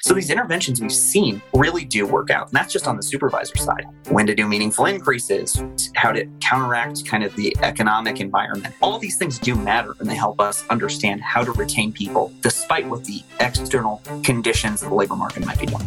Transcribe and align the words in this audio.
So 0.00 0.14
these 0.14 0.30
interventions 0.30 0.80
we've 0.80 0.92
seen 0.92 1.42
really 1.52 1.84
do 1.84 2.06
work 2.06 2.30
out. 2.30 2.46
And 2.46 2.54
that's 2.54 2.72
just 2.72 2.86
on 2.86 2.96
the 2.96 3.02
supervisor 3.02 3.56
side. 3.56 3.84
When 4.08 4.28
to 4.28 4.34
do 4.34 4.46
meaningful 4.46 4.86
increases, 4.86 5.60
how 5.96 6.12
to 6.12 6.24
counteract 6.40 7.04
kind 7.04 7.24
of 7.24 7.34
the 7.34 7.56
economic 7.62 8.20
environment. 8.20 8.76
All 8.80 9.00
these 9.00 9.16
things 9.16 9.40
do 9.40 9.56
matter 9.56 9.96
and 9.98 10.08
they 10.08 10.14
help 10.14 10.40
us 10.40 10.64
understand 10.70 11.20
how 11.22 11.42
to 11.42 11.50
retain 11.50 11.92
people 11.92 12.32
despite 12.42 12.88
what 12.88 13.04
the 13.06 13.24
external 13.40 14.00
conditions 14.22 14.84
of 14.84 14.90
the 14.90 14.94
labor 14.94 15.16
market 15.16 15.44
might 15.44 15.58
be 15.58 15.66
doing. 15.66 15.86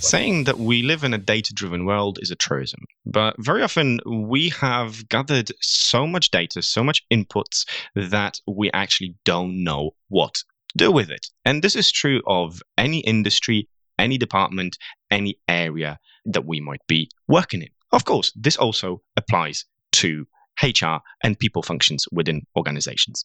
Saying 0.00 0.44
that 0.44 0.58
we 0.58 0.82
live 0.82 1.04
in 1.04 1.12
a 1.12 1.18
data 1.18 1.52
driven 1.52 1.84
world 1.84 2.18
is 2.22 2.30
a 2.30 2.36
truism, 2.36 2.80
but 3.04 3.36
very 3.38 3.62
often 3.62 4.00
we 4.04 4.48
have 4.48 5.08
gathered 5.08 5.50
so 5.60 6.06
much 6.06 6.30
data, 6.30 6.62
so 6.62 6.82
much 6.82 7.04
inputs 7.12 7.68
that 7.94 8.40
we 8.46 8.70
actually 8.72 9.14
don't 9.24 9.62
know 9.62 9.90
what 10.08 10.42
do 10.76 10.90
with 10.90 11.10
it. 11.10 11.26
And 11.44 11.62
this 11.62 11.76
is 11.76 11.90
true 11.90 12.22
of 12.26 12.60
any 12.76 13.00
industry, 13.00 13.68
any 13.98 14.18
department, 14.18 14.76
any 15.10 15.38
area 15.48 15.98
that 16.26 16.46
we 16.46 16.60
might 16.60 16.86
be 16.86 17.08
working 17.28 17.62
in. 17.62 17.68
Of 17.92 18.04
course, 18.04 18.32
this 18.34 18.56
also 18.56 19.02
applies 19.16 19.64
to 19.92 20.26
HR 20.62 20.98
and 21.22 21.38
people 21.38 21.62
functions 21.62 22.06
within 22.10 22.46
organizations. 22.56 23.24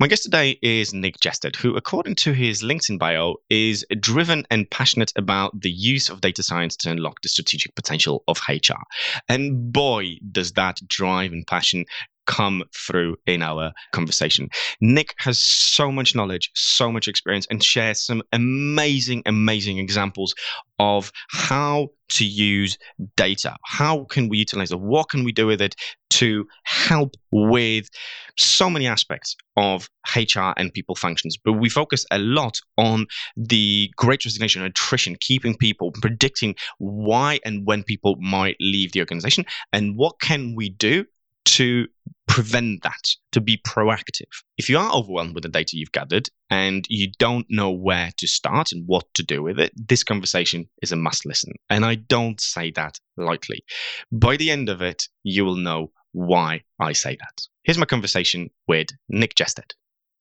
My 0.00 0.08
guest 0.08 0.24
today 0.24 0.58
is 0.60 0.92
Nick 0.92 1.20
Jesteadt, 1.20 1.54
who, 1.54 1.76
according 1.76 2.16
to 2.16 2.32
his 2.32 2.64
LinkedIn 2.64 2.98
bio, 2.98 3.36
is 3.48 3.86
driven 4.00 4.44
and 4.50 4.68
passionate 4.68 5.12
about 5.14 5.60
the 5.60 5.70
use 5.70 6.10
of 6.10 6.20
data 6.20 6.42
science 6.42 6.74
to 6.78 6.90
unlock 6.90 7.22
the 7.22 7.28
strategic 7.28 7.76
potential 7.76 8.24
of 8.26 8.40
HR. 8.48 8.82
And 9.28 9.72
boy, 9.72 10.16
does 10.32 10.52
that 10.54 10.80
drive 10.88 11.32
and 11.32 11.46
passion 11.46 11.84
come 12.26 12.62
through 12.74 13.16
in 13.26 13.42
our 13.42 13.72
conversation. 13.92 14.48
Nick 14.80 15.14
has 15.18 15.38
so 15.38 15.90
much 15.90 16.14
knowledge, 16.14 16.50
so 16.54 16.90
much 16.90 17.08
experience, 17.08 17.46
and 17.50 17.62
shares 17.62 18.00
some 18.00 18.22
amazing, 18.32 19.22
amazing 19.26 19.78
examples 19.78 20.34
of 20.78 21.12
how 21.28 21.88
to 22.08 22.24
use 22.24 22.78
data. 23.16 23.56
How 23.64 24.04
can 24.04 24.28
we 24.28 24.38
utilize 24.38 24.72
it? 24.72 24.80
What 24.80 25.08
can 25.08 25.24
we 25.24 25.32
do 25.32 25.46
with 25.46 25.60
it 25.60 25.74
to 26.10 26.46
help 26.64 27.14
with 27.32 27.88
so 28.36 28.68
many 28.68 28.86
aspects 28.86 29.36
of 29.56 29.88
HR 30.14 30.52
and 30.56 30.72
people 30.72 30.94
functions? 30.94 31.36
But 31.42 31.54
we 31.54 31.68
focus 31.68 32.04
a 32.10 32.18
lot 32.18 32.60
on 32.76 33.06
the 33.36 33.90
great 33.96 34.24
resignation 34.24 34.62
attrition, 34.62 35.16
keeping 35.20 35.56
people, 35.56 35.92
predicting 35.92 36.54
why 36.78 37.40
and 37.44 37.66
when 37.66 37.82
people 37.82 38.16
might 38.16 38.56
leave 38.60 38.92
the 38.92 39.00
organization, 39.00 39.44
and 39.72 39.96
what 39.96 40.20
can 40.20 40.54
we 40.54 40.68
do 40.68 41.04
to 41.44 41.86
prevent 42.26 42.82
that, 42.82 43.02
to 43.32 43.40
be 43.40 43.56
proactive. 43.56 44.30
If 44.56 44.68
you 44.68 44.78
are 44.78 44.92
overwhelmed 44.92 45.34
with 45.34 45.42
the 45.42 45.48
data 45.48 45.76
you've 45.76 45.92
gathered 45.92 46.28
and 46.50 46.84
you 46.88 47.12
don't 47.18 47.46
know 47.48 47.70
where 47.70 48.10
to 48.16 48.26
start 48.26 48.72
and 48.72 48.84
what 48.86 49.04
to 49.14 49.22
do 49.22 49.42
with 49.42 49.58
it, 49.60 49.72
this 49.76 50.02
conversation 50.02 50.68
is 50.82 50.92
a 50.92 50.96
must 50.96 51.26
listen. 51.26 51.52
And 51.70 51.84
I 51.84 51.96
don't 51.96 52.40
say 52.40 52.70
that 52.72 52.98
lightly. 53.16 53.64
By 54.10 54.36
the 54.36 54.50
end 54.50 54.68
of 54.68 54.82
it, 54.82 55.04
you 55.22 55.44
will 55.44 55.56
know 55.56 55.92
why 56.12 56.62
I 56.80 56.92
say 56.92 57.16
that. 57.16 57.42
Here's 57.62 57.78
my 57.78 57.86
conversation 57.86 58.50
with 58.66 58.88
Nick 59.08 59.34
Jesteadt. 59.34 59.72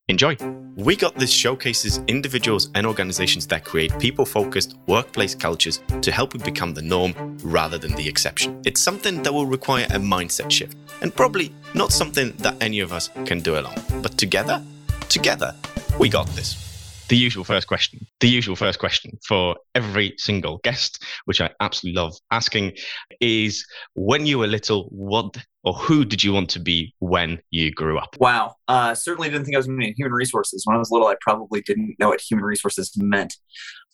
Enjoy. 0.09 0.35
We 0.75 0.97
Got 0.97 1.15
This 1.15 1.31
showcases 1.31 2.01
individuals 2.09 2.69
and 2.75 2.85
organizations 2.85 3.47
that 3.47 3.63
create 3.63 3.97
people 3.99 4.25
focused 4.25 4.75
workplace 4.85 5.33
cultures 5.33 5.81
to 6.01 6.11
help 6.11 6.33
you 6.33 6.41
become 6.41 6.73
the 6.73 6.81
norm 6.81 7.37
rather 7.41 7.77
than 7.77 7.95
the 7.95 8.05
exception. 8.09 8.61
It's 8.65 8.81
something 8.81 9.23
that 9.23 9.33
will 9.33 9.45
require 9.45 9.85
a 9.85 9.99
mindset 9.99 10.51
shift 10.51 10.75
and 11.01 11.15
probably 11.15 11.53
not 11.73 11.93
something 11.93 12.33
that 12.39 12.61
any 12.61 12.81
of 12.81 12.91
us 12.91 13.11
can 13.25 13.39
do 13.39 13.57
alone. 13.57 13.81
But 14.01 14.17
together, 14.17 14.61
together, 15.07 15.55
we 15.97 16.09
got 16.09 16.27
this 16.35 16.72
the 17.07 17.17
usual 17.17 17.43
first 17.43 17.67
question, 17.67 18.05
the 18.19 18.27
usual 18.27 18.55
first 18.55 18.79
question 18.79 19.17
for 19.27 19.55
every 19.75 20.13
single 20.17 20.59
guest, 20.63 21.03
which 21.25 21.41
I 21.41 21.49
absolutely 21.59 22.01
love 22.01 22.15
asking, 22.31 22.73
is 23.19 23.65
when 23.95 24.25
you 24.25 24.39
were 24.39 24.47
little, 24.47 24.85
what 24.89 25.37
or 25.63 25.73
who 25.73 26.05
did 26.05 26.23
you 26.23 26.33
want 26.33 26.49
to 26.51 26.59
be 26.59 26.93
when 26.99 27.39
you 27.51 27.71
grew 27.71 27.97
up? 27.97 28.15
Wow. 28.19 28.55
Uh, 28.67 28.93
certainly 28.93 29.29
didn't 29.29 29.45
think 29.45 29.55
I 29.55 29.59
was 29.59 29.67
going 29.67 29.79
to 29.79 29.83
be 29.83 29.89
in 29.89 29.95
human 29.95 30.13
resources. 30.13 30.63
When 30.65 30.75
I 30.75 30.79
was 30.79 30.91
little, 30.91 31.07
I 31.07 31.15
probably 31.21 31.61
didn't 31.61 31.95
know 31.99 32.09
what 32.09 32.21
human 32.21 32.45
resources 32.45 32.91
meant. 32.97 33.35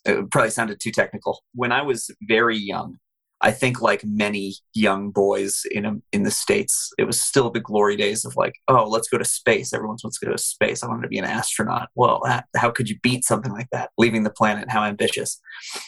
It 0.04 0.30
probably 0.30 0.50
sounded 0.50 0.80
too 0.80 0.90
technical. 0.90 1.42
When 1.54 1.72
I 1.72 1.82
was 1.82 2.10
very 2.22 2.56
young, 2.56 2.98
I 3.42 3.52
think 3.52 3.80
like 3.80 4.04
many 4.04 4.54
young 4.74 5.10
boys 5.10 5.62
in 5.70 5.86
a, 5.86 5.94
in 6.12 6.24
the 6.24 6.30
states, 6.30 6.92
it 6.98 7.04
was 7.04 7.20
still 7.20 7.50
the 7.50 7.60
glory 7.60 7.96
days 7.96 8.24
of 8.24 8.36
like, 8.36 8.54
oh, 8.68 8.84
let's 8.84 9.08
go 9.08 9.18
to 9.18 9.24
space. 9.24 9.72
Everyone 9.72 9.96
wants 10.02 10.18
to 10.18 10.26
go 10.26 10.32
to 10.32 10.38
space. 10.38 10.82
I 10.82 10.88
wanted 10.88 11.02
to 11.02 11.08
be 11.08 11.18
an 11.18 11.24
astronaut. 11.24 11.88
Well, 11.94 12.22
how 12.56 12.70
could 12.70 12.88
you 12.88 12.98
beat 13.02 13.24
something 13.24 13.52
like 13.52 13.68
that? 13.72 13.90
Leaving 13.96 14.24
the 14.24 14.30
planet, 14.30 14.70
how 14.70 14.84
ambitious. 14.84 15.40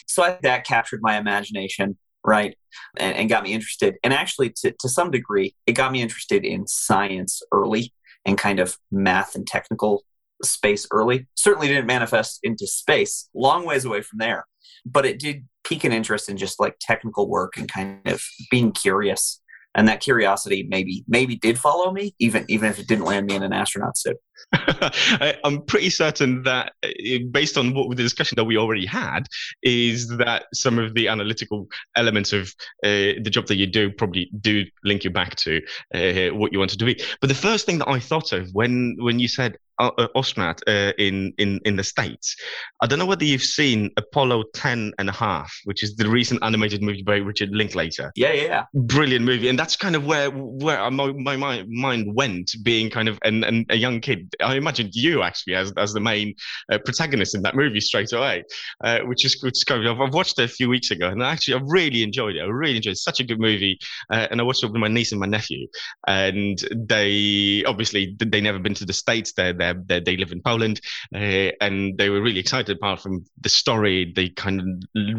So 0.07 0.23
I, 0.23 0.39
that 0.41 0.65
captured 0.65 1.01
my 1.03 1.17
imagination, 1.17 1.97
right, 2.25 2.57
and, 2.97 3.15
and 3.15 3.29
got 3.29 3.43
me 3.43 3.53
interested. 3.53 3.95
And 4.03 4.13
actually, 4.13 4.49
to 4.61 4.73
to 4.79 4.89
some 4.89 5.11
degree, 5.11 5.55
it 5.67 5.73
got 5.73 5.91
me 5.91 6.01
interested 6.01 6.43
in 6.43 6.67
science 6.67 7.41
early 7.51 7.93
and 8.25 8.37
kind 8.37 8.59
of 8.59 8.77
math 8.91 9.35
and 9.35 9.45
technical 9.45 10.03
space 10.43 10.87
early. 10.91 11.27
Certainly 11.35 11.67
didn't 11.67 11.85
manifest 11.85 12.39
into 12.41 12.65
space. 12.65 13.29
Long 13.33 13.65
ways 13.65 13.85
away 13.85 14.01
from 14.01 14.19
there 14.19 14.45
but 14.85 15.05
it 15.05 15.19
did 15.19 15.45
pique 15.73 15.83
an 15.83 15.91
interest 15.91 16.29
in 16.29 16.37
just 16.37 16.59
like 16.59 16.75
technical 16.79 17.27
work 17.27 17.57
and 17.57 17.71
kind 17.71 17.99
of 18.05 18.23
being 18.51 18.71
curious. 18.71 19.39
And 19.75 19.87
that 19.87 20.01
curiosity 20.01 20.67
maybe 20.69 21.03
maybe 21.07 21.35
did 21.35 21.57
follow 21.57 21.91
me 21.91 22.13
even 22.19 22.45
even 22.47 22.69
if 22.69 22.77
it 22.77 22.87
didn't 22.87 23.05
land 23.05 23.25
me 23.25 23.33
in 23.33 23.41
an 23.41 23.53
astronaut 23.53 23.97
suit. 23.97 24.17
I'm 25.43 25.63
pretty 25.63 25.89
certain 25.89 26.43
that 26.43 26.73
uh, 26.85 26.89
based 27.31 27.57
on 27.57 27.73
what 27.73 27.89
the 27.89 28.03
discussion 28.03 28.35
that 28.35 28.43
we 28.43 28.55
already 28.55 28.85
had 28.85 29.25
is 29.63 30.09
that 30.17 30.45
some 30.53 30.77
of 30.77 30.93
the 30.93 31.07
analytical 31.07 31.67
elements 31.95 32.33
of 32.33 32.53
uh, 32.83 33.17
the 33.23 33.29
job 33.31 33.47
that 33.47 33.55
you 33.55 33.65
do 33.65 33.91
probably 33.91 34.29
do 34.41 34.63
link 34.83 35.03
you 35.03 35.09
back 35.09 35.35
to 35.37 35.59
uh, 35.95 36.35
what 36.35 36.53
you 36.53 36.59
wanted 36.59 36.77
to 36.77 36.85
be 36.85 37.01
but 37.19 37.27
the 37.27 37.35
first 37.35 37.65
thing 37.65 37.79
that 37.79 37.89
i 37.89 37.99
thought 37.99 38.31
of 38.31 38.49
when 38.53 38.95
when 38.99 39.17
you 39.17 39.27
said 39.27 39.57
uh, 39.79 40.07
astronaut 40.15 40.61
uh, 40.67 40.93
in, 40.97 41.33
in, 41.37 41.59
in 41.65 41.75
the 41.75 41.83
States. 41.83 42.35
I 42.81 42.87
don't 42.87 42.99
know 42.99 43.05
whether 43.05 43.25
you've 43.25 43.43
seen 43.43 43.91
Apollo 43.97 44.45
10 44.55 44.93
and 44.99 45.09
a 45.09 45.11
half, 45.11 45.53
which 45.65 45.83
is 45.83 45.95
the 45.95 46.09
recent 46.09 46.43
animated 46.43 46.81
movie 46.81 47.03
by 47.03 47.17
Richard 47.17 47.49
Linklater. 47.51 48.11
Yeah, 48.15 48.33
yeah. 48.33 48.65
Brilliant 48.73 49.25
movie. 49.25 49.49
And 49.49 49.57
that's 49.57 49.75
kind 49.75 49.95
of 49.95 50.05
where 50.05 50.29
where 50.29 50.89
my, 50.91 51.11
my, 51.13 51.35
my 51.35 51.65
mind 51.67 52.13
went, 52.13 52.51
being 52.63 52.89
kind 52.89 53.07
of 53.07 53.19
an, 53.23 53.43
an, 53.43 53.65
a 53.69 53.75
young 53.75 53.99
kid. 53.99 54.33
I 54.41 54.55
imagined 54.55 54.93
you 54.93 55.23
actually 55.23 55.55
as, 55.55 55.71
as 55.77 55.93
the 55.93 55.99
main 55.99 56.35
uh, 56.71 56.79
protagonist 56.79 57.35
in 57.35 57.41
that 57.43 57.55
movie 57.55 57.81
straight 57.81 58.11
away, 58.13 58.43
uh, 58.83 58.99
which 58.99 59.25
is 59.25 59.35
good. 59.35 59.53
kind 59.65 59.85
of, 59.85 59.99
I've 59.99 60.13
watched 60.13 60.39
it 60.39 60.43
a 60.43 60.47
few 60.47 60.69
weeks 60.69 60.91
ago 60.91 61.09
and 61.09 61.21
actually 61.21 61.55
I 61.55 61.61
really 61.65 62.03
enjoyed 62.03 62.35
it. 62.35 62.41
I 62.41 62.45
really 62.45 62.77
enjoyed 62.77 62.91
it. 62.91 62.93
It's 62.93 63.03
such 63.03 63.19
a 63.19 63.23
good 63.23 63.39
movie. 63.39 63.79
Uh, 64.11 64.27
and 64.29 64.39
I 64.39 64.43
watched 64.43 64.63
it 64.63 64.71
with 64.71 64.81
my 64.81 64.87
niece 64.87 65.11
and 65.11 65.21
my 65.21 65.27
nephew. 65.27 65.67
And 66.07 66.59
they 66.71 67.63
obviously, 67.65 68.15
they 68.19 68.41
never 68.41 68.59
been 68.59 68.73
to 68.75 68.85
the 68.85 68.93
States. 68.93 69.33
They're 69.63 70.01
they 70.01 70.13
they 70.13 70.17
live 70.17 70.31
in 70.31 70.41
Poland, 70.41 70.81
uh, 71.15 71.51
and 71.61 71.97
they 71.97 72.09
were 72.09 72.21
really 72.21 72.39
excited. 72.39 72.77
Apart 72.77 73.01
from 73.01 73.25
the 73.41 73.49
story, 73.49 74.11
they 74.15 74.29
kind 74.29 74.59
of 74.61 74.67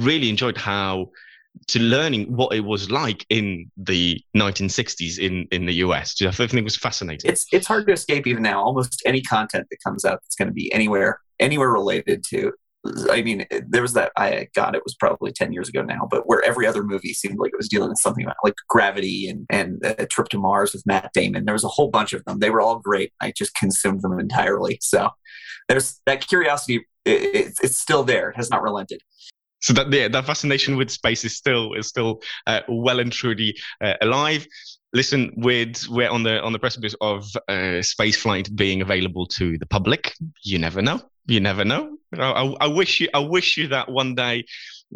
really 0.03 0.29
enjoyed 0.29 0.57
how 0.57 1.11
to 1.69 1.79
learning 1.79 2.35
what 2.37 2.55
it 2.55 2.61
was 2.61 2.91
like 2.91 3.25
in 3.31 3.71
the 3.77 4.21
1960s 4.37 5.19
in 5.19 5.47
in 5.51 5.67
the 5.67 5.75
US. 5.75 6.21
I 6.23 6.31
think 6.31 6.55
it 6.55 6.65
was 6.65 6.77
fascinating. 6.77 7.31
It's 7.31 7.47
it's 7.53 7.67
hard 7.67 7.87
to 7.87 7.93
escape 7.93 8.27
even 8.27 8.43
now. 8.43 8.63
Almost 8.63 9.03
any 9.07 9.23
content 9.23 9.67
that 9.71 9.79
comes 9.83 10.05
out 10.05 10.21
that's 10.23 10.35
going 10.35 10.49
to 10.49 10.55
be 10.55 10.73
anywhere 10.73 11.21
anywhere 11.41 11.71
related 11.71 12.25
to 12.31 12.53
I 13.11 13.23
mean, 13.23 13.47
there 13.67 13.83
was 13.83 13.95
that 13.95 14.13
I 14.17 14.49
got 14.55 14.75
it 14.75 14.83
was 14.85 14.95
probably 14.95 15.33
ten 15.33 15.53
years 15.53 15.69
ago 15.69 15.83
now, 15.83 16.07
but 16.11 16.27
where 16.27 16.43
every 16.43 16.67
other 16.67 16.83
movie 16.83 17.15
seemed 17.15 17.39
like 17.39 17.53
it 17.53 17.57
was 17.57 17.69
dealing 17.69 17.89
with 17.89 17.99
something 17.99 18.25
about 18.25 18.37
like 18.45 18.55
gravity 18.69 19.29
and 19.29 19.47
and 19.51 19.81
a 19.85 20.07
trip 20.07 20.29
to 20.31 20.39
Mars 20.39 20.73
with 20.73 20.87
Matt 20.87 21.11
Damon. 21.15 21.45
There 21.45 21.55
was 21.55 21.65
a 21.65 21.69
whole 21.69 21.91
bunch 21.91 22.13
of 22.13 22.25
them. 22.25 22.41
They 22.41 22.51
were 22.51 22.61
all 22.61 22.79
great. 22.79 23.13
I 23.21 23.33
just 23.37 23.55
consumed 23.55 24.03
them 24.03 24.19
entirely. 24.19 24.79
So 24.81 25.11
there's 25.69 26.01
that 26.07 26.27
curiosity. 26.27 26.87
It, 27.05 27.35
it, 27.35 27.55
it's 27.63 27.79
still 27.79 28.05
there. 28.05 28.31
It 28.31 28.37
has 28.37 28.51
not 28.51 28.63
relented. 28.63 29.01
So 29.61 29.73
that 29.75 29.91
yeah, 29.93 30.09
that 30.09 30.27
fascination 30.27 30.77
with 30.77 30.91
space 30.91 31.25
is 31.25 31.37
still 31.37 31.73
is 31.75 31.89
still 31.89 32.23
uh, 32.47 32.61
well 32.69 33.01
and 33.01 33.11
truly 33.11 33.57
uh, 33.81 33.95
alive 34.03 34.47
listen, 34.95 35.33
we're 35.37 35.73
we're 35.91 36.09
on 36.09 36.23
the 36.23 36.41
on 36.41 36.53
the 36.53 36.59
precipice 36.59 36.95
of 37.01 37.27
uh, 37.49 37.83
space 37.83 38.17
flight 38.17 38.49
being 38.55 38.81
available 38.81 39.27
to 39.27 39.59
the 39.59 39.67
public. 39.67 40.15
You 40.43 40.59
never 40.59 40.81
know. 40.81 41.03
You 41.27 41.41
never 41.41 41.65
know. 41.65 41.97
I, 42.13 42.55
I 42.61 42.67
wish 42.69 43.01
you 43.01 43.09
I 43.13 43.19
wish 43.19 43.57
you 43.57 43.69
that 43.69 43.91
one 43.91 44.15
day 44.15 44.45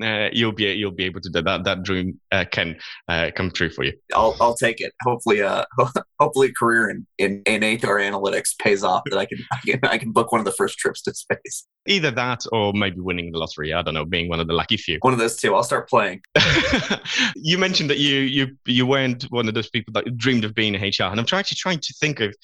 uh, 0.03 0.29
you'll 0.33 0.53
be 0.53 0.65
you'll 0.65 0.93
be 0.93 1.05
able 1.05 1.21
to 1.21 1.29
do 1.29 1.43
that. 1.43 1.65
That 1.65 1.83
dream 1.83 2.21
uh, 2.31 2.45
can 2.51 2.77
uh, 3.09 3.31
come 3.35 3.51
true 3.51 3.71
for 3.71 3.85
you. 3.85 3.93
I'll 4.15 4.37
I'll 4.41 4.55
take 4.55 4.81
it. 4.81 4.93
Hopefully, 5.03 5.43
uh, 5.43 5.65
hopefully, 6.21 6.49
a 6.49 6.53
career 6.53 6.91
in, 6.91 7.07
in 7.19 7.43
in 7.47 7.63
HR 7.63 7.99
analytics 7.99 8.57
pays 8.59 8.85
off. 8.85 9.03
That 9.07 9.19
I 9.19 9.27
can, 9.27 9.39
I 9.53 9.59
can 9.67 9.81
I 9.85 9.99
can 9.99 10.13
book 10.13 10.31
one 10.31 10.41
of 10.41 10.45
the 10.45 10.53
first 10.53 10.79
trips 10.79 11.03
to 11.03 11.15
space. 11.15 11.67
Either 11.87 12.11
that, 12.13 12.45
or 12.53 12.73
maybe 12.75 13.01
winning 13.01 13.33
the 13.33 13.39
lottery. 13.39 13.73
I 13.73 13.83
don't 13.83 13.95
know, 13.95 14.05
being 14.05 14.29
one 14.29 14.41
of 14.41 14.47
the 14.47 14.53
lucky 14.53 14.77
few. 14.77 14.99
One 15.01 15.13
of 15.13 15.19
those 15.19 15.37
two. 15.37 15.55
I'll 15.55 15.65
start 15.65 15.89
playing. 15.89 16.21
you 17.37 17.59
mentioned 17.59 17.91
that 17.91 17.99
you 17.99 18.21
you 18.21 18.57
you 18.67 18.87
weren't 18.87 19.25
one 19.25 19.49
of 19.49 19.55
those 19.55 19.71
people 19.71 19.93
that 19.95 20.17
dreamed 20.17 20.45
of 20.45 20.55
being 20.55 20.75
in 20.75 20.81
HR, 20.81 21.05
and 21.05 21.19
I'm 21.19 21.27
trying 21.27 21.45
to 21.45 21.55
trying 21.57 21.81
to 21.81 21.95
think 21.95 22.21
of 22.21 22.35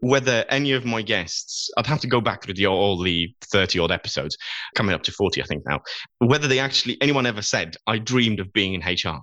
whether 0.00 0.44
any 0.48 0.72
of 0.72 0.84
my 0.84 1.02
guests, 1.02 1.70
I'd 1.76 1.86
have 1.86 2.00
to 2.00 2.06
go 2.06 2.20
back 2.20 2.42
through 2.42 2.54
the 2.54 2.66
all 2.66 3.00
the 3.00 3.34
30 3.42 3.78
odd 3.78 3.92
episodes, 3.92 4.36
coming 4.74 4.94
up 4.94 5.02
to 5.04 5.12
40, 5.12 5.42
I 5.42 5.46
think 5.46 5.64
now, 5.66 5.80
whether 6.18 6.48
they 6.48 6.58
actually, 6.58 7.00
anyone 7.00 7.26
ever 7.26 7.42
said, 7.42 7.76
I 7.86 7.98
dreamed 7.98 8.40
of 8.40 8.52
being 8.52 8.74
in 8.74 8.80
HR. 8.80 9.20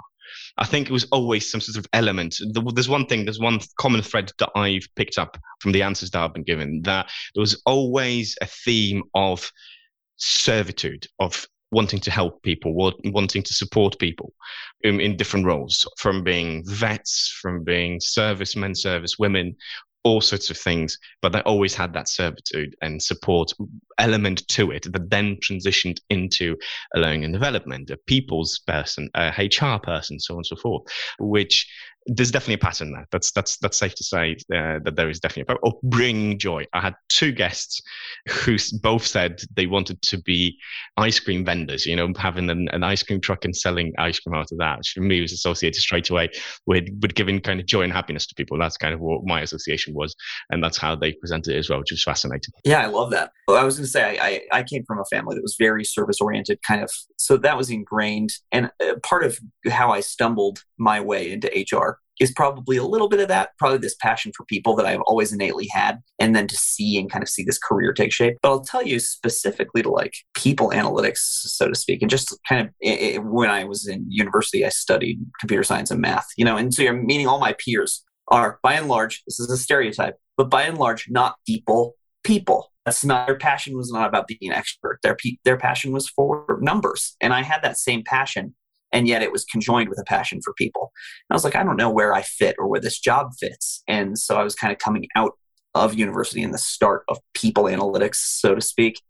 I 0.60 0.66
think 0.66 0.90
it 0.90 0.94
was 0.94 1.06
always 1.12 1.50
some 1.50 1.62
sort 1.62 1.78
of 1.78 1.88
element. 1.94 2.38
There's 2.74 2.90
one 2.90 3.06
thing, 3.06 3.26
there's 3.26 3.40
one 3.40 3.60
common 3.80 4.02
thread 4.02 4.32
that 4.40 4.50
I've 4.56 4.88
picked 4.96 5.18
up 5.18 5.38
from 5.60 5.72
the 5.72 5.84
answers 5.84 6.10
that 6.12 6.22
I've 6.22 6.34
been 6.34 6.44
given 6.44 6.82
that 6.84 7.10
there 7.36 7.42
was 7.42 7.62
always 7.66 8.36
a 8.42 8.48
theme 8.48 9.04
of 9.14 9.52
servitude, 10.18 11.08
of 11.20 11.46
wanting 11.72 12.00
to 12.00 12.12
help 12.12 12.42
people, 12.44 12.74
wanting 13.04 13.44
to 13.44 13.54
support 13.54 14.00
people 14.00 14.34
in, 14.82 15.00
in 15.02 15.18
different 15.18 15.46
roles, 15.46 15.86
from 15.98 16.24
being 16.24 16.64
vets, 16.66 17.38
from 17.42 17.64
being 17.64 18.00
servicemen, 18.00 18.74
service 18.74 19.20
women, 19.20 19.56
all 20.08 20.22
sorts 20.22 20.50
of 20.50 20.58
things, 20.58 20.98
but 21.22 21.32
they 21.34 21.42
always 21.42 21.76
had 21.76 21.94
that 21.94 22.08
servitude 22.08 22.76
and 22.82 23.02
support 23.02 23.52
element 24.00 24.48
to 24.48 24.72
it 24.72 24.92
that 24.92 25.10
then 25.10 25.38
transitioned 25.38 26.00
into 26.10 26.56
a 26.96 27.00
learning 27.00 27.26
and 27.26 27.34
development, 27.34 27.90
a 27.90 27.98
people's 28.08 28.60
person, 28.60 29.10
a 29.16 29.30
HR 29.38 29.80
person, 29.80 30.20
so 30.20 30.34
on 30.36 30.40
and 30.40 30.46
so 30.46 30.56
forth, 30.56 30.84
which 31.20 31.70
there's 32.08 32.32
definitely 32.32 32.56
a 32.56 32.60
pattern 32.60 32.92
there. 32.92 33.08
That's 33.12 33.32
that's 33.32 33.58
that's 33.58 33.78
safe 33.78 33.94
to 33.96 34.04
say 34.04 34.38
uh, 34.54 34.80
that 34.84 34.96
there 34.96 35.10
is 35.10 35.20
definitely 35.20 35.54
a 35.54 35.58
pattern. 35.58 35.80
bringing 35.84 36.40
joy. 36.40 36.66
I 36.74 36.80
had 36.80 36.96
two 37.10 37.32
guests 37.32 37.82
who 38.28 38.58
both 38.82 39.06
said 39.06 39.42
they 39.56 39.68
wanted 39.68 40.02
to 40.04 40.22
be 40.22 40.58
ice 40.96 41.20
cream 41.20 41.44
vendors. 41.44 41.86
You 41.86 41.96
know, 41.96 42.12
having 42.18 42.50
an, 42.50 42.70
an 42.72 42.84
ice 42.84 43.04
cream 43.04 43.20
truck 43.20 43.46
and 43.46 43.56
selling 43.56 43.94
ice 43.98 44.20
cream 44.20 44.36
out 44.36 44.52
of 44.52 44.58
that. 44.60 44.86
For 44.86 45.02
me 45.02 45.22
was 45.22 45.34
associated 45.34 45.80
straight 45.80 46.10
away 46.10 46.30
with 46.66 46.88
with 47.02 47.14
giving 47.14 47.42
kind 47.42 47.60
of 47.60 47.66
joy 47.66 47.82
and 47.82 47.94
happiness 47.94 48.26
to 48.28 48.36
people. 48.36 48.58
That's 48.58 48.78
kind 48.78 48.94
of 48.94 49.02
what 49.02 49.26
my 49.26 49.42
association 49.42 49.94
was, 49.94 50.16
and 50.50 50.64
that's 50.64 50.78
how 50.78 50.96
they 50.96 51.14
presented 51.14 51.56
it 51.56 51.60
as 51.60 51.70
well, 51.70 51.80
which 51.80 51.92
was 51.92 52.04
fascinating. 52.04 52.54
Yeah, 52.64 52.82
I 52.82 52.88
love 52.88 53.12
that. 53.12 53.32
Well, 53.48 53.58
I 53.58 53.64
was 53.64 53.76
going 53.76 53.86
to 53.86 53.92
say 53.92 54.18
I, 54.20 54.28
I 54.28 54.60
I 54.60 54.64
came 54.64 54.84
from 54.86 55.00
a 55.00 55.06
family 55.06 55.36
that 55.36 55.42
was 55.42 55.56
very 55.60 55.84
service 55.84 56.22
oriented, 56.22 56.60
kind 56.66 56.82
of. 56.82 56.90
So 57.18 57.36
that 57.38 57.58
was 57.58 57.70
ingrained, 57.70 58.32
and 58.52 58.72
uh, 58.82 58.96
part 59.04 59.26
of 59.26 59.40
how 59.70 59.92
I 59.92 60.00
stumbled 60.00 60.64
my 60.78 61.02
way 61.02 61.32
into 61.32 61.48
HR 61.48 61.97
is 62.20 62.32
probably 62.32 62.78
a 62.78 62.84
little 62.84 63.10
bit 63.10 63.20
of 63.20 63.28
that, 63.28 63.50
probably 63.60 63.78
this 63.78 63.96
passion 64.02 64.32
for 64.36 64.46
people 64.46 64.76
that 64.76 64.86
I've 64.86 65.02
always 65.02 65.32
innately 65.32 65.68
had, 65.72 66.00
and 66.20 66.36
then 66.36 66.48
to 66.48 66.56
see 66.56 66.98
and 66.98 67.12
kind 67.12 67.24
of 67.24 67.30
see 67.30 67.44
this 67.44 67.60
career 67.60 67.94
take 67.94 68.12
shape. 68.12 68.38
But 68.42 68.50
I'll 68.50 68.62
tell 68.62 68.84
you 68.84 69.00
specifically 69.00 69.84
to 69.84 69.90
like 69.90 70.14
people 70.34 70.70
analytics, 70.72 71.18
so 71.18 71.68
to 71.68 71.76
speak, 71.76 72.02
and 72.02 72.10
just 72.10 72.38
kind 72.48 72.62
of 72.62 72.74
it, 72.80 73.24
when 73.24 73.50
I 73.50 73.64
was 73.64 73.88
in 73.88 74.06
university, 74.10 74.66
I 74.66 74.70
studied 74.70 75.20
computer 75.40 75.64
science 75.64 75.92
and 75.92 76.02
math, 76.02 76.28
you 76.38 76.46
know, 76.46 76.58
and 76.58 76.74
so 76.74 76.82
you're 76.82 76.94
meeting 76.94 77.28
all 77.28 77.40
my 77.40 77.54
peers 77.54 78.04
are 78.30 78.60
by 78.62 78.74
and 78.74 78.88
large, 78.88 79.24
this 79.26 79.40
is 79.40 79.50
a 79.50 79.58
stereotype, 79.58 80.16
but 80.36 80.50
by 80.50 80.64
and 80.64 80.78
large, 80.78 81.08
not 81.10 81.36
people, 81.46 81.96
people. 82.24 82.72
That's 82.86 83.04
not 83.04 83.28
their 83.28 83.38
passion 83.38 83.76
was 83.76 83.92
not 83.92 84.08
about 84.08 84.28
being 84.28 84.52
an 84.52 84.54
expert. 84.54 85.00
Their 85.04 85.18
their 85.44 85.58
passion 85.58 85.92
was 85.92 86.08
for 86.08 86.58
numbers, 86.62 87.18
and 87.20 87.34
I 87.34 87.44
had 87.44 87.62
that 87.64 87.78
same 87.78 88.04
passion 88.06 88.56
and 88.92 89.08
yet 89.08 89.22
it 89.22 89.32
was 89.32 89.46
conjoined 89.46 89.90
with 89.90 90.00
a 90.00 90.06
passion 90.06 90.40
for 90.44 90.54
people. 90.54 90.92
And 91.30 91.36
I 91.36 91.36
was 91.36 91.44
like, 91.44 91.56
I 91.56 91.64
don't 91.64 91.78
know 91.78 91.90
where 91.90 92.14
I 92.14 92.22
fit 92.22 92.56
or 92.58 92.68
where 92.68 92.82
this 92.82 93.00
job 93.00 93.32
fits. 93.40 93.84
And 93.88 94.18
so 94.18 94.38
I 94.38 94.44
was 94.44 94.56
kind 94.56 94.72
of 94.72 94.80
coming 94.80 95.08
out 95.16 95.34
of 95.76 95.94
university 95.94 96.42
in 96.42 96.52
the 96.52 96.58
start 96.58 97.04
of 97.08 97.20
people 97.34 97.66
analytics, 97.66 98.16
so 98.16 98.56
to 98.56 98.62
speak. 98.62 99.02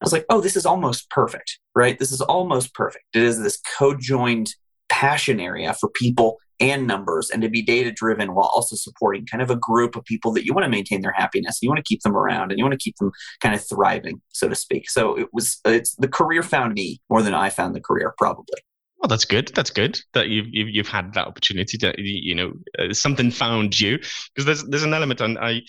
I 0.00 0.04
was 0.04 0.12
like, 0.12 0.26
oh, 0.30 0.40
this 0.40 0.56
is 0.56 0.64
almost 0.64 1.10
perfect, 1.10 1.58
right? 1.74 1.98
This 1.98 2.12
is 2.12 2.20
almost 2.20 2.72
perfect. 2.74 3.04
It 3.14 3.22
is 3.22 3.40
this 3.42 3.60
co-joined 3.78 4.54
passion 4.88 5.40
area 5.40 5.74
for 5.74 5.90
people 5.90 6.38
and 6.60 6.86
numbers 6.86 7.30
and 7.30 7.42
to 7.42 7.48
be 7.48 7.62
data 7.62 7.92
driven 7.92 8.34
while 8.34 8.50
also 8.54 8.74
supporting 8.74 9.24
kind 9.26 9.42
of 9.42 9.50
a 9.50 9.56
group 9.56 9.94
of 9.96 10.04
people 10.04 10.32
that 10.32 10.44
you 10.44 10.52
want 10.52 10.64
to 10.64 10.70
maintain 10.70 11.02
their 11.02 11.12
happiness 11.12 11.58
you 11.62 11.68
want 11.68 11.78
to 11.78 11.88
keep 11.88 12.02
them 12.02 12.16
around 12.16 12.50
and 12.50 12.58
you 12.58 12.64
want 12.64 12.72
to 12.72 12.82
keep 12.82 12.96
them 12.96 13.12
kind 13.40 13.54
of 13.54 13.64
thriving 13.64 14.20
so 14.30 14.48
to 14.48 14.54
speak 14.54 14.90
so 14.90 15.16
it 15.16 15.28
was 15.32 15.60
it's 15.64 15.94
the 15.96 16.08
career 16.08 16.42
found 16.42 16.74
me 16.74 17.00
more 17.08 17.22
than 17.22 17.34
i 17.34 17.48
found 17.48 17.74
the 17.74 17.80
career 17.80 18.12
probably 18.18 18.58
well, 18.98 19.08
that's 19.08 19.24
good. 19.24 19.52
That's 19.54 19.70
good 19.70 20.00
that 20.14 20.28
you've 20.28 20.46
you've, 20.50 20.68
you've 20.68 20.88
had 20.88 21.14
that 21.14 21.26
opportunity 21.26 21.78
to 21.78 21.94
you 21.96 22.34
know 22.34 22.52
uh, 22.78 22.92
something 22.92 23.30
found 23.30 23.78
you. 23.78 23.98
Because 23.98 24.44
there's 24.44 24.64
there's 24.64 24.82
an 24.82 24.94
element 24.94 25.20
and 25.20 25.38
I 25.38 25.62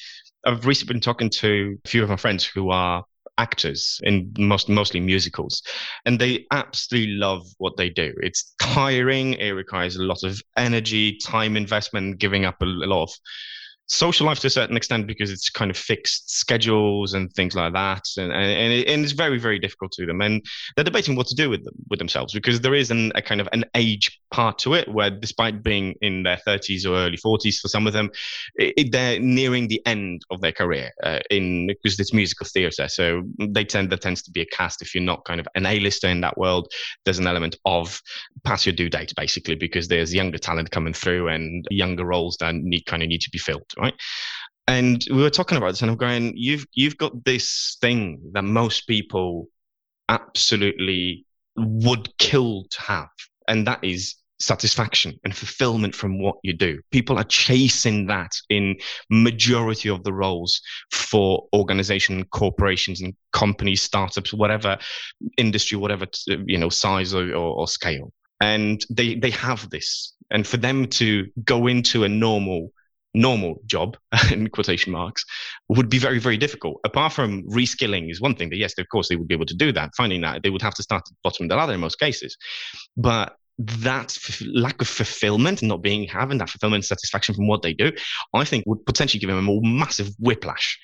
I've 0.45 0.65
recently 0.65 0.93
been 0.93 1.01
talking 1.01 1.29
to 1.29 1.77
a 1.83 1.87
few 1.87 2.03
of 2.03 2.09
my 2.09 2.15
friends 2.15 2.43
who 2.45 2.71
are 2.71 3.03
actors 3.37 4.01
in 4.03 4.33
most 4.37 4.67
mostly 4.67 4.99
musicals 4.99 5.63
and 6.05 6.19
they 6.19 6.45
absolutely 6.51 7.13
love 7.13 7.45
what 7.57 7.77
they 7.77 7.89
do. 7.89 8.13
It's 8.21 8.53
tiring. 8.59 9.33
It 9.35 9.51
requires 9.51 9.95
a 9.95 10.03
lot 10.03 10.23
of 10.23 10.41
energy 10.57 11.17
time 11.17 11.55
investment 11.55 12.19
giving 12.19 12.45
up 12.45 12.61
a, 12.61 12.65
a 12.65 12.89
lot 12.89 13.03
of 13.03 13.11
social 13.89 14.27
life 14.27 14.39
to 14.39 14.47
a 14.47 14.51
certain 14.51 14.77
extent 14.77 15.07
because 15.07 15.31
it's 15.31 15.49
kind 15.49 15.71
of 15.71 15.77
fixed 15.77 16.29
schedules 16.29 17.13
and 17.13 17.33
things 17.33 17.55
like 17.55 17.73
that. 17.73 18.05
And, 18.17 18.31
and, 18.31 18.73
it, 18.73 18.87
and, 18.87 19.03
it's 19.03 19.13
very 19.13 19.39
very 19.39 19.59
difficult 19.59 19.91
to 19.93 20.05
them. 20.05 20.21
And 20.21 20.45
they're 20.75 20.85
debating 20.85 21.15
what 21.15 21.27
to 21.27 21.35
do 21.35 21.49
with 21.49 21.63
them 21.65 21.73
with 21.89 21.99
themselves 21.99 22.33
because 22.33 22.61
there 22.61 22.75
is 22.75 22.91
an, 22.91 23.11
a 23.15 23.21
kind 23.21 23.41
of 23.41 23.49
an 23.51 23.65
age 23.75 24.19
part 24.31 24.59
to 24.59 24.75
it 24.75 24.87
where 24.87 25.09
despite 25.09 25.63
being 25.63 25.95
in 26.01 26.23
their 26.23 26.39
30s 26.47 26.85
or 26.85 26.95
early 26.95 27.17
40s 27.17 27.59
for 27.59 27.67
some 27.67 27.87
of 27.87 27.93
them 27.93 28.11
it, 28.55 28.91
they're 28.91 29.19
nearing 29.19 29.67
the 29.67 29.81
end 29.85 30.21
of 30.29 30.41
their 30.41 30.51
career 30.51 30.91
uh, 31.03 31.19
in 31.31 31.67
because 31.67 31.99
it's 31.99 32.13
musical 32.13 32.45
theater. 32.45 32.87
So 32.87 33.23
they 33.39 33.65
tend 33.65 33.89
there 33.89 33.97
tends 33.97 34.21
to 34.23 34.31
be 34.31 34.41
a 34.41 34.45
cast. 34.45 34.81
If 34.81 34.93
you're 34.93 35.03
not 35.03 35.25
kind 35.25 35.39
of 35.39 35.47
an 35.55 35.65
a-lister 35.65 36.07
in 36.07 36.21
that 36.21 36.37
world 36.37 36.71
there's 37.05 37.19
an 37.19 37.27
element 37.27 37.55
of 37.65 38.01
pass 38.43 38.65
your 38.65 38.73
due 38.73 38.89
date 38.89 39.13
basically 39.15 39.55
because 39.55 39.87
there's 39.87 40.13
younger 40.13 40.37
talent 40.37 40.71
coming 40.71 40.93
through 40.93 41.27
and 41.27 41.65
younger 41.69 42.05
roles 42.05 42.37
that 42.39 42.55
need 42.55 42.85
kind 42.85 43.03
of 43.03 43.09
need 43.09 43.21
to 43.21 43.29
be 43.31 43.37
filled 43.37 43.73
right? 43.79 43.95
And 44.67 45.03
we 45.09 45.21
were 45.23 45.31
talking 45.31 45.57
about 45.57 45.71
this, 45.71 45.81
and 45.81 45.89
I'm 45.89 45.97
going, 45.97 46.33
you've 46.35 46.65
you've 46.73 46.97
got 46.97 47.25
this 47.25 47.77
thing 47.81 48.21
that 48.33 48.43
most 48.43 48.87
people 48.87 49.47
absolutely 50.09 51.25
would 51.55 52.15
kill 52.17 52.65
to 52.69 52.81
have, 52.81 53.09
and 53.47 53.65
that 53.65 53.83
is 53.83 54.15
satisfaction 54.39 55.19
and 55.23 55.35
fulfillment 55.35 55.93
from 55.93 56.21
what 56.21 56.37
you 56.43 56.53
do. 56.53 56.79
People 56.91 57.17
are 57.17 57.25
chasing 57.25 58.07
that 58.07 58.31
in 58.49 58.75
majority 59.09 59.89
of 59.89 60.03
the 60.03 60.13
roles 60.13 60.61
for 60.91 61.47
organization, 61.53 62.23
corporations 62.25 63.01
and 63.01 63.13
companies, 63.33 63.81
startups, 63.81 64.33
whatever 64.33 64.77
industry, 65.37 65.77
whatever, 65.77 66.05
you 66.45 66.57
know, 66.57 66.69
size 66.69 67.13
or, 67.13 67.29
or, 67.31 67.59
or 67.59 67.67
scale. 67.67 68.11
And 68.39 68.85
they, 68.89 69.15
they 69.15 69.31
have 69.31 69.69
this. 69.69 70.13
And 70.31 70.47
for 70.47 70.57
them 70.57 70.87
to 70.87 71.27
go 71.43 71.67
into 71.67 72.05
a 72.05 72.09
normal 72.09 72.71
normal 73.13 73.61
job 73.65 73.97
in 74.31 74.47
quotation 74.49 74.91
marks 74.91 75.25
would 75.67 75.89
be 75.89 75.97
very 75.97 76.19
very 76.19 76.37
difficult 76.37 76.79
apart 76.85 77.11
from 77.11 77.43
reskilling 77.49 78.11
is 78.11 78.21
one 78.21 78.35
thing 78.35 78.49
that 78.49 78.57
yes 78.57 78.77
of 78.77 78.87
course 78.89 79.09
they 79.09 79.15
would 79.15 79.27
be 79.27 79.33
able 79.33 79.45
to 79.45 79.55
do 79.55 79.71
that 79.71 79.89
finding 79.97 80.21
that 80.21 80.43
they 80.43 80.49
would 80.49 80.61
have 80.61 80.75
to 80.75 80.83
start 80.83 81.01
at 81.01 81.09
the 81.09 81.15
bottom 81.23 81.45
of 81.45 81.49
the 81.49 81.55
ladder 81.55 81.73
in 81.73 81.79
most 81.79 81.99
cases 81.99 82.37
but 82.95 83.35
that 83.57 84.17
f- 84.17 84.41
lack 84.53 84.79
of 84.81 84.87
fulfillment 84.87 85.61
and 85.61 85.69
not 85.69 85.81
being 85.81 86.07
having 86.07 86.37
that 86.37 86.49
fulfillment 86.49 86.79
and 86.79 86.85
satisfaction 86.85 87.33
from 87.33 87.47
what 87.47 87.61
they 87.61 87.73
do 87.73 87.91
i 88.35 88.45
think 88.45 88.63
would 88.67 88.85
potentially 88.85 89.19
give 89.19 89.29
them 89.29 89.39
a 89.39 89.41
more 89.41 89.61
massive 89.63 90.09
whiplash 90.19 90.77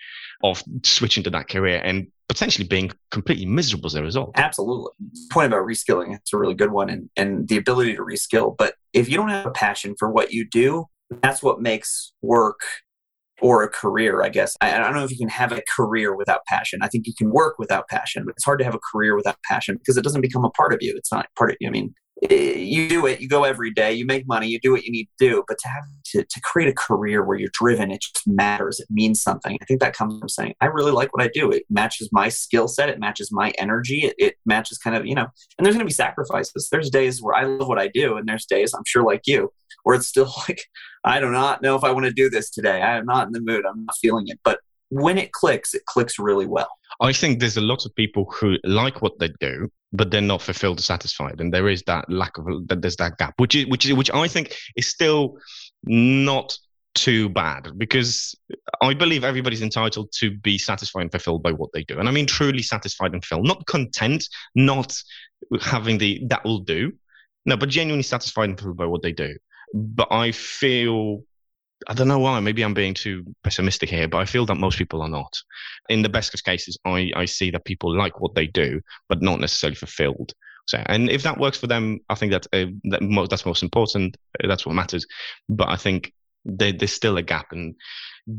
of 0.43 0.63
switching 0.83 1.23
to 1.23 1.29
that 1.29 1.47
career 1.47 1.81
and 1.83 2.07
potentially 2.27 2.67
being 2.67 2.91
completely 3.11 3.45
miserable 3.45 3.87
as 3.87 3.95
a 3.95 4.03
result. 4.03 4.31
Absolutely. 4.35 4.91
Point 5.31 5.47
about 5.47 5.65
reskilling, 5.65 6.15
it's 6.15 6.33
a 6.33 6.37
really 6.37 6.53
good 6.53 6.71
one 6.71 6.89
and, 6.89 7.09
and 7.15 7.47
the 7.47 7.57
ability 7.57 7.95
to 7.95 8.01
reskill. 8.01 8.55
But 8.57 8.75
if 8.93 9.09
you 9.09 9.17
don't 9.17 9.29
have 9.29 9.45
a 9.45 9.51
passion 9.51 9.95
for 9.97 10.11
what 10.11 10.31
you 10.31 10.47
do, 10.47 10.85
that's 11.21 11.43
what 11.43 11.61
makes 11.61 12.13
work 12.21 12.59
or 13.41 13.63
a 13.63 13.69
career, 13.69 14.23
I 14.23 14.29
guess. 14.29 14.55
I, 14.61 14.75
I, 14.75 14.77
don't 14.79 14.93
know 14.93 15.03
if 15.03 15.11
you 15.11 15.17
can 15.17 15.29
have 15.29 15.51
a 15.51 15.61
career 15.75 16.15
without 16.15 16.45
passion. 16.47 16.79
I 16.81 16.87
think 16.87 17.05
you 17.05 17.13
can 17.17 17.31
work 17.31 17.59
without 17.59 17.87
passion, 17.89 18.23
but 18.25 18.33
it's 18.35 18.45
hard 18.45 18.59
to 18.59 18.65
have 18.65 18.75
a 18.75 18.79
career 18.91 19.15
without 19.15 19.37
passion 19.43 19.75
because 19.77 19.97
it 19.97 20.03
doesn't 20.03 20.21
become 20.21 20.45
a 20.45 20.49
part 20.51 20.73
of 20.73 20.79
you. 20.81 20.93
It's 20.95 21.11
not 21.11 21.27
part 21.37 21.51
of 21.51 21.57
you. 21.59 21.67
I 21.67 21.71
mean, 21.71 21.93
you 22.21 22.87
do 22.87 23.05
it, 23.05 23.19
you 23.19 23.27
go 23.27 23.43
every 23.43 23.71
day, 23.71 23.93
you 23.93 24.05
make 24.05 24.25
money, 24.27 24.47
you 24.47 24.59
do 24.59 24.71
what 24.71 24.83
you 24.83 24.91
need 24.91 25.05
to 25.05 25.29
do. 25.29 25.43
But 25.47 25.57
to 25.59 25.67
have 25.67 25.83
to, 26.11 26.23
to 26.23 26.41
create 26.41 26.69
a 26.69 26.73
career 26.73 27.23
where 27.23 27.37
you're 27.37 27.49
driven, 27.53 27.91
it 27.91 28.01
just 28.01 28.25
matters. 28.25 28.79
It 28.79 28.87
means 28.89 29.21
something. 29.21 29.57
I 29.61 29.65
think 29.65 29.81
that 29.81 29.95
comes 29.95 30.19
from 30.19 30.29
saying, 30.29 30.55
I 30.61 30.67
really 30.67 30.91
like 30.91 31.13
what 31.13 31.23
I 31.23 31.29
do. 31.33 31.51
It 31.51 31.63
matches 31.69 32.09
my 32.11 32.29
skill 32.29 32.67
set, 32.67 32.89
it 32.89 32.99
matches 32.99 33.31
my 33.31 33.51
energy, 33.57 34.05
it, 34.05 34.15
it 34.17 34.35
matches 34.45 34.77
kind 34.77 34.95
of, 34.95 35.05
you 35.05 35.15
know, 35.15 35.27
and 35.57 35.65
there's 35.65 35.75
going 35.75 35.85
to 35.85 35.89
be 35.89 35.93
sacrifices. 35.93 36.69
There's 36.71 36.89
days 36.89 37.21
where 37.21 37.35
I 37.35 37.43
love 37.43 37.67
what 37.67 37.79
I 37.79 37.89
do, 37.89 38.15
and 38.17 38.27
there's 38.27 38.45
days, 38.45 38.73
I'm 38.73 38.83
sure 38.87 39.03
like 39.03 39.23
you, 39.25 39.51
where 39.83 39.95
it's 39.95 40.07
still 40.07 40.31
like, 40.47 40.61
I 41.03 41.19
do 41.19 41.29
not 41.29 41.61
know 41.61 41.75
if 41.75 41.83
I 41.83 41.91
want 41.91 42.05
to 42.05 42.13
do 42.13 42.29
this 42.29 42.49
today. 42.49 42.81
I 42.81 42.97
am 42.97 43.05
not 43.05 43.27
in 43.27 43.33
the 43.33 43.41
mood. 43.41 43.65
I'm 43.65 43.85
not 43.85 43.95
feeling 44.01 44.27
it. 44.27 44.39
But 44.43 44.59
when 44.89 45.17
it 45.17 45.31
clicks, 45.31 45.73
it 45.73 45.85
clicks 45.85 46.17
really 46.17 46.45
well. 46.45 46.69
I 47.01 47.11
think 47.11 47.39
there's 47.39 47.57
a 47.57 47.61
lot 47.61 47.85
of 47.85 47.93
people 47.95 48.31
who 48.31 48.55
like 48.63 49.01
what 49.01 49.19
they 49.19 49.29
do, 49.39 49.69
but 49.95 50.11
they're 50.11 50.21
not 50.21 50.41
fulfilled 50.41 50.79
or 50.79 50.83
satisfied, 50.83 51.39
and 51.39 51.53
there 51.53 51.69
is 51.69 51.83
that 51.83 52.09
lack 52.09 52.37
of 52.37 52.45
that. 52.67 52.81
There's 52.81 52.95
that 52.97 53.17
gap, 53.17 53.33
which 53.37 53.55
is 53.55 53.65
which 53.67 53.85
is 53.85 53.93
which 53.93 54.11
I 54.11 54.27
think 54.27 54.55
is 54.75 54.87
still 54.87 55.37
not 55.83 56.57
too 56.93 57.27
bad 57.29 57.71
because 57.77 58.35
I 58.81 58.93
believe 58.93 59.25
everybody's 59.25 59.61
entitled 59.61 60.13
to 60.19 60.31
be 60.31 60.57
satisfied 60.57 61.01
and 61.01 61.11
fulfilled 61.11 61.43
by 61.43 61.51
what 61.51 61.71
they 61.73 61.83
do, 61.83 61.99
and 61.99 62.07
I 62.07 62.11
mean 62.11 62.25
truly 62.25 62.61
satisfied 62.61 63.13
and 63.13 63.23
fulfilled, 63.23 63.47
not 63.47 63.65
content, 63.67 64.27
not 64.55 64.95
having 65.61 65.97
the 65.97 66.21
that 66.29 66.43
will 66.43 66.59
do, 66.59 66.93
no, 67.45 67.57
but 67.57 67.69
genuinely 67.69 68.03
satisfied 68.03 68.49
and 68.49 68.59
fulfilled 68.59 68.77
by 68.77 68.85
what 68.85 69.01
they 69.01 69.11
do. 69.11 69.35
But 69.73 70.11
I 70.11 70.31
feel 70.31 71.23
I 71.87 71.93
don't 71.93 72.07
know 72.07 72.19
why. 72.19 72.39
Maybe 72.39 72.63
I'm 72.63 72.73
being 72.73 72.93
too 72.93 73.23
pessimistic 73.43 73.89
here, 73.89 74.07
but 74.07 74.17
I 74.17 74.25
feel 74.25 74.45
that 74.47 74.55
most 74.55 74.77
people 74.77 75.01
are 75.01 75.09
not. 75.09 75.33
In 75.89 76.01
the 76.01 76.09
best 76.09 76.33
of 76.33 76.43
cases, 76.43 76.77
I, 76.85 77.11
I 77.15 77.25
see 77.25 77.51
that 77.51 77.65
people 77.65 77.95
like 77.95 78.19
what 78.19 78.33
they 78.33 78.47
do, 78.47 78.81
but 79.07 79.21
not 79.21 79.39
necessarily 79.39 79.75
fulfilled. 79.75 80.33
So, 80.67 80.81
and 80.87 81.09
if 81.11 81.21
that 81.23 81.39
works 81.39 81.59
for 81.59 81.67
them, 81.67 81.99
I 82.09 82.15
think 82.15 82.31
that, 82.31 82.47
uh, 82.51 82.71
that 82.85 83.27
that's 83.29 83.45
most 83.45 83.61
important. 83.61 84.17
That's 84.43 84.65
what 84.65 84.73
matters. 84.73 85.05
But 85.47 85.69
I 85.69 85.75
think 85.75 86.11
there, 86.45 86.71
there's 86.71 86.93
still 86.93 87.17
a 87.17 87.23
gap, 87.23 87.47
and 87.51 87.75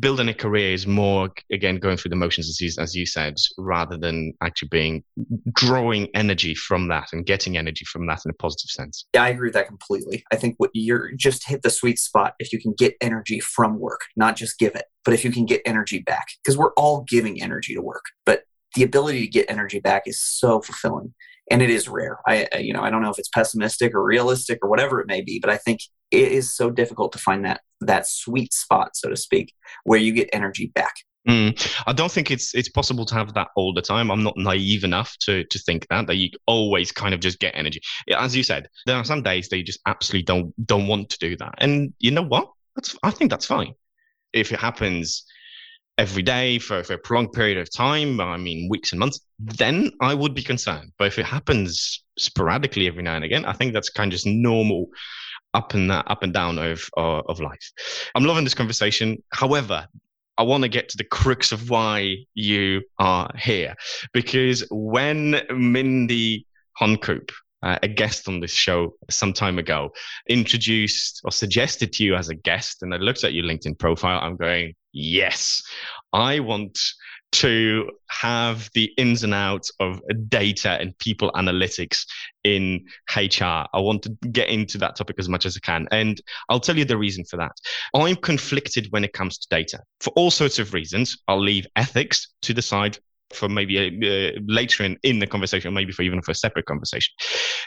building 0.01 0.29
a 0.29 0.35
career 0.35 0.73
is 0.73 0.87
more 0.87 1.31
again 1.53 1.77
going 1.77 1.97
through 1.97 2.09
the 2.09 2.17
motions 2.17 2.49
as 2.49 2.61
you, 2.61 2.71
as 2.83 2.95
you 2.95 3.07
said 3.07 3.35
rather 3.57 3.97
than 3.97 4.33
actually 4.43 4.69
being 4.69 5.05
drawing 5.53 6.09
energy 6.15 6.55
from 6.55 6.89
that 6.89 7.09
and 7.13 7.25
getting 7.25 7.57
energy 7.57 7.85
from 7.85 8.07
that 8.07 8.21
in 8.25 8.31
a 8.31 8.35
positive 8.35 8.71
sense. 8.71 9.07
Yeah 9.15 9.25
i 9.25 9.29
agree 9.29 9.49
with 9.49 9.55
that 9.55 9.69
completely. 9.69 10.25
I 10.33 10.37
think 10.37 10.57
what 10.59 10.71
you're 10.75 11.13
just 11.13 11.47
hit 11.47 11.63
the 11.63 11.71
sweet 11.71 11.99
spot 11.99 12.35
if 12.39 12.53
you 12.53 12.61
can 12.61 12.75
get 12.77 12.95
energy 13.01 13.41
from 13.41 13.79
work 13.79 14.01
not 14.17 14.37
just 14.37 14.59
give 14.59 14.75
it 14.75 14.87
but 15.05 15.15
if 15.15 15.25
you 15.25 15.31
can 15.31 15.47
get 15.47 15.63
energy 15.65 16.01
back 16.01 16.27
because 16.43 16.59
we're 16.59 16.73
all 16.73 17.05
giving 17.09 17.41
energy 17.41 17.75
to 17.75 17.81
work 17.81 18.05
but 18.25 18.43
the 18.75 18.83
ability 18.83 19.21
to 19.21 19.29
get 19.29 19.47
energy 19.49 19.79
back 19.79 20.03
is 20.07 20.21
so 20.21 20.61
fulfilling 20.61 21.15
and 21.49 21.63
it 21.63 21.71
is 21.71 21.89
rare. 21.89 22.19
I 22.27 22.49
you 22.59 22.73
know 22.73 22.83
i 22.83 22.91
don't 22.91 23.03
know 23.03 23.11
if 23.11 23.19
it's 23.19 23.29
pessimistic 23.29 23.95
or 23.95 24.03
realistic 24.03 24.59
or 24.63 24.69
whatever 24.69 25.01
it 25.01 25.07
may 25.07 25.21
be 25.21 25.39
but 25.39 25.51
i 25.51 25.57
think 25.57 25.81
it 26.11 26.33
is 26.33 26.55
so 26.55 26.71
difficult 26.71 27.13
to 27.13 27.19
find 27.19 27.45
that 27.45 27.61
that 27.81 28.07
sweet 28.07 28.53
spot, 28.53 28.97
so 28.97 29.09
to 29.09 29.17
speak, 29.17 29.55
where 29.85 29.99
you 29.99 30.13
get 30.13 30.29
energy 30.33 30.67
back. 30.75 30.95
Mm. 31.29 31.83
I 31.87 31.93
don't 31.93 32.11
think 32.11 32.31
it's 32.31 32.55
it's 32.55 32.69
possible 32.69 33.05
to 33.07 33.15
have 33.15 33.35
that 33.35 33.49
all 33.57 33.73
the 33.73 33.83
time. 33.83 34.13
I'm 34.13 34.23
not 34.23 34.37
naive 34.37 34.85
enough 34.85 35.17
to 35.23 35.43
to 35.45 35.59
think 35.59 35.87
that 35.89 36.07
that 36.07 36.17
you 36.17 36.31
always 36.47 36.93
kind 36.93 37.15
of 37.15 37.21
just 37.21 37.41
get 37.41 37.57
energy. 37.57 37.81
As 38.17 38.37
you 38.37 38.45
said, 38.45 38.69
there 38.87 38.97
are 38.97 39.05
some 39.05 39.23
days 39.23 39.49
that 39.49 39.57
you 39.57 39.65
just 39.65 39.81
absolutely 39.87 40.23
don't 40.23 40.67
don't 40.67 40.87
want 40.87 41.11
to 41.11 41.19
do 41.19 41.37
that, 41.39 41.55
and 41.59 41.93
you 41.99 42.13
know 42.13 42.23
what? 42.23 42.51
That's 42.77 42.97
I 43.03 43.11
think 43.11 43.31
that's 43.31 43.47
fine. 43.47 43.75
If 44.33 44.53
it 44.53 44.61
happens 44.61 45.25
every 45.99 46.23
day 46.23 46.59
for, 46.59 46.85
for 46.85 46.93
a 46.93 46.99
prolonged 46.99 47.33
period 47.33 47.59
of 47.59 47.75
time, 47.75 48.21
I 48.21 48.37
mean 48.37 48.69
weeks 48.71 48.93
and 48.93 49.01
months, 49.01 49.21
then 49.39 49.91
I 50.01 50.15
would 50.15 50.35
be 50.35 50.43
concerned. 50.43 50.93
But 50.99 51.09
if 51.09 51.19
it 51.19 51.27
happens 51.27 52.05
sporadically 52.19 52.87
every 52.87 53.03
now 53.03 53.17
and 53.17 53.25
again, 53.25 53.47
I 53.47 53.53
think 53.53 53.73
that's 53.73 53.91
kind 53.91 54.13
of 54.13 54.13
just 54.13 54.27
normal 54.27 54.89
up 55.57 55.75
and 55.75 55.91
that 55.91 56.05
up 56.09 56.23
and 56.23 56.33
down 56.33 56.59
of 56.59 56.89
uh, 56.97 57.23
of 57.31 57.41
life. 57.41 57.73
I'm 58.15 58.25
loving 58.25 58.45
this 58.45 58.55
conversation. 58.55 59.23
However, 59.33 59.89
I 60.39 60.43
want 60.43 60.63
to 60.65 60.69
get 60.69 60.89
to 60.91 60.99
the 60.99 61.05
crux 61.19 61.51
of 61.51 61.71
why 61.71 62.19
you 62.35 62.83
are 62.99 63.31
here, 63.37 63.75
because 64.13 64.67
when 64.71 65.41
Mindy 65.51 66.47
Honkoop, 66.81 67.31
uh, 67.63 67.79
a 67.83 67.89
guest 67.89 68.29
on 68.29 68.41
this 68.41 68.51
show 68.51 68.95
some 69.09 69.33
time 69.33 69.59
ago, 69.59 69.91
introduced 70.29 71.23
or 71.25 71.33
suggested 71.33 71.91
to 71.95 72.05
you 72.05 72.15
as 72.15 72.29
a 72.29 72.35
guest, 72.35 72.83
and 72.83 72.93
I 72.93 72.99
looked 72.99 73.25
at 73.25 73.33
your 73.33 73.45
LinkedIn 73.45 73.79
profile, 73.79 74.21
I'm 74.21 74.37
going, 74.37 74.75
yes, 74.93 75.63
I 76.13 76.41
want 76.41 76.79
to 77.33 77.91
have 78.09 78.71
the 78.75 78.93
ins 78.97 79.23
and 79.23 79.35
outs 79.35 79.71
of 79.81 80.01
data 80.29 80.71
and 80.71 80.97
people 80.99 81.31
analytics 81.33 82.07
in 82.45 82.85
HR. 83.15 83.67
I 83.73 83.81
want 83.81 84.03
to 84.05 84.11
get 84.31 84.49
into 84.49 84.79
that 84.79 84.97
topic 84.97 85.17
as 85.19 85.29
much 85.29 85.45
as 85.45 85.57
I 85.57 85.61
can. 85.61 85.89
And 85.91 86.21
I'll 86.49 86.61
tell 86.61 86.77
you 86.77 86.85
the 86.85 86.97
reason 86.97 87.25
for 87.25 87.37
that. 87.37 87.53
I'm 87.95 88.17
conflicted 88.17 88.87
when 88.91 89.05
it 89.05 89.13
comes 89.13 89.39
to 89.39 89.49
data 89.51 89.81
for 90.01 90.11
all 90.17 90.31
sorts 90.31 90.59
of 90.59 90.73
reasons. 90.73 91.19
I'll 91.29 91.43
leave 91.43 91.67
ethics 91.77 92.29
to 92.43 92.55
the 92.55 92.63
side 92.63 92.99
for 93.33 93.49
maybe 93.49 93.79
a, 93.79 94.37
uh, 94.37 94.41
later 94.47 94.85
in, 94.85 94.99
in 95.03 95.19
the 95.19 95.27
conversation, 95.27 95.73
maybe 95.75 95.93
for 95.93 96.03
even 96.03 96.23
for 96.23 96.31
a 96.31 96.35
separate 96.35 96.67
conversation. 96.67 97.13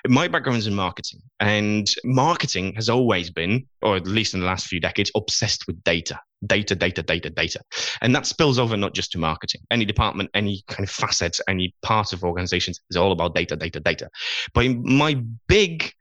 My 0.08 0.28
background 0.28 0.60
is 0.60 0.68
in 0.68 0.76
marketing, 0.76 1.22
and 1.40 1.88
marketing 2.04 2.74
has 2.76 2.90
always 2.90 3.30
been, 3.30 3.68
or 3.82 3.96
at 3.96 4.08
least 4.08 4.34
in 4.34 4.40
the 4.40 4.46
last 4.46 4.68
few 4.68 4.80
decades, 4.80 5.12
obsessed 5.16 5.68
with 5.68 5.84
data. 5.84 6.20
Data, 6.46 6.74
data, 6.74 7.04
data, 7.04 7.30
data. 7.30 7.60
And 8.02 8.16
that 8.16 8.26
spills 8.26 8.60
over 8.60 8.78
not 8.78 8.94
just 8.94 9.12
to 9.12 9.18
marketing. 9.18 9.62
Any 9.72 9.84
department, 9.84 10.30
any 10.34 10.64
kind 10.68 10.86
of 10.86 10.90
facet, 10.90 11.38
any 11.50 11.76
part 11.82 12.14
of 12.14 12.24
organizations 12.24 12.80
is 12.90 12.96
all 12.96 13.12
about 13.12 13.36
data, 13.36 13.58
data, 13.58 13.82
data. 13.82 14.10
But 14.54 14.68
my 14.78 15.22
big 15.48 15.92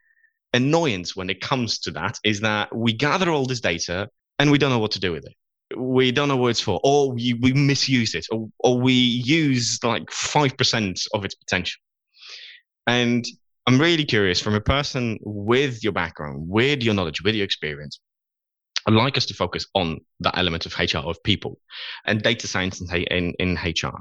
annoyance 0.54 1.16
when 1.16 1.28
it 1.28 1.40
comes 1.40 1.78
to 1.80 1.90
that 1.90 2.18
is 2.24 2.40
that 2.40 2.74
we 2.74 2.92
gather 2.92 3.30
all 3.30 3.46
this 3.46 3.60
data 3.60 4.08
and 4.38 4.50
we 4.50 4.58
don't 4.58 4.70
know 4.70 4.78
what 4.78 4.92
to 4.92 5.00
do 5.00 5.12
with 5.12 5.26
it 5.26 5.34
we 5.78 6.12
don't 6.12 6.28
know 6.28 6.36
what 6.36 6.48
it's 6.48 6.60
for, 6.60 6.80
or 6.82 7.12
we, 7.12 7.34
we 7.34 7.52
misuse 7.52 8.14
it, 8.14 8.26
or, 8.30 8.48
or 8.60 8.78
we 8.78 8.92
use 8.92 9.78
like 9.82 10.06
5% 10.06 11.06
of 11.14 11.24
its 11.24 11.34
potential. 11.34 11.80
And 12.86 13.24
I'm 13.66 13.80
really 13.80 14.04
curious 14.04 14.40
from 14.40 14.54
a 14.54 14.60
person 14.60 15.18
with 15.22 15.84
your 15.84 15.92
background, 15.92 16.48
with 16.48 16.82
your 16.82 16.94
knowledge, 16.94 17.22
with 17.22 17.34
your 17.34 17.44
experience, 17.44 18.00
I'd 18.86 18.94
like 18.94 19.18
us 19.18 19.26
to 19.26 19.34
focus 19.34 19.66
on 19.74 19.98
that 20.20 20.38
element 20.38 20.64
of 20.64 20.78
HR, 20.78 20.98
of 20.98 21.22
people, 21.22 21.58
and 22.06 22.22
data 22.22 22.46
science 22.46 22.80
in, 22.80 22.88
in, 23.04 23.34
in 23.38 23.54
HR. 23.56 23.98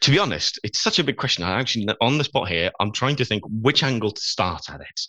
To 0.00 0.10
be 0.10 0.18
honest, 0.18 0.58
it's 0.62 0.80
such 0.80 0.98
a 0.98 1.04
big 1.04 1.16
question. 1.16 1.44
I 1.44 1.58
actually, 1.58 1.88
on 2.00 2.18
the 2.18 2.24
spot 2.24 2.48
here, 2.48 2.70
I'm 2.80 2.92
trying 2.92 3.16
to 3.16 3.24
think 3.24 3.42
which 3.46 3.82
angle 3.82 4.10
to 4.10 4.20
start 4.20 4.70
at 4.70 4.80
it 4.80 5.00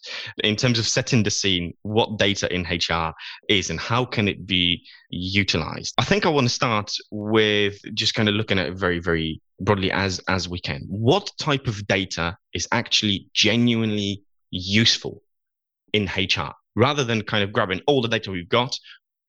in 0.44 0.56
terms 0.56 0.80
of 0.80 0.88
setting 0.88 1.24
the 1.24 1.32
scene, 1.32 1.74
what 1.84 2.18
data 2.18 2.54
in 2.54 2.64
HR 2.64 3.14
is 3.48 3.70
and 3.70 3.80
how 3.80 4.06
can 4.06 4.28
it 4.28 4.46
be 4.46 4.84
utilized. 5.10 5.94
I 5.98 6.04
think 6.04 6.26
I 6.26 6.30
want 6.30 6.48
to 6.48 6.54
start 6.54 6.92
with 7.12 7.80
just 7.94 8.16
kind 8.16 8.30
of 8.30 8.36
looking 8.36 8.60
at 8.60 8.68
it 8.68 8.78
very, 8.78 9.00
very 9.00 9.42
broadly 9.60 9.92
as, 9.92 10.20
as 10.28 10.50
we 10.50 10.60
can. 10.60 10.86
What 10.88 11.32
type 11.40 11.68
of 11.68 11.86
data 11.88 12.38
is 12.54 12.68
actually 12.72 13.28
genuinely 13.34 14.24
useful 14.52 15.22
in 15.94 16.06
HR 16.06 16.54
rather 16.76 17.04
than 17.04 17.22
kind 17.24 17.44
of 17.44 17.52
grabbing 17.52 17.82
all 17.88 18.02
the 18.02 18.08
data 18.08 18.32
we've 18.32 18.50
got? 18.50 18.76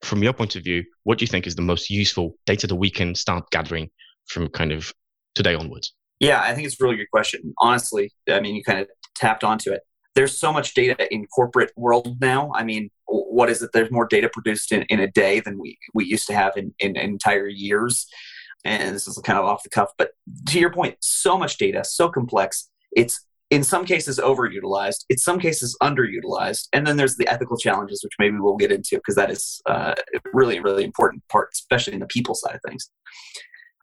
From 0.01 0.23
your 0.23 0.33
point 0.33 0.55
of 0.55 0.63
view, 0.63 0.83
what 1.03 1.19
do 1.19 1.23
you 1.23 1.27
think 1.27 1.45
is 1.45 1.55
the 1.55 1.61
most 1.61 1.91
useful 1.91 2.35
data 2.47 2.65
that 2.65 2.75
we 2.75 2.89
can 2.89 3.13
start 3.13 3.51
gathering 3.51 3.91
from 4.25 4.47
kind 4.47 4.71
of 4.71 4.91
today 5.35 5.55
onwards? 5.55 5.93
Yeah, 6.19 6.41
I 6.41 6.53
think 6.53 6.67
it's 6.67 6.79
a 6.79 6.83
really 6.83 6.97
good 6.97 7.09
question. 7.11 7.53
Honestly, 7.59 8.11
I 8.29 8.39
mean, 8.39 8.55
you 8.55 8.63
kind 8.63 8.79
of 8.79 8.87
tapped 9.15 9.43
onto 9.43 9.71
it. 9.71 9.81
There's 10.13 10.37
so 10.37 10.51
much 10.51 10.73
data 10.73 11.11
in 11.13 11.25
corporate 11.27 11.71
world 11.75 12.17
now. 12.19 12.51
I 12.53 12.63
mean, 12.63 12.89
what 13.07 13.49
is 13.49 13.61
it? 13.61 13.71
There's 13.73 13.91
more 13.91 14.05
data 14.05 14.29
produced 14.31 14.71
in, 14.71 14.83
in 14.83 14.99
a 14.99 15.09
day 15.09 15.39
than 15.39 15.57
we, 15.57 15.77
we 15.93 16.05
used 16.05 16.27
to 16.27 16.33
have 16.33 16.57
in, 16.57 16.73
in 16.79 16.97
entire 16.97 17.47
years. 17.47 18.07
And 18.63 18.93
this 18.93 19.07
is 19.07 19.17
kind 19.23 19.39
of 19.39 19.45
off 19.45 19.63
the 19.63 19.69
cuff, 19.69 19.89
but 19.97 20.11
to 20.49 20.59
your 20.59 20.71
point, 20.71 20.97
so 20.99 21.37
much 21.37 21.57
data, 21.57 21.83
so 21.83 22.09
complex. 22.09 22.69
It's 22.91 23.25
in 23.49 23.63
some 23.63 23.85
cases 23.85 24.19
overutilized, 24.19 25.05
in 25.09 25.17
some 25.17 25.39
cases 25.39 25.75
underutilized, 25.81 26.67
and 26.71 26.85
then 26.85 26.97
there's 26.97 27.17
the 27.17 27.27
ethical 27.27 27.57
challenges, 27.57 28.01
which 28.03 28.13
maybe 28.19 28.37
we'll 28.39 28.55
get 28.55 28.71
into 28.71 28.97
because 28.97 29.15
that 29.15 29.31
is 29.31 29.61
uh, 29.65 29.95
really, 30.33 30.59
really 30.59 30.83
important 30.83 31.27
part, 31.27 31.49
especially 31.53 31.93
in 31.93 31.99
the 31.99 32.05
people 32.07 32.35
side 32.35 32.55
of 32.55 32.61
things. 32.65 32.89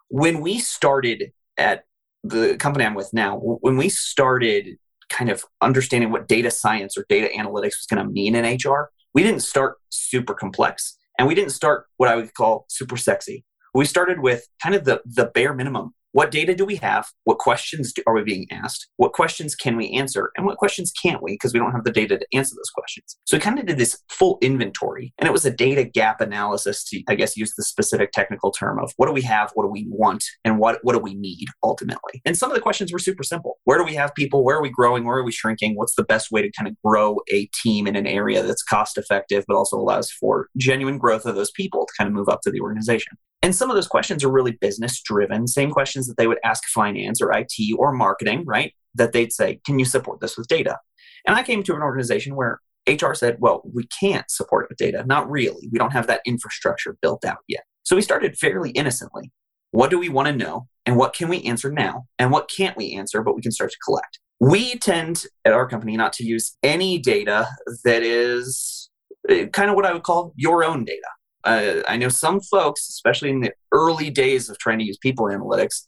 When 0.09 0.41
we 0.41 0.59
started 0.59 1.33
at 1.59 1.85
the 2.25 2.57
company 2.57 2.85
I'm 2.85 2.95
with 2.95 3.13
now, 3.13 3.37
when 3.39 3.77
we 3.77 3.89
started 3.89 4.79
kind 5.09 5.31
of 5.31 5.45
understanding 5.61 6.11
what 6.11 6.29
data 6.29 6.51
science 6.51 6.97
or 6.97 7.05
data 7.09 7.29
analytics 7.37 7.79
was 7.79 7.87
going 7.91 8.05
to 8.05 8.11
mean 8.11 8.35
in 8.35 8.45
HR, 8.45 8.91
we 9.15 9.23
didn't 9.23 9.41
start 9.41 9.77
super 9.91 10.35
complex 10.35 10.97
and 11.19 11.27
we 11.27 11.35
didn't 11.35 11.53
start 11.53 11.87
what 11.97 12.09
I 12.09 12.17
would 12.17 12.33
call 12.35 12.67
super 12.69 12.97
sexy. 12.97 13.45
We 13.75 13.85
started 13.85 14.21
with 14.21 14.47
kind 14.63 14.75
of 14.75 14.85
the, 14.85 15.01
the 15.05 15.27
bare 15.27 15.55
minimum 15.55 15.95
what 16.13 16.31
data 16.31 16.55
do 16.55 16.65
we 16.65 16.77
have? 16.77 17.09
What 17.25 17.39
questions 17.39 17.93
do, 17.93 18.03
are 18.07 18.15
we 18.15 18.23
being 18.23 18.47
asked? 18.51 18.89
What 18.97 19.13
questions 19.13 19.55
can 19.55 19.77
we 19.77 19.91
answer? 19.91 20.31
And 20.37 20.47
what 20.47 20.59
questions 20.59 20.93
can't 21.01 21.23
we 21.23 21.33
because 21.33 21.53
we 21.53 21.59
don't 21.59 21.73
have 21.73 21.85
the 21.85 21.93
data 21.93 22.19
to 22.19 22.27
answer 22.35 22.55
those 22.57 22.71
questions? 22.71 23.17
So 23.25 23.37
we 23.37 23.41
kind 23.41 23.59
of 23.59 23.67
did 23.67 23.79
this 23.79 24.03
full 24.09 24.39
inventory 24.41 25.13
and 25.19 25.29
it 25.29 25.33
was 25.33 25.45
a 25.45 25.51
data 25.51 25.85
gap 25.85 26.21
analysis 26.21 26.85
to, 26.85 27.03
I 27.09 27.15
guess, 27.15 27.37
use 27.37 27.55
the 27.57 27.63
specific 27.63 28.13
technical 28.13 28.51
term 28.51 28.79
of 28.79 28.93
what 28.97 29.07
do 29.07 29.13
we 29.13 29.23
have? 29.23 29.51
What 29.55 29.65
do 29.65 29.69
we 29.69 29.87
want? 29.89 30.25
And 30.45 30.59
what, 30.59 30.79
what 30.83 30.95
do 30.95 30.99
we 30.99 31.15
need 31.15 31.49
ultimately? 31.63 32.23
And 32.25 32.37
some 32.37 32.51
of 32.51 32.55
the 32.55 32.63
questions 32.63 32.93
were 32.93 32.99
super 32.99 33.23
simple. 33.23 33.59
Where 33.65 33.79
do 33.79 33.85
we 33.85 33.95
have 33.95 34.15
people? 34.15 34.45
Where 34.45 34.57
are 34.57 34.63
we 34.63 34.71
growing? 34.71 35.05
Where 35.05 35.19
are 35.19 35.25
we 35.25 35.33
shrinking? 35.33 35.77
What's 35.77 35.95
the 35.95 36.05
best 36.05 36.31
way 36.31 36.43
to 36.43 36.51
kind 36.53 36.69
of 36.69 36.75
grow 36.85 37.19
a 37.33 37.47
team 37.63 37.87
in 37.87 37.97
an 37.97 38.07
area 38.07 38.43
that's 38.43 38.63
cost 38.63 38.97
effective, 38.97 39.45
but 39.47 39.57
also 39.57 39.77
allows 39.77 40.11
for 40.11 40.49
genuine 40.57 40.99
growth 40.99 41.27
of 41.27 41.35
those 41.35 41.51
people 41.51 41.87
to 41.87 41.93
kind 41.99 42.09
of 42.09 42.15
move 42.15 42.29
up 42.29 42.41
to 42.43 42.51
the 42.51 42.61
organization? 42.61 43.17
And 43.43 43.55
some 43.55 43.71
of 43.71 43.77
those 43.77 43.87
questions 43.87 44.25
are 44.25 44.31
really 44.31 44.53
business 44.53 45.01
driven, 45.01 45.47
same 45.47 45.71
questions 45.71 46.07
that 46.07 46.17
they 46.17 46.27
would 46.27 46.39
ask 46.45 46.65
finance 46.69 47.21
or 47.23 47.33
IT 47.33 47.55
or 47.79 47.93
marketing, 47.93 48.45
right? 48.47 48.73
That 48.95 49.13
they'd 49.13 49.33
say, 49.33 49.61
Can 49.65 49.79
you 49.79 49.85
support 49.85 50.21
this 50.21 50.37
with 50.37 50.49
data? 50.49 50.79
And 51.27 51.37
I 51.37 51.43
came 51.43 51.63
to 51.65 51.75
an 51.75 51.83
organization 51.83 52.35
where 52.35 52.61
HR 52.89 53.15
said, 53.15 53.37
Well, 53.39 53.63
we 53.73 53.87
can't 54.01 54.29
support 54.31 54.65
it 54.65 54.71
with 54.71 54.79
data. 54.79 55.05
Not 55.07 55.31
really. 55.31 55.69
We 55.71 55.79
don't 55.79 55.93
have 55.93 56.09
that 56.09 56.23
infrastructure 56.27 56.97
built 57.01 57.25
out 57.25 57.39
yet. 57.47 57.63
So 57.85 57.97
we 57.97 58.03
started 58.03 58.37
fairly 58.37 58.71
innocently. 58.71 59.31
What 59.71 59.91
do 59.91 59.99
we 59.99 60.09
want 60.09 60.29
to 60.29 60.35
know? 60.35 60.67
And 60.85 60.97
what 60.97 61.15
can 61.15 61.29
we 61.29 61.43
answer 61.43 61.71
now? 61.71 62.07
And 62.19 62.33
what 62.33 62.51
can't 62.55 62.77
we 62.77 62.95
answer, 62.95 63.23
but 63.23 63.37
we 63.37 63.43
can 63.43 63.53
start 63.53 63.71
to 63.71 63.79
collect? 63.85 64.19
We 64.41 64.77
tend 64.77 65.25
at 65.45 65.53
our 65.53 65.69
company 65.69 65.97
not 65.97 66.13
to 66.15 66.25
use 66.25 66.57
any 66.63 66.99
data 66.99 67.47
that 67.85 68.03
is 68.03 68.89
eh, 69.29 69.47
kind 69.47 69.69
of 69.69 69.77
what 69.77 69.85
I 69.85 69.93
would 69.93 70.05
call 70.05 70.33
your 70.37 70.65
own 70.65 70.85
data 70.85 71.09
uh, 71.45 71.83
I 71.87 71.97
know 71.97 72.09
some 72.09 72.41
folks, 72.41 72.89
especially 72.89 73.31
in 73.31 73.41
the 73.41 73.53
early 73.73 74.11
days 74.11 74.49
of 74.49 74.59
trying 74.59 74.79
to 74.79 74.85
use 74.85 74.99
people 74.99 75.27
analytics, 75.27 75.87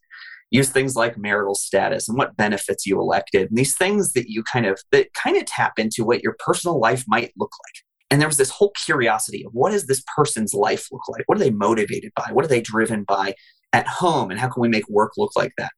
use 0.50 0.71
things 0.71 0.97
like 0.97 1.19
marital 1.19 1.54
status 1.54 2.09
and 2.09 2.16
what 2.16 2.37
benefits 2.37 2.87
you 2.87 2.99
elected, 2.99 3.49
and 3.49 3.59
these 3.59 3.76
things 3.76 4.12
that 4.12 4.28
you 4.28 4.42
kind 4.42 4.66
of 4.66 4.80
that 4.92 5.12
kind 5.14 5.37
of 5.37 5.45
tap 5.47 5.78
into 5.78 6.04
what 6.04 6.23
your 6.23 6.37
personal 6.38 6.78
life 6.78 7.04
might 7.09 7.33
look 7.37 7.52
like. 7.66 7.85
And 8.11 8.21
there 8.21 8.28
was 8.28 8.38
this 8.38 8.50
whole 8.50 8.73
curiosity 8.85 9.45
of 9.45 9.52
what 9.52 9.71
does 9.71 9.87
this 9.87 10.02
person's 10.16 10.52
life 10.52 10.88
look 10.90 11.09
like? 11.09 11.23
What 11.26 11.37
are 11.37 11.45
they 11.45 11.50
motivated 11.50 12.11
by? 12.16 12.30
What 12.33 12.45
are 12.45 12.49
they 12.49 12.61
driven 12.61 13.04
by 13.04 13.35
at 13.73 13.87
home? 13.87 14.30
And 14.33 14.40
how 14.40 14.49
can 14.49 14.61
we 14.61 14.69
make 14.69 14.88
work 14.88 15.12
look 15.16 15.37
like 15.37 15.52
that? 15.59 15.71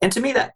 And 0.00 0.12
to 0.12 0.20
me, 0.20 0.32
that 0.32 0.52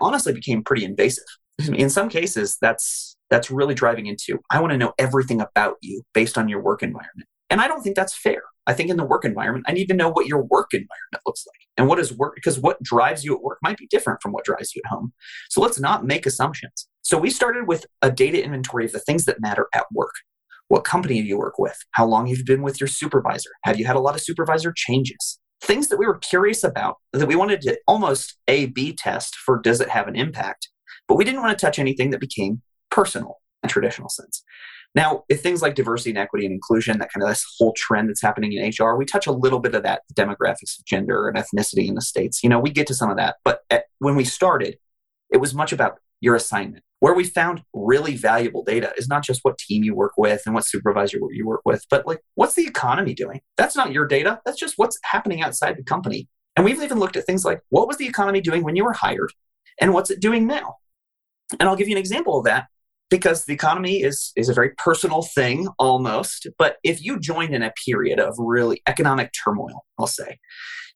honestly 0.00 0.32
became 0.32 0.62
pretty 0.62 0.84
invasive. 0.84 1.24
In 1.72 1.90
some 1.90 2.08
cases, 2.08 2.56
that's 2.60 3.16
that's 3.30 3.50
really 3.50 3.74
driving 3.74 4.06
into 4.06 4.38
I 4.50 4.60
want 4.60 4.72
to 4.72 4.78
know 4.78 4.92
everything 4.98 5.40
about 5.40 5.76
you 5.82 6.02
based 6.14 6.38
on 6.38 6.48
your 6.48 6.62
work 6.62 6.82
environment. 6.82 7.28
And 7.50 7.60
I 7.60 7.68
don't 7.68 7.82
think 7.82 7.96
that's 7.96 8.16
fair. 8.16 8.42
I 8.66 8.74
think 8.74 8.90
in 8.90 8.98
the 8.98 9.04
work 9.04 9.24
environment, 9.24 9.64
I 9.68 9.72
need 9.72 9.86
to 9.86 9.94
know 9.94 10.10
what 10.10 10.26
your 10.26 10.42
work 10.42 10.74
environment 10.74 11.22
looks 11.24 11.44
like 11.46 11.60
and 11.78 11.88
what 11.88 11.98
is 11.98 12.12
work, 12.12 12.34
because 12.34 12.60
what 12.60 12.82
drives 12.82 13.24
you 13.24 13.34
at 13.34 13.42
work 13.42 13.58
might 13.62 13.78
be 13.78 13.86
different 13.90 14.20
from 14.20 14.32
what 14.32 14.44
drives 14.44 14.74
you 14.74 14.82
at 14.84 14.90
home. 14.90 15.12
So 15.48 15.62
let's 15.62 15.80
not 15.80 16.04
make 16.04 16.26
assumptions. 16.26 16.86
So 17.00 17.16
we 17.16 17.30
started 17.30 17.66
with 17.66 17.86
a 18.02 18.10
data 18.10 18.44
inventory 18.44 18.84
of 18.84 18.92
the 18.92 18.98
things 18.98 19.24
that 19.24 19.40
matter 19.40 19.68
at 19.74 19.86
work. 19.92 20.12
What 20.68 20.84
company 20.84 21.22
do 21.22 21.26
you 21.26 21.38
work 21.38 21.58
with? 21.58 21.78
How 21.92 22.04
long 22.04 22.26
have 22.26 22.36
you 22.36 22.44
been 22.44 22.60
with 22.60 22.78
your 22.78 22.88
supervisor? 22.88 23.48
Have 23.64 23.78
you 23.78 23.86
had 23.86 23.96
a 23.96 24.00
lot 24.00 24.14
of 24.14 24.20
supervisor 24.20 24.70
changes? 24.76 25.38
Things 25.62 25.88
that 25.88 25.98
we 25.98 26.06
were 26.06 26.18
curious 26.18 26.62
about 26.62 26.96
that 27.14 27.26
we 27.26 27.36
wanted 27.36 27.62
to 27.62 27.78
almost 27.88 28.36
A 28.48 28.66
B 28.66 28.94
test 28.94 29.34
for 29.34 29.58
does 29.58 29.80
it 29.80 29.88
have 29.88 30.06
an 30.06 30.16
impact? 30.16 30.68
But 31.08 31.16
we 31.16 31.24
didn't 31.24 31.40
want 31.40 31.58
to 31.58 31.66
touch 31.66 31.78
anything 31.78 32.10
that 32.10 32.20
became 32.20 32.60
personal 32.90 33.36
in 33.62 33.70
traditional 33.70 34.10
sense. 34.10 34.42
Now, 34.94 35.24
if 35.28 35.42
things 35.42 35.62
like 35.62 35.74
diversity 35.74 36.10
and 36.10 36.18
equity 36.18 36.46
and 36.46 36.52
inclusion, 36.52 36.98
that 36.98 37.12
kind 37.12 37.22
of 37.22 37.28
this 37.28 37.44
whole 37.58 37.72
trend 37.76 38.08
that's 38.08 38.22
happening 38.22 38.52
in 38.52 38.72
HR, 38.78 38.96
we 38.96 39.04
touch 39.04 39.26
a 39.26 39.32
little 39.32 39.60
bit 39.60 39.74
of 39.74 39.82
that 39.82 40.02
demographics 40.14 40.78
of 40.78 40.84
gender 40.86 41.28
and 41.28 41.36
ethnicity 41.36 41.88
in 41.88 41.94
the 41.94 42.00
States. 42.00 42.42
You 42.42 42.48
know, 42.48 42.58
we 42.58 42.70
get 42.70 42.86
to 42.88 42.94
some 42.94 43.10
of 43.10 43.16
that. 43.16 43.36
But 43.44 43.60
at, 43.70 43.84
when 43.98 44.16
we 44.16 44.24
started, 44.24 44.78
it 45.30 45.38
was 45.38 45.54
much 45.54 45.72
about 45.72 45.98
your 46.20 46.34
assignment. 46.34 46.82
Where 47.00 47.14
we 47.14 47.24
found 47.24 47.62
really 47.72 48.16
valuable 48.16 48.64
data 48.64 48.92
is 48.96 49.08
not 49.08 49.22
just 49.22 49.40
what 49.44 49.58
team 49.58 49.84
you 49.84 49.94
work 49.94 50.14
with 50.16 50.42
and 50.46 50.54
what 50.54 50.66
supervisor 50.66 51.20
you 51.30 51.46
work 51.46 51.60
with, 51.64 51.84
but 51.90 52.06
like 52.06 52.20
what's 52.34 52.54
the 52.54 52.66
economy 52.66 53.14
doing? 53.14 53.40
That's 53.56 53.76
not 53.76 53.92
your 53.92 54.06
data. 54.06 54.40
That's 54.44 54.58
just 54.58 54.74
what's 54.78 54.98
happening 55.04 55.42
outside 55.42 55.76
the 55.76 55.84
company. 55.84 56.28
And 56.56 56.64
we've 56.64 56.82
even 56.82 56.98
looked 56.98 57.16
at 57.16 57.24
things 57.24 57.44
like 57.44 57.60
what 57.68 57.86
was 57.86 57.98
the 57.98 58.08
economy 58.08 58.40
doing 58.40 58.64
when 58.64 58.74
you 58.74 58.84
were 58.84 58.94
hired 58.94 59.32
and 59.80 59.94
what's 59.94 60.10
it 60.10 60.18
doing 60.18 60.48
now? 60.48 60.78
And 61.60 61.68
I'll 61.68 61.76
give 61.76 61.86
you 61.86 61.94
an 61.94 62.00
example 62.00 62.36
of 62.36 62.46
that 62.46 62.66
because 63.10 63.44
the 63.44 63.54
economy 63.54 64.02
is 64.02 64.32
is 64.36 64.48
a 64.48 64.54
very 64.54 64.70
personal 64.76 65.22
thing 65.22 65.68
almost 65.78 66.46
but 66.58 66.76
if 66.84 67.02
you 67.02 67.18
joined 67.18 67.54
in 67.54 67.62
a 67.62 67.72
period 67.86 68.18
of 68.18 68.34
really 68.38 68.82
economic 68.86 69.30
turmoil 69.44 69.84
i'll 69.98 70.06
say 70.06 70.38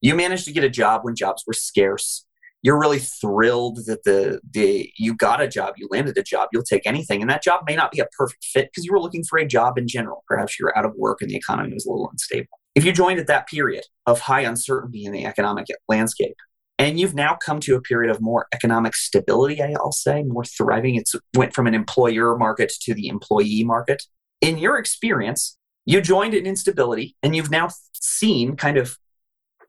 you 0.02 0.16
managed 0.16 0.44
to 0.46 0.52
get 0.52 0.64
a 0.64 0.68
job 0.68 1.02
when 1.04 1.14
jobs 1.14 1.44
were 1.46 1.54
scarce. 1.54 2.26
You're 2.60 2.78
really 2.78 2.98
thrilled 2.98 3.78
that 3.86 4.04
the 4.04 4.40
the 4.48 4.90
you 4.98 5.14
got 5.14 5.40
a 5.40 5.48
job 5.48 5.74
you 5.78 5.88
landed 5.90 6.16
a 6.18 6.22
job 6.22 6.48
you'll 6.52 6.62
take 6.62 6.86
anything 6.86 7.20
and 7.20 7.30
that 7.30 7.42
job 7.42 7.62
may 7.66 7.74
not 7.74 7.90
be 7.90 7.98
a 7.98 8.06
perfect 8.16 8.44
fit 8.44 8.68
because 8.70 8.84
you 8.84 8.92
were 8.92 9.00
looking 9.00 9.24
for 9.24 9.38
a 9.38 9.46
job 9.46 9.78
in 9.78 9.88
general. 9.88 10.22
Perhaps 10.28 10.58
you're 10.60 10.76
out 10.76 10.84
of 10.84 10.92
work 10.96 11.22
and 11.22 11.30
the 11.30 11.36
economy 11.36 11.72
was 11.72 11.86
a 11.86 11.90
little 11.90 12.08
unstable. 12.10 12.60
If 12.74 12.84
you 12.84 12.92
joined 12.92 13.18
at 13.18 13.26
that 13.28 13.48
period 13.48 13.84
of 14.06 14.20
high 14.20 14.42
uncertainty 14.42 15.04
in 15.04 15.12
the 15.12 15.24
economic 15.24 15.66
landscape 15.88 16.36
and 16.78 16.98
you've 16.98 17.14
now 17.14 17.36
come 17.36 17.60
to 17.60 17.76
a 17.76 17.80
period 17.80 18.10
of 18.10 18.20
more 18.20 18.46
economic 18.52 18.96
stability, 18.96 19.62
I'll 19.62 19.92
say, 19.92 20.22
more 20.22 20.44
thriving. 20.44 20.96
It's 20.96 21.14
went 21.36 21.54
from 21.54 21.66
an 21.66 21.74
employer 21.74 22.36
market 22.36 22.72
to 22.82 22.94
the 22.94 23.08
employee 23.08 23.64
market. 23.64 24.02
In 24.40 24.58
your 24.58 24.78
experience, 24.78 25.56
you 25.84 26.00
joined 26.00 26.34
an 26.34 26.46
instability 26.46 27.16
and 27.22 27.36
you've 27.36 27.50
now 27.50 27.68
seen 27.92 28.56
kind 28.56 28.78
of 28.78 28.96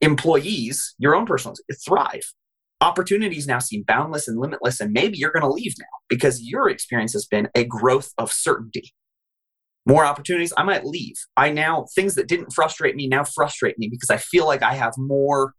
employees, 0.02 0.96
your 0.98 1.16
own 1.16 1.26
personal, 1.26 1.56
thrive. 1.86 2.34
Opportunities 2.82 3.48
now 3.48 3.60
seem 3.60 3.84
boundless 3.88 4.28
and 4.28 4.40
limitless, 4.40 4.82
and 4.82 4.92
maybe 4.92 5.18
you're 5.18 5.32
going 5.32 5.44
to 5.44 5.50
leave 5.50 5.74
now 5.80 5.86
because 6.10 6.42
your 6.42 6.70
experience 6.70 7.14
has 7.14 7.26
been 7.26 7.48
a 7.56 7.64
growth 7.64 8.12
of 8.18 8.32
certainty. 8.32 8.94
More 9.86 10.06
opportunities, 10.06 10.54
I 10.58 10.64
might 10.64 10.86
leave. 10.86 11.16
I 11.38 11.52
now, 11.52 11.86
things 11.96 12.16
that 12.16 12.28
didn't 12.28 12.52
frustrate 12.54 12.96
me 12.96 13.08
now 13.08 13.24
frustrate 13.24 13.78
me 13.78 13.88
because 13.90 14.10
I 14.10 14.18
feel 14.18 14.46
like 14.46 14.64
I 14.64 14.74
have 14.74 14.94
more 14.98 15.54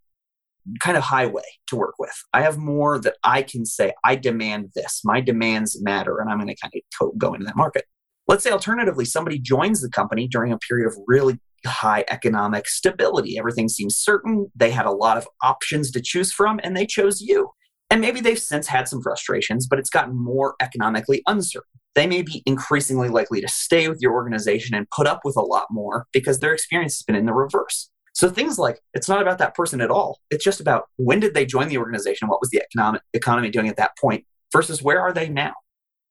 kind 0.81 0.97
of 0.97 1.03
highway 1.03 1.43
to 1.69 1.77
work 1.77 1.95
with. 1.99 2.15
I 2.33 2.43
have 2.43 2.59
more 2.59 2.99
that 3.01 3.17
I 3.25 3.43
can 3.43 3.65
say, 3.65 3.93
I 4.05 4.17
demand 4.17 4.71
this. 4.75 5.01
My 5.05 5.21
demands 5.21 5.81
matter, 5.83 6.19
and 6.19 6.31
I'm 6.31 6.39
going 6.39 6.49
to 6.49 6.57
kind 6.61 6.73
of 7.01 7.19
go 7.19 7.35
into 7.35 7.47
that 7.47 7.57
market. 7.57 7.85
Let's 8.27 8.43
say, 8.43 8.51
alternatively, 8.51 9.05
somebody 9.05 9.39
joins 9.39 9.83
the 9.83 9.91
company 9.91 10.27
during 10.27 10.53
a 10.53 10.59
period 10.59 10.87
of 10.87 10.97
really 11.07 11.39
high 11.67 12.05
economic 12.09 12.69
stability. 12.69 13.39
Everything 13.39 13.69
seems 13.69 13.97
certain. 13.97 14.51
They 14.55 14.71
had 14.71 14.87
a 14.87 14.93
lot 14.93 15.17
of 15.17 15.29
options 15.43 15.91
to 15.93 16.01
choose 16.03 16.33
from, 16.33 16.61
and 16.63 16.77
they 16.77 16.87
chose 16.87 17.21
you. 17.21 17.51
And 17.91 18.01
maybe 18.01 18.21
they've 18.21 18.39
since 18.39 18.67
had 18.67 18.89
some 18.89 19.03
frustrations, 19.03 19.67
but 19.67 19.79
it's 19.79 19.91
gotten 19.91 20.17
more 20.17 20.57
economically 20.61 21.23
uncertain. 21.27 21.69
They 21.95 22.07
may 22.07 22.23
be 22.23 22.43
increasingly 22.45 23.09
likely 23.09 23.41
to 23.41 23.49
stay 23.49 23.89
with 23.89 23.99
your 24.01 24.15
organization 24.15 24.75
and 24.75 24.91
put 24.91 25.07
up 25.07 25.21
with 25.25 25.37
a 25.37 25.43
lot 25.43 25.67
more 25.71 26.07
because 26.13 26.41
their 26.41 26.53
experience 26.53 26.95
has 26.97 27.03
been 27.03 27.15
in 27.15 27.27
the 27.27 27.33
reverse. 27.33 27.91
So 28.15 28.31
things 28.31 28.59
like 28.59 28.81
it's 28.95 29.09
not 29.09 29.21
about 29.21 29.39
that 29.39 29.55
person 29.55 29.81
at 29.81 29.91
all. 29.91 30.21
It's 30.31 30.45
just 30.45 30.61
about 30.61 30.85
when 30.97 31.21
did 31.21 31.35
they 31.35 31.45
join 31.45 31.69
the 31.69 31.79
organization? 31.79 32.29
What 32.29 32.41
was 32.41 32.51
the 32.51 32.63
economic 32.63 33.03
economy 33.13 33.51
doing 33.51 33.69
at 33.69 33.77
that 33.77 33.99
point 33.99 34.25
versus 34.53 34.83
where 34.83 35.01
are 35.01 35.13
they 35.13 35.29
now? 35.29 35.53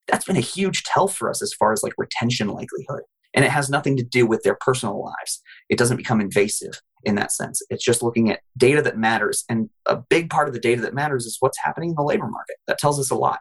That's 0.08 0.26
been 0.26 0.36
a 0.36 0.42
huge 0.42 0.84
tell 0.84 1.08
for 1.08 1.30
us 1.30 1.42
as 1.42 1.54
far 1.54 1.72
as 1.72 1.82
like 1.82 1.94
retention 1.98 2.50
likelihood. 2.50 3.04
And 3.34 3.46
it 3.46 3.52
has 3.52 3.70
nothing 3.70 3.98
to 3.98 4.04
do 4.04 4.28
with 4.28 4.44
their 4.44 4.58
personal 4.60 5.02
lives. 5.02 5.42
It 5.70 5.78
doesn't 5.78 5.98
become 5.98 6.22
invasive 6.22 6.80
in 7.04 7.16
that 7.16 7.32
sense. 7.32 7.62
It's 7.70 7.84
just 7.84 8.04
looking 8.04 8.30
at 8.30 8.42
data 8.58 8.82
that 8.82 8.98
matters. 8.98 9.46
And 9.50 9.70
a 9.86 9.96
big 9.96 10.30
part 10.30 10.48
of 10.48 10.54
the 10.54 10.60
data 10.60 10.82
that 10.82 10.94
matters 10.94 11.26
is 11.26 11.38
what's 11.39 11.58
happening 11.63 11.92
in 11.92 11.96
the 11.96 12.04
labor 12.04 12.28
market. 12.28 12.58
That 12.68 12.78
tells 12.78 13.00
us 13.00 13.10
a 13.12 13.16
lot. 13.16 13.39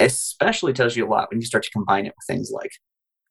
Especially 0.00 0.72
tells 0.72 0.96
you 0.96 1.06
a 1.06 1.08
lot 1.08 1.30
when 1.30 1.40
you 1.40 1.46
start 1.46 1.64
to 1.64 1.70
combine 1.70 2.06
it 2.06 2.14
with 2.16 2.26
things 2.26 2.50
like 2.52 2.72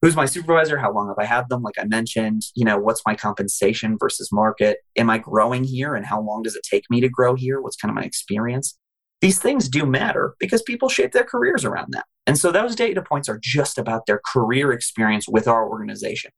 who's 0.05 0.15
my 0.15 0.25
supervisor? 0.25 0.77
How 0.77 0.93
long 0.93 1.07
have 1.07 1.17
i 1.17 1.25
had 1.25 1.49
them? 1.49 1.63
Like 1.63 1.75
i 1.79 1.83
mentioned 1.83 2.43
you 2.53 2.63
know 2.63 2.77
what's 2.77 3.01
my 3.05 3.15
compensation 3.15 3.97
versus 3.99 4.31
market? 4.31 4.77
Am 4.97 5.09
i 5.09 5.17
growing 5.17 5.63
here 5.63 5.95
and 5.95 6.05
how 6.05 6.21
long 6.21 6.43
does 6.43 6.55
it 6.55 6.67
take 6.69 6.83
me 6.89 7.01
to 7.01 7.09
grow 7.09 7.35
here? 7.35 7.61
What's 7.61 7.75
kind 7.75 7.89
of 7.89 7.95
my 7.95 8.03
experience? 8.03 8.77
These 9.21 9.39
things 9.39 9.69
do 9.69 9.85
matter 9.85 10.35
because 10.39 10.61
people 10.61 10.89
shape 10.89 11.13
their 11.13 11.23
careers 11.23 11.65
around 11.65 11.93
that. 11.93 12.05
And 12.27 12.37
so 12.37 12.51
those 12.51 12.75
data 12.75 13.01
points 13.01 13.29
are 13.29 13.39
just 13.41 13.77
about 13.77 14.05
their 14.05 14.21
career 14.33 14.71
experience 14.71 15.27
with 15.27 15.47
our 15.47 15.67
organization. 15.67 16.31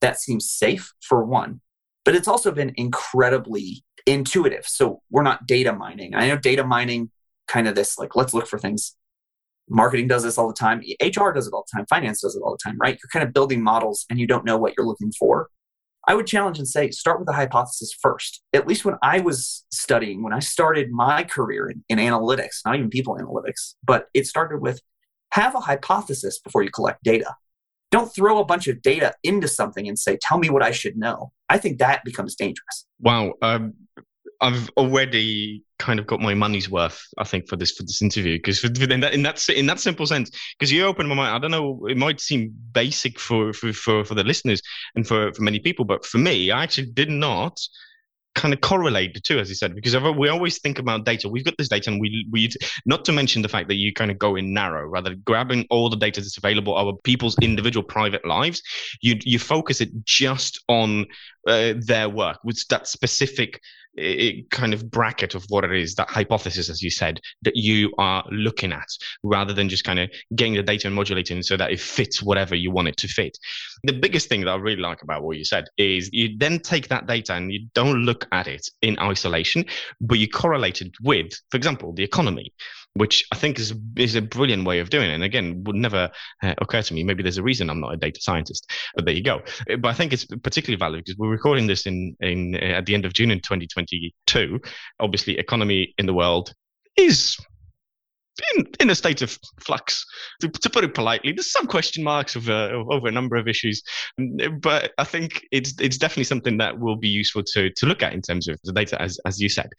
That 0.00 0.20
seems 0.20 0.50
safe 0.50 0.92
for 1.00 1.24
one 1.24 1.60
but 2.06 2.14
it's 2.14 2.28
also 2.28 2.52
been 2.52 2.72
incredibly 2.76 3.84
intuitive. 4.06 4.64
So 4.66 5.02
we're 5.10 5.24
not 5.24 5.46
data 5.46 5.72
mining. 5.72 6.14
I 6.14 6.28
know 6.28 6.38
data 6.38 6.64
mining 6.64 7.10
kind 7.48 7.68
of 7.68 7.74
this 7.74 7.98
like 7.98 8.16
let's 8.16 8.32
look 8.32 8.46
for 8.46 8.58
things 8.58 8.96
marketing 9.68 10.06
does 10.06 10.22
this 10.22 10.38
all 10.38 10.48
the 10.48 10.54
time 10.54 10.80
hr 11.02 11.30
does 11.32 11.46
it 11.46 11.52
all 11.52 11.64
the 11.70 11.76
time 11.76 11.86
finance 11.88 12.20
does 12.20 12.36
it 12.36 12.42
all 12.42 12.52
the 12.52 12.70
time 12.70 12.76
right? 12.78 12.98
You're 13.02 13.10
kind 13.12 13.26
of 13.26 13.32
building 13.32 13.62
models 13.62 14.06
and 14.08 14.18
you 14.18 14.26
don't 14.26 14.44
know 14.44 14.56
what 14.56 14.74
you're 14.76 14.86
looking 14.86 15.12
for. 15.18 15.48
I 16.08 16.14
would 16.14 16.28
challenge 16.28 16.58
and 16.58 16.68
say 16.68 16.90
start 16.90 17.18
with 17.18 17.26
the 17.26 17.32
hypothesis 17.32 17.92
first. 18.00 18.42
At 18.52 18.66
least 18.66 18.84
when 18.84 18.96
i 19.02 19.20
was 19.20 19.64
studying 19.70 20.22
when 20.22 20.32
i 20.32 20.38
started 20.38 20.90
my 20.90 21.24
career 21.24 21.68
in, 21.68 21.84
in 21.88 21.98
analytics 21.98 22.60
not 22.64 22.76
even 22.76 22.90
people 22.90 23.16
analytics 23.16 23.74
but 23.84 24.06
it 24.14 24.26
started 24.26 24.60
with 24.60 24.80
have 25.32 25.54
a 25.54 25.60
hypothesis 25.60 26.38
before 26.38 26.62
you 26.62 26.70
collect 26.70 27.02
data. 27.02 27.34
Don't 27.90 28.12
throw 28.12 28.38
a 28.38 28.44
bunch 28.44 28.68
of 28.68 28.82
data 28.82 29.14
into 29.22 29.48
something 29.48 29.86
and 29.86 29.98
say 29.98 30.18
tell 30.20 30.38
me 30.38 30.50
what 30.50 30.62
i 30.62 30.70
should 30.70 30.96
know. 30.96 31.32
I 31.48 31.58
think 31.58 31.78
that 31.78 32.04
becomes 32.04 32.34
dangerous. 32.34 32.86
Wow 33.00 33.34
um, 33.42 33.74
I've 34.40 34.70
already 34.76 35.64
kind 35.78 35.98
of 35.98 36.06
got 36.06 36.20
my 36.20 36.34
money's 36.34 36.70
worth, 36.70 37.00
I 37.18 37.24
think, 37.24 37.48
for 37.48 37.56
this 37.56 37.72
for 37.72 37.82
this 37.82 38.02
interview 38.02 38.36
because 38.38 38.62
in 38.64 39.00
that 39.00 39.14
in 39.14 39.22
that 39.22 39.48
in 39.48 39.66
that 39.66 39.80
simple 39.80 40.06
sense, 40.06 40.30
because 40.58 40.72
you 40.72 40.84
opened 40.84 41.08
my 41.08 41.14
mind. 41.14 41.34
I 41.34 41.38
don't 41.38 41.50
know, 41.50 41.86
it 41.86 41.96
might 41.96 42.20
seem 42.20 42.54
basic 42.72 43.18
for 43.18 43.52
for 43.52 43.72
for, 43.72 44.04
for 44.04 44.14
the 44.14 44.24
listeners 44.24 44.62
and 44.94 45.06
for 45.06 45.32
for 45.32 45.42
many 45.42 45.58
people, 45.58 45.84
but 45.84 46.04
for 46.04 46.18
me, 46.18 46.50
I 46.50 46.62
actually 46.62 46.88
did 46.92 47.10
not 47.10 47.60
kind 48.36 48.52
of 48.52 48.60
correlate 48.60 49.14
the 49.14 49.20
two, 49.20 49.38
as 49.38 49.48
you 49.48 49.54
said, 49.54 49.74
because 49.74 49.96
we 50.16 50.28
always 50.28 50.58
think 50.58 50.78
about 50.78 51.04
data. 51.04 51.28
We've 51.28 51.44
got 51.44 51.56
this 51.56 51.68
data, 51.68 51.90
and 51.90 52.00
we 52.00 52.26
we 52.30 52.50
not 52.84 53.04
to 53.06 53.12
mention 53.12 53.42
the 53.42 53.48
fact 53.48 53.68
that 53.68 53.76
you 53.76 53.92
kind 53.92 54.10
of 54.10 54.18
go 54.18 54.36
in 54.36 54.52
narrow, 54.52 54.86
rather 54.86 55.14
grabbing 55.14 55.66
all 55.70 55.90
the 55.90 55.96
data 55.96 56.20
that's 56.20 56.36
available 56.36 56.74
our 56.74 56.94
people's 57.02 57.36
individual 57.40 57.82
private 57.82 58.24
lives. 58.24 58.62
You 59.00 59.16
you 59.22 59.38
focus 59.38 59.80
it 59.80 59.90
just 60.04 60.62
on 60.68 61.06
uh, 61.48 61.74
their 61.78 62.08
work 62.08 62.38
with 62.44 62.62
that 62.68 62.86
specific 62.86 63.60
it 63.96 64.50
kind 64.50 64.74
of 64.74 64.90
bracket 64.90 65.34
of 65.34 65.44
what 65.48 65.64
it 65.64 65.72
is, 65.72 65.94
that 65.94 66.08
hypothesis, 66.08 66.68
as 66.68 66.82
you 66.82 66.90
said, 66.90 67.20
that 67.42 67.56
you 67.56 67.92
are 67.98 68.24
looking 68.30 68.72
at, 68.72 68.88
rather 69.22 69.52
than 69.52 69.68
just 69.68 69.84
kind 69.84 69.98
of 69.98 70.10
getting 70.34 70.54
the 70.54 70.62
data 70.62 70.86
and 70.86 70.96
modulating 70.96 71.42
so 71.42 71.56
that 71.56 71.70
it 71.70 71.80
fits 71.80 72.22
whatever 72.22 72.54
you 72.54 72.70
want 72.70 72.88
it 72.88 72.96
to 72.98 73.08
fit. 73.08 73.36
The 73.84 73.92
biggest 73.92 74.28
thing 74.28 74.42
that 74.42 74.50
I 74.50 74.56
really 74.56 74.82
like 74.82 75.02
about 75.02 75.22
what 75.22 75.36
you 75.36 75.44
said 75.44 75.66
is 75.78 76.10
you 76.12 76.36
then 76.36 76.60
take 76.60 76.88
that 76.88 77.06
data 77.06 77.34
and 77.34 77.52
you 77.52 77.66
don't 77.74 78.04
look 78.04 78.26
at 78.32 78.46
it 78.46 78.68
in 78.82 78.98
isolation, 78.98 79.64
but 80.00 80.18
you 80.18 80.28
correlate 80.28 80.80
it 80.80 80.94
with, 81.02 81.32
for 81.50 81.56
example, 81.56 81.92
the 81.92 82.04
economy 82.04 82.52
which 82.96 83.26
I 83.32 83.36
think 83.36 83.58
is 83.58 83.74
is 83.96 84.14
a 84.14 84.22
brilliant 84.22 84.64
way 84.64 84.80
of 84.80 84.90
doing 84.90 85.10
it. 85.10 85.14
And 85.14 85.24
again, 85.24 85.64
would 85.64 85.76
never 85.76 86.10
uh, 86.42 86.54
occur 86.58 86.82
to 86.82 86.94
me. 86.94 87.04
Maybe 87.04 87.22
there's 87.22 87.38
a 87.38 87.42
reason 87.42 87.70
I'm 87.70 87.80
not 87.80 87.94
a 87.94 87.96
data 87.96 88.20
scientist. 88.20 88.70
But 88.94 89.04
there 89.04 89.14
you 89.14 89.22
go. 89.22 89.42
Uh, 89.70 89.76
but 89.76 89.88
I 89.88 89.92
think 89.92 90.12
it's 90.12 90.24
particularly 90.24 90.78
valid 90.78 91.04
because 91.04 91.18
we're 91.18 91.28
recording 91.28 91.66
this 91.66 91.86
in 91.86 92.16
in 92.20 92.54
uh, 92.56 92.78
at 92.78 92.86
the 92.86 92.94
end 92.94 93.04
of 93.04 93.12
June 93.12 93.30
in 93.30 93.40
2022. 93.40 94.60
Obviously, 95.00 95.38
economy 95.38 95.94
in 95.98 96.06
the 96.06 96.14
world 96.14 96.52
is 96.96 97.36
in, 98.56 98.66
in 98.80 98.90
a 98.90 98.94
state 98.94 99.22
of 99.22 99.38
flux, 99.60 100.04
to, 100.40 100.48
to 100.48 100.70
put 100.70 100.84
it 100.84 100.94
politely. 100.94 101.32
There's 101.32 101.50
some 101.50 101.66
question 101.66 102.04
marks 102.04 102.36
over, 102.36 102.84
over 102.90 103.08
a 103.08 103.12
number 103.12 103.36
of 103.36 103.48
issues, 103.48 103.82
but 104.60 104.92
I 104.98 105.04
think 105.04 105.46
it's 105.52 105.74
it's 105.80 105.98
definitely 105.98 106.24
something 106.24 106.58
that 106.58 106.78
will 106.78 106.96
be 106.96 107.08
useful 107.08 107.42
to, 107.54 107.70
to 107.70 107.86
look 107.86 108.02
at 108.02 108.12
in 108.12 108.22
terms 108.22 108.48
of 108.48 108.58
the 108.64 108.72
data, 108.72 109.00
as, 109.00 109.18
as 109.26 109.40
you 109.40 109.48
said. 109.48 109.70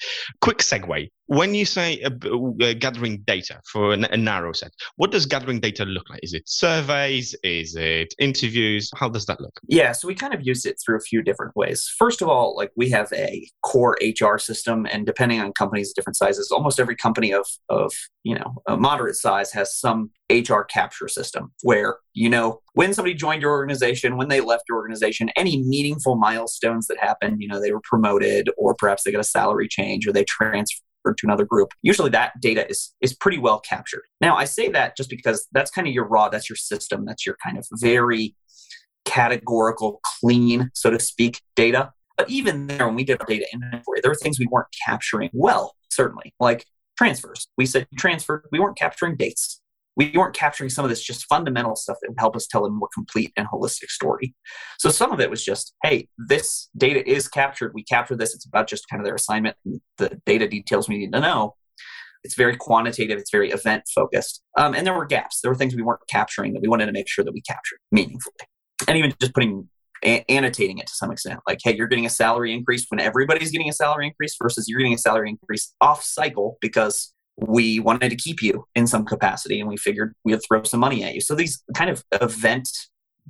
Quick 0.42 0.60
segue. 0.60 1.10
When 1.28 1.54
you 1.54 1.66
say 1.66 2.02
uh, 2.04 2.10
uh, 2.10 2.74
gathering 2.74 3.24
data 3.28 3.60
for 3.66 3.94
a, 3.94 3.98
a 4.12 4.18
narrow 4.18 4.54
set, 4.54 4.72
what 4.96 5.12
does 5.12 5.26
gathering 5.26 5.60
data 5.60 5.84
look 5.84 6.10
like? 6.10 6.22
Is 6.24 6.34
it 6.34 6.44
surveys? 6.46 7.36
Is 7.44 7.76
it 7.76 8.14
interviews? 8.20 8.90
How 8.96 9.10
does 9.10 9.26
that 9.26 9.42
look? 9.42 9.60
Yeah, 9.68 9.92
so 9.92 10.08
we 10.08 10.16
kind 10.16 10.34
of 10.34 10.46
use 10.46 10.66
it 10.66 10.80
through 10.84 10.98
a 10.98 11.02
few 11.02 11.22
different 11.22 11.56
ways. 11.56 11.94
First 11.98 12.22
of 12.22 12.30
all, 12.30 12.56
like 12.56 12.72
we 12.76 12.90
have 12.92 13.12
a 13.14 13.48
core 13.64 13.98
HR 14.02 14.38
system, 14.38 14.88
and 14.90 15.06
depending 15.06 15.42
on 15.42 15.52
companies, 15.54 15.94
different 15.94 16.16
sizes, 16.16 16.50
almost 16.52 16.80
every 16.80 16.96
company 16.96 17.34
of 17.34 17.46
of 17.70 17.94
you 18.24 18.36
know 18.36 18.47
a 18.68 18.78
moderate 18.78 19.16
size 19.16 19.52
has 19.52 19.78
some 19.78 20.12
HR 20.32 20.62
capture 20.62 21.08
system 21.08 21.52
where 21.64 21.98
you 22.14 22.30
know 22.30 22.62
when 22.74 22.94
somebody 22.94 23.14
joined 23.14 23.42
your 23.42 23.52
organization, 23.52 24.18
when 24.18 24.28
they 24.28 24.42
left 24.42 24.64
your 24.70 24.78
organization, 24.78 25.30
any 25.36 25.64
meaningful 25.64 26.16
milestones 26.16 26.88
that 26.88 26.98
happened, 27.00 27.42
you 27.42 27.48
know 27.48 27.60
they 27.60 27.72
were 27.72 27.82
promoted, 27.84 28.50
or 28.58 28.76
perhaps 28.76 29.04
they 29.04 29.12
got 29.12 29.22
a 29.22 29.24
salary 29.24 29.68
change, 29.68 30.08
or 30.08 30.12
they 30.12 30.26
transferred 30.26 31.18
to 31.18 31.26
another 31.26 31.46
group. 31.46 31.70
Usually 31.82 32.10
that 32.12 32.34
data 32.42 32.70
is 32.70 32.94
is 33.02 33.14
pretty 33.14 33.38
well 33.38 33.60
captured. 33.60 34.04
Now 34.22 34.36
I 34.36 34.46
say 34.46 34.70
that 34.70 34.98
just 34.98 35.10
because 35.10 35.48
that's 35.52 35.72
kind 35.72 35.88
of 35.88 35.94
your 35.94 36.08
raw, 36.08 36.30
that's 36.30 36.50
your 36.50 36.58
system, 36.58 37.06
that's 37.06 37.26
your 37.26 37.38
kind 37.44 37.58
of 37.58 37.66
very 37.74 38.36
categorical, 39.06 40.02
clean, 40.20 40.70
so 40.74 40.92
to 40.92 41.00
speak, 41.00 41.42
data. 41.56 41.92
But 42.18 42.30
even 42.30 42.68
there, 42.68 42.86
when 42.86 42.96
we 42.96 43.04
did 43.04 43.20
our 43.20 43.26
data 43.26 43.46
inventory, 43.54 44.02
there 44.02 44.12
were 44.12 44.16
things 44.16 44.40
we 44.40 44.48
weren't 44.48 44.68
capturing 44.86 45.30
well, 45.34 45.76
certainly, 45.90 46.34
like 46.40 46.66
transfers. 46.98 47.48
We 47.58 47.66
said 47.66 47.88
transfer, 47.98 48.44
we 48.52 48.60
weren't 48.60 48.78
capturing 48.78 49.16
dates. 49.16 49.62
We 49.96 50.12
weren't 50.14 50.36
capturing 50.36 50.70
some 50.70 50.86
of 50.86 50.90
this 50.90 51.02
just 51.02 51.26
fundamental 51.26 51.76
stuff 51.76 51.98
that 52.02 52.10
would 52.10 52.20
help 52.20 52.36
us 52.36 52.46
tell 52.46 52.66
a 52.66 52.70
more 52.70 52.88
complete 52.94 53.34
and 53.36 53.48
holistic 53.48 53.90
story. 53.90 54.36
So 54.78 54.90
some 54.90 55.12
of 55.12 55.20
it 55.20 55.30
was 55.30 55.44
just, 55.44 55.74
hey, 55.84 56.08
this 56.20 56.70
data 56.78 57.08
is 57.10 57.28
captured. 57.28 57.72
We 57.74 57.84
capture 57.84 58.16
this. 58.16 58.36
It's 58.36 58.46
about 58.46 58.68
just 58.68 58.88
kind 58.90 59.02
of 59.02 59.06
their 59.06 59.16
assignment, 59.16 59.58
the 59.98 60.22
data 60.26 60.48
details 60.48 60.88
we 60.88 61.00
need 61.00 61.14
to 61.14 61.20
know. 61.20 61.56
It's 62.24 62.36
very 62.36 62.58
quantitative. 62.58 63.18
It's 63.18 63.32
very 63.32 63.50
event 63.50 63.84
focused. 63.94 64.44
Um, 64.56 64.76
and 64.76 64.86
there 64.86 64.94
were 64.94 65.06
gaps. 65.06 65.42
There 65.42 65.50
were 65.50 65.56
things 65.56 65.76
we 65.76 65.82
weren't 65.82 66.02
capturing 66.08 66.54
that 66.54 66.62
we 66.62 66.68
wanted 66.68 66.88
to 66.88 66.92
make 66.92 67.08
sure 67.08 67.26
that 67.26 67.34
we 67.34 67.42
captured 67.42 67.80
meaningfully. 67.92 68.36
And 68.88 68.98
even 68.98 69.14
just 69.20 69.34
putting 69.34 69.68
a- 70.04 70.26
annotating 70.30 70.78
it 70.78 70.88
to 70.88 70.94
some 70.94 71.12
extent. 71.12 71.40
Like, 71.48 71.60
hey, 71.64 71.76
you're 71.76 71.88
getting 71.88 72.06
a 72.06 72.10
salary 72.10 72.54
increase 72.54 72.86
when 72.90 73.00
everybody's 73.00 73.52
getting 73.52 73.70
a 73.70 73.74
salary 73.74 74.08
increase 74.08 74.36
versus 74.42 74.68
you're 74.68 74.80
getting 74.80 74.94
a 74.94 74.98
salary 74.98 75.30
increase 75.30 75.74
off 75.82 76.04
cycle 76.04 76.58
because 76.62 77.14
we 77.38 77.80
wanted 77.80 78.10
to 78.10 78.16
keep 78.16 78.42
you 78.42 78.66
in 78.76 78.88
some 78.88 79.06
capacity 79.06 79.60
and 79.60 79.70
we 79.70 79.78
figured 79.78 80.14
we'd 80.24 80.40
throw 80.48 80.64
some 80.64 80.80
money 80.80 81.04
at 81.04 81.14
you. 81.14 81.22
So 81.22 81.36
these 81.36 81.64
kind 81.76 81.90
of 81.90 82.04
event 82.14 82.68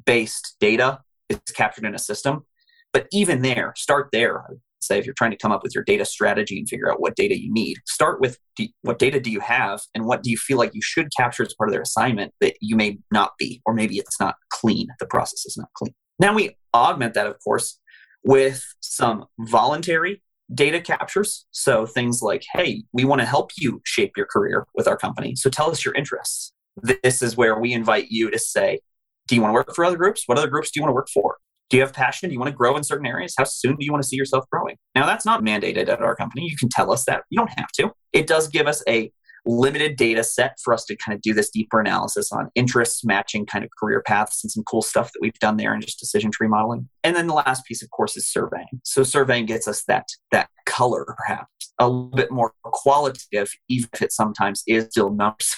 based 0.05 0.55
data 0.59 0.99
is 1.29 1.39
captured 1.53 1.85
in 1.85 1.93
a 1.93 1.99
system. 1.99 2.45
But 2.93 3.07
even 3.11 3.41
there, 3.41 3.73
start 3.75 4.09
there. 4.11 4.43
Say 4.79 4.97
if 4.97 5.05
you're 5.05 5.15
trying 5.17 5.31
to 5.31 5.37
come 5.37 5.51
up 5.51 5.63
with 5.63 5.75
your 5.75 5.83
data 5.83 6.05
strategy 6.05 6.59
and 6.59 6.69
figure 6.69 6.89
out 6.89 7.01
what 7.01 7.15
data 7.15 7.37
you 7.37 7.51
need, 7.51 7.77
start 7.85 8.21
with 8.21 8.37
what 8.83 8.99
data 8.99 9.19
do 9.19 9.29
you 9.29 9.39
have 9.39 9.81
and 9.93 10.05
what 10.05 10.23
do 10.23 10.29
you 10.29 10.37
feel 10.37 10.57
like 10.57 10.73
you 10.73 10.81
should 10.81 11.09
capture 11.17 11.43
as 11.43 11.53
part 11.55 11.69
of 11.69 11.73
their 11.73 11.81
assignment 11.81 12.33
that 12.39 12.55
you 12.61 12.75
may 12.75 12.99
not 13.11 13.31
be, 13.37 13.61
or 13.65 13.73
maybe 13.73 13.97
it's 13.97 14.19
not 14.19 14.35
clean. 14.49 14.87
The 14.99 15.07
process 15.07 15.45
is 15.45 15.57
not 15.57 15.67
clean. 15.73 15.93
Now 16.19 16.33
we 16.33 16.57
augment 16.73 17.13
that, 17.13 17.27
of 17.27 17.35
course, 17.43 17.79
with 18.23 18.63
some 18.81 19.25
voluntary 19.39 20.21
data 20.53 20.79
captures. 20.79 21.45
So 21.51 21.85
things 21.85 22.21
like, 22.21 22.43
hey, 22.53 22.83
we 22.93 23.05
want 23.05 23.21
to 23.21 23.27
help 23.27 23.51
you 23.57 23.81
shape 23.85 24.13
your 24.15 24.25
career 24.25 24.65
with 24.75 24.87
our 24.87 24.97
company. 24.97 25.35
So 25.35 25.49
tell 25.49 25.69
us 25.69 25.83
your 25.83 25.93
interests. 25.93 26.53
This 26.81 27.21
is 27.21 27.35
where 27.35 27.59
we 27.59 27.73
invite 27.73 28.07
you 28.09 28.29
to 28.31 28.39
say, 28.39 28.79
do 29.27 29.35
you 29.35 29.41
want 29.41 29.51
to 29.51 29.53
work 29.55 29.75
for 29.75 29.83
other 29.83 29.97
groups? 29.97 30.23
What 30.25 30.37
other 30.37 30.47
groups 30.47 30.71
do 30.71 30.79
you 30.79 30.83
want 30.83 30.91
to 30.91 30.95
work 30.95 31.09
for? 31.13 31.37
Do 31.69 31.75
you 31.75 31.83
have 31.83 31.91
passion? 31.91 32.29
Do 32.29 32.33
you 32.33 32.39
want 32.39 32.49
to 32.49 32.55
grow 32.55 32.77
in 32.77 32.83
certain 32.83 33.05
areas? 33.05 33.33
How 33.37 33.43
soon 33.43 33.75
do 33.75 33.85
you 33.85 33.91
want 33.91 34.01
to 34.01 34.07
see 34.07 34.15
yourself 34.15 34.45
growing? 34.49 34.77
Now, 34.95 35.05
that's 35.05 35.25
not 35.25 35.43
mandated 35.43 35.89
at 35.89 36.01
our 36.01 36.15
company. 36.15 36.47
You 36.49 36.55
can 36.55 36.69
tell 36.69 36.93
us 36.93 37.03
that. 37.05 37.23
You 37.29 37.37
don't 37.37 37.51
have 37.57 37.71
to. 37.73 37.91
It 38.13 38.25
does 38.25 38.47
give 38.47 38.67
us 38.67 38.81
a 38.87 39.11
limited 39.47 39.95
data 39.95 40.23
set 40.23 40.57
for 40.63 40.73
us 40.73 40.85
to 40.85 40.95
kind 40.95 41.15
of 41.15 41.21
do 41.21 41.33
this 41.33 41.49
deeper 41.49 41.79
analysis 41.79 42.31
on 42.31 42.49
interests 42.55 43.03
matching 43.03 43.45
kind 43.45 43.63
of 43.63 43.71
career 43.79 44.03
paths 44.05 44.43
and 44.43 44.51
some 44.51 44.63
cool 44.63 44.81
stuff 44.81 45.11
that 45.13 45.19
we've 45.21 45.39
done 45.39 45.57
there 45.57 45.73
and 45.73 45.81
just 45.81 45.99
decision 45.99 46.31
tree 46.31 46.47
modeling. 46.47 46.87
And 47.03 47.15
then 47.15 47.27
the 47.27 47.33
last 47.33 47.65
piece, 47.65 47.81
of 47.81 47.89
course, 47.91 48.17
is 48.17 48.29
surveying. 48.29 48.81
So 48.83 49.03
surveying 49.03 49.45
gets 49.45 49.67
us 49.67 49.83
that 49.85 50.07
that 50.31 50.49
color, 50.65 51.05
perhaps 51.17 51.73
a 51.79 51.87
little 51.87 52.09
bit 52.09 52.31
more 52.31 52.53
qualitative, 52.63 53.49
even 53.69 53.89
if 53.93 54.01
it 54.01 54.11
sometimes 54.11 54.63
is 54.67 54.85
still 54.85 55.11
numbers, 55.11 55.55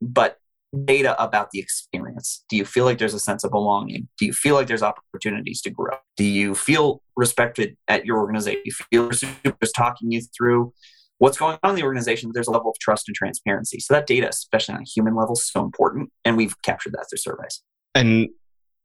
but 0.00 0.38
data 0.84 1.20
about 1.22 1.50
the 1.50 1.58
experience. 1.58 2.44
Do 2.48 2.56
you 2.56 2.64
feel 2.64 2.84
like 2.84 2.98
there's 2.98 3.14
a 3.14 3.20
sense 3.20 3.42
of 3.44 3.50
belonging? 3.50 4.08
Do 4.18 4.26
you 4.26 4.32
feel 4.32 4.54
like 4.54 4.68
there's 4.68 4.82
opportunities 4.82 5.60
to 5.62 5.70
grow? 5.70 5.96
Do 6.16 6.24
you 6.24 6.54
feel 6.54 7.02
respected 7.16 7.76
at 7.88 8.06
your 8.06 8.18
organization? 8.18 8.62
Do 8.64 8.70
you 8.92 9.10
feel 9.12 9.56
is 9.60 9.72
talking 9.72 10.12
you 10.12 10.22
through 10.36 10.72
what's 11.20 11.36
going 11.36 11.58
on 11.62 11.70
in 11.70 11.76
the 11.76 11.82
organization, 11.82 12.30
there's 12.32 12.48
a 12.48 12.50
level 12.50 12.70
of 12.70 12.78
trust 12.80 13.06
and 13.08 13.14
transparency. 13.14 13.78
So 13.78 13.92
that 13.92 14.06
data, 14.06 14.28
especially 14.28 14.74
on 14.74 14.80
a 14.80 14.84
human 14.84 15.14
level, 15.14 15.34
is 15.34 15.50
so 15.50 15.62
important. 15.62 16.10
And 16.24 16.34
we've 16.36 16.60
captured 16.62 16.94
that 16.94 17.06
through 17.10 17.18
surveys. 17.18 17.62
And 17.94 18.30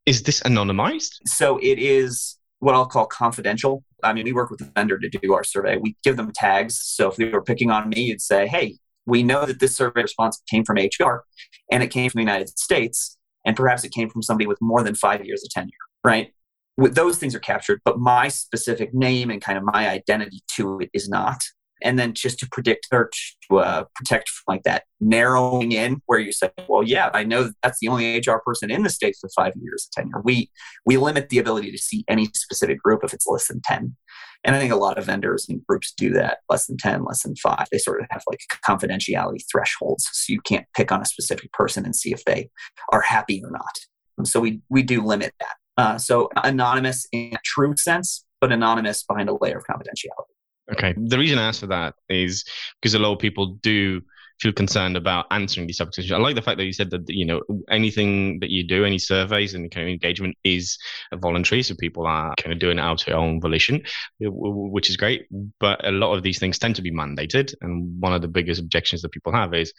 is 0.05 0.23
this 0.23 0.41
anonymized? 0.41 1.13
So 1.25 1.57
it 1.57 1.79
is 1.79 2.37
what 2.59 2.75
I'll 2.75 2.85
call 2.85 3.05
confidential. 3.05 3.85
I 4.03 4.11
mean, 4.11 4.25
we 4.25 4.33
work 4.33 4.49
with 4.49 4.59
the 4.59 4.69
vendor 4.75 4.99
to 4.99 5.09
do 5.09 5.33
our 5.33 5.45
survey. 5.45 5.77
We 5.77 5.95
give 6.03 6.17
them 6.17 6.31
tags. 6.35 6.77
So 6.81 7.09
if 7.09 7.15
they 7.15 7.29
were 7.29 7.41
picking 7.41 7.71
on 7.71 7.87
me, 7.87 8.01
you'd 8.01 8.21
say, 8.21 8.47
hey, 8.47 8.79
we 9.05 9.23
know 9.23 9.45
that 9.45 9.61
this 9.61 9.73
survey 9.73 10.01
response 10.01 10.41
came 10.49 10.65
from 10.65 10.77
HR 10.77 11.23
and 11.71 11.81
it 11.83 11.87
came 11.87 12.09
from 12.09 12.19
the 12.19 12.23
United 12.23 12.59
States. 12.59 13.17
And 13.45 13.55
perhaps 13.55 13.85
it 13.85 13.93
came 13.93 14.09
from 14.09 14.23
somebody 14.23 14.45
with 14.45 14.57
more 14.59 14.83
than 14.83 14.95
five 14.95 15.23
years 15.23 15.41
of 15.43 15.51
tenure, 15.51 15.71
right? 16.03 16.33
Those 16.77 17.17
things 17.17 17.33
are 17.33 17.39
captured, 17.39 17.79
but 17.85 17.97
my 17.97 18.27
specific 18.27 18.93
name 18.93 19.29
and 19.29 19.41
kind 19.41 19.57
of 19.57 19.63
my 19.63 19.87
identity 19.87 20.41
to 20.57 20.81
it 20.81 20.89
is 20.93 21.07
not 21.07 21.41
and 21.81 21.99
then 21.99 22.13
just 22.13 22.39
to 22.39 22.47
predict 22.51 22.87
or 22.91 23.09
to 23.49 23.59
uh, 23.59 23.83
protect 23.95 24.29
from 24.29 24.53
like 24.55 24.63
that 24.63 24.83
narrowing 24.99 25.71
in 25.71 26.01
where 26.05 26.19
you 26.19 26.31
say 26.31 26.49
well 26.67 26.83
yeah 26.83 27.09
i 27.13 27.23
know 27.23 27.51
that's 27.61 27.79
the 27.81 27.87
only 27.87 28.17
hr 28.19 28.41
person 28.45 28.71
in 28.71 28.83
the 28.83 28.89
states 28.89 29.19
with 29.21 29.33
five 29.35 29.53
years 29.61 29.87
of 29.87 30.03
tenure. 30.03 30.21
We 30.23 30.49
we 30.85 30.97
limit 30.97 31.29
the 31.29 31.39
ability 31.39 31.71
to 31.71 31.77
see 31.77 32.03
any 32.07 32.29
specific 32.33 32.79
group 32.81 33.03
if 33.03 33.13
it's 33.13 33.27
less 33.27 33.47
than 33.47 33.61
10 33.61 33.95
and 34.43 34.55
i 34.55 34.59
think 34.59 34.71
a 34.71 34.77
lot 34.77 34.97
of 34.97 35.05
vendors 35.05 35.47
and 35.49 35.65
groups 35.67 35.93
do 35.95 36.11
that 36.13 36.39
less 36.49 36.65
than 36.67 36.77
10 36.77 37.03
less 37.03 37.23
than 37.23 37.35
5 37.35 37.67
they 37.71 37.77
sort 37.77 38.01
of 38.01 38.07
have 38.09 38.23
like 38.27 38.39
confidentiality 38.67 39.43
thresholds 39.51 40.07
so 40.11 40.33
you 40.33 40.41
can't 40.41 40.65
pick 40.75 40.91
on 40.91 41.01
a 41.01 41.05
specific 41.05 41.51
person 41.51 41.85
and 41.85 41.95
see 41.95 42.11
if 42.11 42.23
they 42.25 42.49
are 42.91 43.01
happy 43.01 43.41
or 43.43 43.51
not. 43.51 44.27
So 44.27 44.39
we 44.39 44.61
we 44.69 44.83
do 44.83 45.03
limit 45.03 45.33
that. 45.39 45.55
Uh, 45.77 45.97
so 45.97 46.29
anonymous 46.43 47.05
in 47.11 47.33
a 47.33 47.39
true 47.43 47.75
sense 47.75 48.25
but 48.39 48.51
anonymous 48.51 49.03
behind 49.03 49.27
a 49.27 49.37
layer 49.41 49.57
of 49.57 49.65
confidentiality 49.65 50.34
Okay. 50.71 50.93
The 50.97 51.17
reason 51.17 51.37
I 51.37 51.47
ask 51.47 51.59
for 51.59 51.67
that 51.67 51.95
is 52.09 52.43
because 52.81 52.95
a 52.95 52.99
lot 52.99 53.13
of 53.13 53.19
people 53.19 53.57
do 53.61 54.01
feel 54.41 54.51
concerned 54.51 54.97
about 54.97 55.25
answering 55.31 55.67
these 55.67 55.77
subjects. 55.77 56.11
I 56.11 56.17
like 56.17 56.35
the 56.35 56.41
fact 56.41 56.57
that 56.57 56.65
you 56.65 56.73
said 56.73 56.89
that 56.89 57.03
you 57.07 57.25
know 57.25 57.41
anything 57.69 58.39
that 58.39 58.49
you 58.49 58.63
do, 58.67 58.83
any 58.83 58.97
surveys 58.97 59.53
and 59.53 59.71
kind 59.71 59.87
of 59.87 59.93
engagement 59.93 60.35
is 60.43 60.77
voluntary, 61.13 61.63
so 61.63 61.75
people 61.79 62.05
are 62.05 62.33
kind 62.41 62.51
of 62.51 62.59
doing 62.59 62.77
it 62.77 62.81
out 62.81 63.01
of 63.01 63.05
their 63.05 63.15
own 63.17 63.39
volition, 63.39 63.81
which 64.19 64.89
is 64.89 64.97
great. 64.97 65.27
But 65.59 65.85
a 65.87 65.91
lot 65.91 66.15
of 66.15 66.23
these 66.23 66.39
things 66.39 66.59
tend 66.59 66.75
to 66.75 66.81
be 66.81 66.91
mandated, 66.91 67.53
and 67.61 68.01
one 68.01 68.13
of 68.13 68.21
the 68.21 68.27
biggest 68.27 68.59
objections 68.59 69.01
that 69.03 69.11
people 69.11 69.31
have 69.31 69.53
is, 69.53 69.71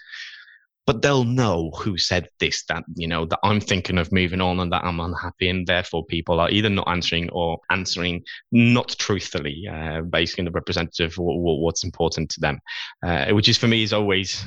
but 0.86 1.02
they'll 1.02 1.24
know 1.24 1.70
who 1.76 1.98
said 1.98 2.28
this 2.38 2.64
that 2.66 2.84
you 2.94 3.06
know 3.06 3.26
that 3.26 3.38
i'm 3.42 3.60
thinking 3.60 3.98
of 3.98 4.12
moving 4.12 4.40
on 4.40 4.60
and 4.60 4.72
that 4.72 4.84
i'm 4.84 5.00
unhappy 5.00 5.48
and 5.48 5.66
therefore 5.66 6.04
people 6.06 6.40
are 6.40 6.50
either 6.50 6.70
not 6.70 6.88
answering 6.88 7.28
or 7.30 7.58
answering 7.70 8.22
not 8.52 8.94
truthfully 8.98 9.66
uh, 9.70 10.00
based 10.02 10.38
on 10.38 10.44
the 10.44 10.50
representative 10.50 11.12
of 11.12 11.16
what's 11.18 11.84
important 11.84 12.30
to 12.30 12.40
them 12.40 12.58
uh, 13.04 13.26
which 13.30 13.48
is 13.48 13.58
for 13.58 13.66
me 13.66 13.82
is 13.82 13.92
always 13.92 14.44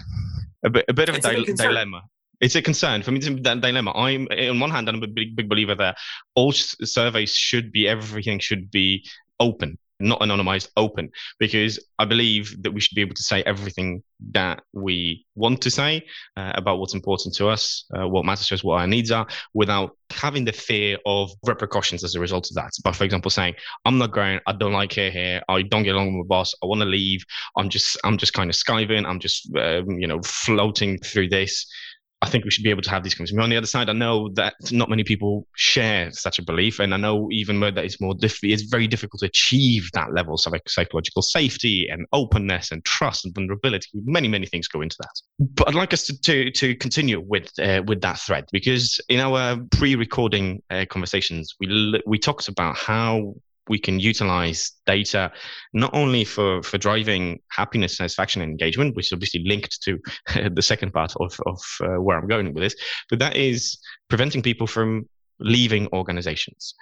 a 0.63 0.69
bit, 0.69 0.86
a 0.88 0.93
bit 0.93 1.10
of 1.10 1.15
a, 1.15 1.28
a 1.28 1.54
dilemma 1.54 2.02
it's 2.41 2.56
a 2.56 2.62
concern 2.62 3.04
for 3.04 3.12
me. 3.12 3.17
It's 3.17 3.28
a 3.28 3.32
dilemma. 3.34 3.91
I'm 3.91 4.25
on 4.32 4.62
one 4.62 4.69
hand, 4.69 4.88
I'm 4.88 5.04
a 5.04 5.08
big, 5.08 5.36
big 5.36 5.49
believer 5.49 5.75
that 5.75 5.97
all 6.36 6.54
surveys 6.54 7.36
should 7.36 7.69
be 7.69 7.86
everything 7.86 8.39
should 8.39 8.71
be 8.71 9.06
open 9.41 9.78
not 9.99 10.19
anonymized, 10.21 10.69
open, 10.77 11.09
because 11.39 11.79
I 11.97 12.05
believe 12.05 12.62
that 12.63 12.71
we 12.71 12.79
should 12.79 12.95
be 12.95 13.01
able 13.01 13.15
to 13.15 13.23
say 13.23 13.43
everything 13.43 14.03
that 14.31 14.62
we 14.73 15.25
want 15.35 15.62
to 15.62 15.71
say 15.71 16.05
uh, 16.38 16.51
about 16.55 16.79
what's 16.79 16.93
important 16.93 17.35
to 17.35 17.47
us, 17.47 17.85
uh, 17.97 18.07
what 18.07 18.25
matters 18.25 18.47
to 18.47 18.55
us, 18.55 18.63
what 18.63 18.79
our 18.79 18.88
needs 18.88 19.12
are, 19.12 19.27
without 19.53 19.95
having 20.12 20.45
the 20.45 20.51
fear 20.51 20.97
of 21.05 21.31
repercussions 21.45 22.03
as 22.03 22.15
a 22.15 22.19
result 22.19 22.49
of 22.49 22.55
that. 22.55 22.71
But 22.83 22.95
for 22.95 23.03
example, 23.03 23.31
saying, 23.31 23.55
"I'm 23.85 23.97
not 23.97 24.12
going, 24.12 24.39
I 24.47 24.53
don't 24.53 24.73
like 24.73 24.97
it 24.97 25.13
here, 25.13 25.41
I 25.47 25.62
don't 25.63 25.83
get 25.83 25.95
along 25.95 26.17
with 26.17 26.27
my 26.27 26.35
boss, 26.35 26.53
I 26.63 26.65
want 26.65 26.81
to 26.81 26.85
leave, 26.85 27.23
I'm 27.57 27.69
just, 27.69 27.97
I'm 28.03 28.17
just 28.17 28.33
kind 28.33 28.49
of 28.49 28.55
skiving, 28.55 29.05
I'm 29.05 29.19
just, 29.19 29.49
um, 29.55 29.99
you 29.99 30.07
know, 30.07 30.21
floating 30.23 30.97
through 30.99 31.29
this." 31.29 31.65
I 32.21 32.27
think 32.27 32.43
we 32.43 32.51
should 32.51 32.63
be 32.63 32.69
able 32.69 32.82
to 32.82 32.89
have 32.89 33.03
these 33.03 33.15
conversations. 33.15 33.41
On 33.41 33.49
the 33.49 33.55
other 33.55 33.67
side, 33.67 33.89
I 33.89 33.93
know 33.93 34.29
that 34.34 34.55
not 34.71 34.89
many 34.89 35.05
people 35.05 35.47
share 35.55 36.12
such 36.12 36.38
a 36.38 36.43
belief, 36.43 36.79
and 36.79 36.93
I 36.93 36.97
know 36.97 37.29
even 37.32 37.60
though 37.60 37.71
that 37.71 37.86
it's 37.86 38.01
more 38.01 38.13
diff- 38.13 38.43
it's 38.43 38.63
very 38.63 38.88
difficult 38.88 39.21
to 39.21 39.27
achieve 39.27 39.89
that 39.93 40.13
level 40.13 40.34
of 40.34 40.41
psychological 40.67 41.21
safety 41.21 41.88
and 41.89 42.05
openness 42.12 42.71
and 42.71 42.84
trust 42.84 43.23
and 43.25 43.34
vulnerability. 43.34 43.88
Many 43.93 44.27
many 44.27 44.45
things 44.47 44.67
go 44.67 44.82
into 44.82 44.97
that. 44.99 45.21
But 45.39 45.69
I'd 45.69 45.75
like 45.75 45.93
us 45.93 46.03
to 46.08 46.17
to, 46.19 46.51
to 46.51 46.75
continue 46.75 47.21
with 47.25 47.51
uh, 47.58 47.84
with 47.88 48.01
that 48.01 48.19
thread 48.19 48.45
because 48.51 48.99
in 49.08 49.21
our 49.21 49.58
pre-recording 49.71 50.62
uh, 50.69 50.86
conversations, 50.89 51.55
we 51.60 52.01
we 52.05 52.19
talked 52.19 52.49
about 52.49 52.75
how 52.75 53.36
we 53.69 53.79
can 53.79 53.99
utilize 53.99 54.71
data 54.86 55.32
not 55.73 55.91
only 55.93 56.25
for, 56.25 56.62
for 56.63 56.77
driving 56.77 57.39
happiness, 57.51 57.97
satisfaction, 57.97 58.41
and 58.41 58.51
engagement, 58.51 58.95
which 58.95 59.08
is 59.08 59.13
obviously 59.13 59.43
linked 59.45 59.82
to 59.84 59.99
the 60.51 60.62
second 60.62 60.91
part 60.91 61.13
of, 61.19 61.39
of 61.45 61.62
uh, 61.82 62.01
where 62.01 62.17
I'm 62.17 62.27
going 62.27 62.53
with 62.53 62.63
this, 62.63 62.75
but 63.10 63.19
that 63.19 63.36
is 63.36 63.77
preventing 64.10 64.41
people 64.41 64.67
from 64.67 65.08
leaving 65.39 65.88
organizations 65.93 66.75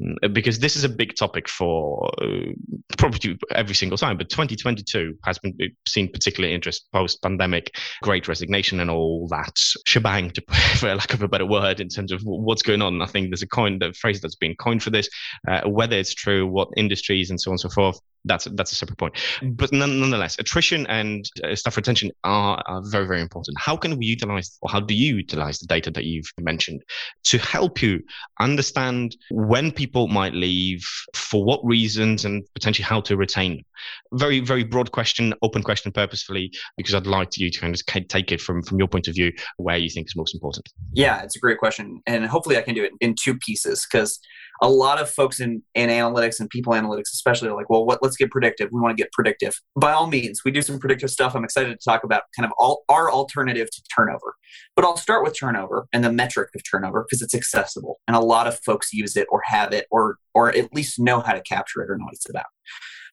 mm, 0.00 0.32
because 0.32 0.58
this 0.58 0.76
is 0.76 0.84
a 0.84 0.88
big 0.88 1.14
topic 1.14 1.48
for 1.48 2.10
uh, 2.22 2.52
probably 2.98 3.38
every 3.52 3.74
single 3.74 3.98
time 3.98 4.16
but 4.16 4.28
2022 4.28 5.16
has 5.24 5.38
been 5.38 5.56
uh, 5.62 5.66
seen 5.86 6.10
particular 6.10 6.48
interest 6.48 6.86
post 6.92 7.22
pandemic 7.22 7.74
great 8.02 8.28
resignation 8.28 8.80
and 8.80 8.90
all 8.90 9.26
that 9.28 9.56
shebang 9.86 10.30
to 10.30 10.42
for 10.76 10.94
lack 10.94 11.14
of 11.14 11.22
a 11.22 11.28
better 11.28 11.46
word 11.46 11.80
in 11.80 11.88
terms 11.88 12.12
of 12.12 12.20
what's 12.22 12.62
going 12.62 12.82
on 12.82 13.02
i 13.02 13.06
think 13.06 13.30
there's 13.30 13.42
a 13.42 13.48
coin 13.48 13.78
the 13.78 13.92
phrase 13.92 14.20
that's 14.20 14.36
been 14.36 14.54
coined 14.56 14.82
for 14.82 14.90
this 14.90 15.08
uh, 15.48 15.62
whether 15.68 15.96
it's 15.96 16.14
true 16.14 16.46
what 16.46 16.68
industries 16.76 17.30
and 17.30 17.40
so 17.40 17.50
on 17.50 17.54
and 17.54 17.60
so 17.60 17.68
forth 17.68 18.00
that's 18.24 18.44
that's 18.52 18.72
a 18.72 18.74
separate 18.74 18.98
point. 18.98 19.14
But 19.42 19.72
nonetheless, 19.72 20.38
attrition 20.38 20.86
and 20.86 21.28
uh, 21.42 21.54
staff 21.54 21.76
retention 21.76 22.10
are, 22.24 22.62
are 22.66 22.82
very 22.84 23.06
very 23.06 23.20
important. 23.20 23.58
How 23.58 23.76
can 23.76 23.96
we 23.96 24.06
utilize, 24.06 24.58
or 24.62 24.70
how 24.70 24.80
do 24.80 24.94
you 24.94 25.16
utilize 25.16 25.58
the 25.58 25.66
data 25.66 25.90
that 25.92 26.04
you've 26.04 26.30
mentioned 26.38 26.82
to 27.24 27.38
help 27.38 27.82
you 27.82 27.99
understand 28.38 29.16
when 29.30 29.70
people 29.72 30.08
might 30.08 30.34
leave, 30.34 30.86
for 31.14 31.44
what 31.44 31.64
reasons, 31.64 32.24
and 32.24 32.44
potentially 32.54 32.84
how 32.84 33.00
to 33.02 33.16
retain 33.16 33.56
them? 33.56 33.64
Very 34.12 34.40
very 34.40 34.64
broad 34.64 34.92
question, 34.92 35.34
open 35.42 35.62
question, 35.62 35.92
purposefully, 35.92 36.52
because 36.76 36.94
I'd 36.94 37.06
like 37.06 37.38
you 37.38 37.50
to 37.50 37.60
kind 37.60 37.74
of 37.74 38.08
take 38.08 38.32
it 38.32 38.40
from 38.40 38.62
from 38.62 38.78
your 38.78 38.88
point 38.88 39.08
of 39.08 39.14
view 39.14 39.32
where 39.56 39.76
you 39.76 39.90
think 39.90 40.08
is 40.08 40.16
most 40.16 40.34
important. 40.34 40.68
Yeah, 40.92 41.22
it's 41.22 41.36
a 41.36 41.40
great 41.40 41.58
question, 41.58 42.00
and 42.06 42.26
hopefully 42.26 42.56
I 42.56 42.62
can 42.62 42.74
do 42.74 42.84
it 42.84 42.92
in 43.00 43.14
two 43.14 43.36
pieces 43.38 43.86
because 43.90 44.18
a 44.62 44.68
lot 44.68 45.00
of 45.00 45.08
folks 45.08 45.40
in, 45.40 45.62
in 45.74 45.88
analytics 45.88 46.38
and 46.38 46.50
people 46.50 46.74
analytics 46.74 47.12
especially 47.14 47.48
are 47.48 47.56
like 47.56 47.70
well 47.70 47.84
what 47.84 48.02
let's 48.02 48.16
get 48.16 48.30
predictive. 48.30 48.68
We 48.72 48.80
want 48.80 48.96
to 48.96 49.02
get 49.02 49.12
predictive. 49.12 49.54
By 49.80 49.92
all 49.92 50.06
means 50.06 50.42
we 50.44 50.50
do 50.50 50.62
some 50.62 50.78
predictive 50.78 51.10
stuff. 51.10 51.34
I'm 51.34 51.44
excited 51.44 51.70
to 51.70 51.84
talk 51.84 52.04
about 52.04 52.22
kind 52.36 52.46
of 52.46 52.52
all 52.58 52.84
our 52.88 53.10
alternative 53.10 53.68
to 53.70 53.82
turnover. 53.94 54.34
But 54.76 54.84
i'll 54.84 54.96
start 54.96 55.24
with 55.24 55.38
turnover 55.38 55.86
and 55.92 56.04
the 56.04 56.12
metric 56.12 56.50
of 56.54 56.62
turnover 56.68 57.04
because 57.04 57.22
it's 57.22 57.34
accessible 57.34 58.00
and 58.06 58.16
a 58.16 58.20
lot 58.20 58.46
of 58.46 58.58
folks 58.60 58.92
use 58.92 59.16
it 59.16 59.26
or 59.30 59.40
have 59.44 59.72
it 59.72 59.86
or 59.90 60.16
or 60.34 60.50
at 60.50 60.72
least 60.74 60.98
know 60.98 61.20
how 61.20 61.32
to 61.32 61.42
capture 61.42 61.82
it 61.82 61.90
or 61.90 61.96
know 61.96 62.04
what 62.04 62.14
it's 62.14 62.28
about 62.28 62.46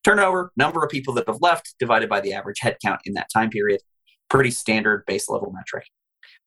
turnover 0.04 0.52
number 0.56 0.84
of 0.84 0.90
people 0.90 1.14
that 1.14 1.28
have 1.28 1.40
left 1.42 1.76
divided 1.80 2.10
by 2.10 2.20
the 2.20 2.34
average 2.34 2.60
headcount 2.62 3.00
in 3.06 3.14
that 3.14 3.28
time 3.34 3.50
period 3.50 3.82
pretty 4.30 4.52
standard 4.52 5.04
base 5.06 5.30
level 5.30 5.52
metric 5.56 5.86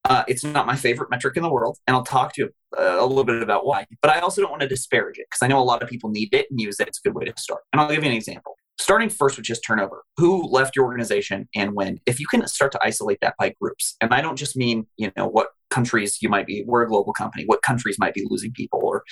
uh, 0.09 0.25
it's 0.29 0.45
not 0.45 0.67
my 0.67 0.77
favorite 0.77 1.11
metric 1.11 1.37
in 1.37 1.43
the 1.43 1.51
world, 1.51 1.79
and 1.87 1.95
I'll 1.95 2.05
talk 2.05 2.33
to 2.35 2.43
you 2.43 2.51
uh, 2.79 2.97
a 2.99 3.07
little 3.07 3.25
bit 3.25 3.43
about 3.43 3.67
why. 3.67 3.87
But 4.01 4.11
I 4.11 4.21
also 4.21 4.41
don't 4.41 4.51
want 4.51 4.63
to 4.63 4.69
disparage 4.69 5.19
it 5.19 5.27
because 5.31 5.43
I 5.43 5.47
know 5.47 5.61
a 5.61 5.65
lot 5.65 5.83
of 5.83 5.89
people 5.89 6.11
need 6.11 6.31
it 6.33 6.47
and 6.51 6.61
use 6.61 6.81
it. 6.81 6.89
It's 6.89 7.01
a 7.05 7.09
good 7.09 7.15
way 7.15 7.25
to 7.27 7.33
start. 7.37 7.63
And 7.73 7.81
I'll 7.81 7.89
give 7.89 8.03
you 8.03 8.11
an 8.11 8.17
example. 8.17 8.57
Starting 8.81 9.11
first 9.11 9.37
with 9.37 9.45
just 9.45 9.63
turnover. 9.63 10.05
Who 10.17 10.43
left 10.49 10.75
your 10.75 10.87
organization 10.87 11.49
and 11.55 11.75
when? 11.75 12.01
If 12.07 12.19
you 12.19 12.27
can 12.27 12.47
start 12.47 12.73
to 12.73 12.81
isolate 12.83 13.19
that 13.21 13.35
by 13.39 13.55
groups, 13.61 13.97
and 14.01 14.15
I 14.15 14.23
don't 14.23 14.37
just 14.37 14.57
mean 14.57 14.87
you 14.97 15.13
know 15.19 15.27
what 15.27 15.49
countries 15.69 16.23
you 16.23 16.31
might 16.31 16.47
be. 16.47 16.65
We're 16.67 16.83
a 16.83 16.89
global 16.89 17.13
company. 17.13 17.45
What 17.45 17.61
countries 17.61 17.99
might 17.99 18.15
be 18.15 18.27
losing 18.31 18.53
people, 18.53 18.81
or 18.83 19.05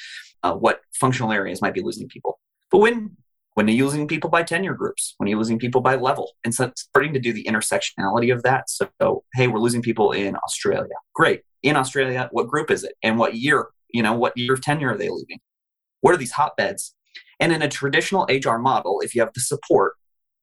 uh, 0.43 0.55
what 0.55 0.81
functional 0.95 1.33
areas 1.33 1.61
might 1.61 1.75
be 1.75 1.83
losing 1.83 2.09
people. 2.09 2.41
But 2.71 2.79
when 2.79 3.17
when 3.59 3.67
you're 3.67 3.77
using 3.77 4.07
people 4.07 4.31
by 4.31 4.45
tenure 4.45 4.73
groups, 4.73 5.17
when 5.17 5.29
you're 5.29 5.37
losing 5.37 5.59
people 5.59 5.81
by 5.81 5.97
level, 5.97 6.31
and 6.45 6.55
so 6.55 6.71
starting 6.77 7.13
to 7.13 7.19
do 7.19 7.33
the 7.33 7.43
intersectionality 7.43 8.33
of 8.33 8.45
that. 8.45 8.71
So, 8.71 9.25
hey, 9.35 9.49
we're 9.49 9.59
losing 9.59 9.83
people 9.83 10.13
in 10.13 10.37
Australia. 10.37 10.95
Great. 11.13 11.43
In 11.65 11.75
Australia, 11.75 12.29
what 12.31 12.47
group 12.47 12.71
is 12.71 12.85
it? 12.85 12.93
And 13.03 13.19
what 13.19 13.35
year, 13.35 13.71
you 13.93 14.01
know, 14.01 14.13
what 14.13 14.39
year 14.39 14.55
of 14.55 14.63
tenure 14.63 14.93
are 14.93 14.97
they 14.97 15.09
leaving? 15.09 15.41
What 16.03 16.15
are 16.15 16.17
these 16.17 16.31
hotbeds? 16.31 16.95
And 17.41 17.53
in 17.53 17.61
a 17.61 17.69
traditional 17.69 18.29
HR 18.31 18.59
model, 18.59 19.01
if 19.01 19.13
you 19.13 19.23
have 19.23 19.33
the 19.33 19.41
support, 19.41 19.95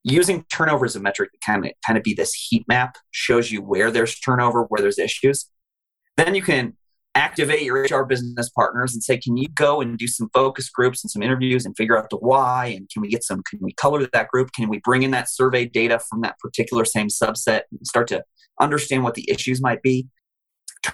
using 0.03 0.43
turnover 0.51 0.83
as 0.83 0.97
a 0.97 0.99
metric 0.99 1.31
to 1.31 1.37
kind 1.37 1.65
of 1.65 1.71
kind 1.87 1.97
of 1.97 2.03
be 2.03 2.13
this 2.13 2.33
heat 2.33 2.65
map 2.67 2.97
shows 3.11 3.49
you 3.49 3.61
where 3.61 3.91
there's 3.91 4.19
turnover, 4.19 4.63
where 4.63 4.81
there's 4.81 4.99
issues. 4.99 5.49
Then 6.17 6.35
you 6.35 6.41
can 6.41 6.75
activate 7.15 7.63
your 7.63 7.81
HR 7.81 8.05
business 8.05 8.49
partners 8.49 8.93
and 8.93 9.01
say, 9.01 9.17
can 9.17 9.37
you 9.37 9.47
go 9.49 9.81
and 9.81 9.97
do 9.97 10.07
some 10.07 10.29
focus 10.33 10.69
groups 10.69 11.03
and 11.03 11.09
some 11.09 11.23
interviews 11.23 11.65
and 11.65 11.75
figure 11.75 11.97
out 11.97 12.09
the 12.09 12.17
why? 12.17 12.67
And 12.67 12.89
can 12.89 13.01
we 13.01 13.07
get 13.07 13.23
some, 13.23 13.41
can 13.49 13.59
we 13.61 13.71
color 13.73 14.05
that 14.11 14.27
group? 14.27 14.51
Can 14.53 14.69
we 14.69 14.79
bring 14.83 15.03
in 15.03 15.11
that 15.11 15.29
survey 15.29 15.65
data 15.65 15.99
from 16.09 16.21
that 16.21 16.37
particular 16.39 16.83
same 16.85 17.07
subset 17.07 17.61
and 17.71 17.79
start 17.83 18.07
to 18.09 18.23
understand 18.59 19.03
what 19.03 19.15
the 19.15 19.29
issues 19.29 19.61
might 19.61 19.81
be? 19.81 20.07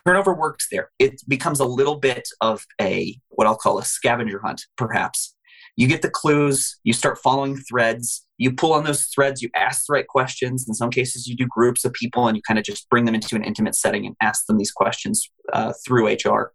Turnover 0.06 0.34
works 0.34 0.68
there. 0.72 0.92
It 1.00 1.22
becomes 1.28 1.60
a 1.60 1.66
little 1.66 1.98
bit 1.98 2.30
of 2.40 2.66
a, 2.80 3.20
what 3.30 3.48
I'll 3.48 3.58
call 3.58 3.80
a 3.80 3.84
scavenger 3.84 4.40
hunt, 4.42 4.62
perhaps, 4.78 5.36
you 5.78 5.88
get 5.88 6.02
the 6.02 6.10
clues, 6.10 6.80
you 6.84 6.94
start 6.94 7.18
following 7.18 7.58
threads, 7.58 8.26
you 8.38 8.52
pull 8.52 8.74
on 8.74 8.84
those 8.84 9.06
threads, 9.06 9.42
you 9.42 9.50
ask 9.56 9.86
the 9.86 9.94
right 9.94 10.08
questions. 10.08 10.66
In 10.68 10.74
some 10.74 10.90
cases, 10.90 11.28
you 11.28 11.36
do 11.36 11.48
groups 11.48 11.86
of 11.86 11.94
people 11.94 12.28
and 12.28 12.36
you 12.36 12.42
kind 12.46 12.58
of 12.58 12.66
just 12.66 12.90
bring 12.90 13.06
them 13.06 13.16
into 13.16 13.36
an 13.36 13.44
intimate 13.44 13.76
setting 13.76 14.06
and 14.06 14.16
ask 14.22 14.46
them 14.48 14.58
these 14.58 14.72
questions 14.72 15.30
uh, 15.54 15.74
through 15.86 16.08
HR. 16.08 16.52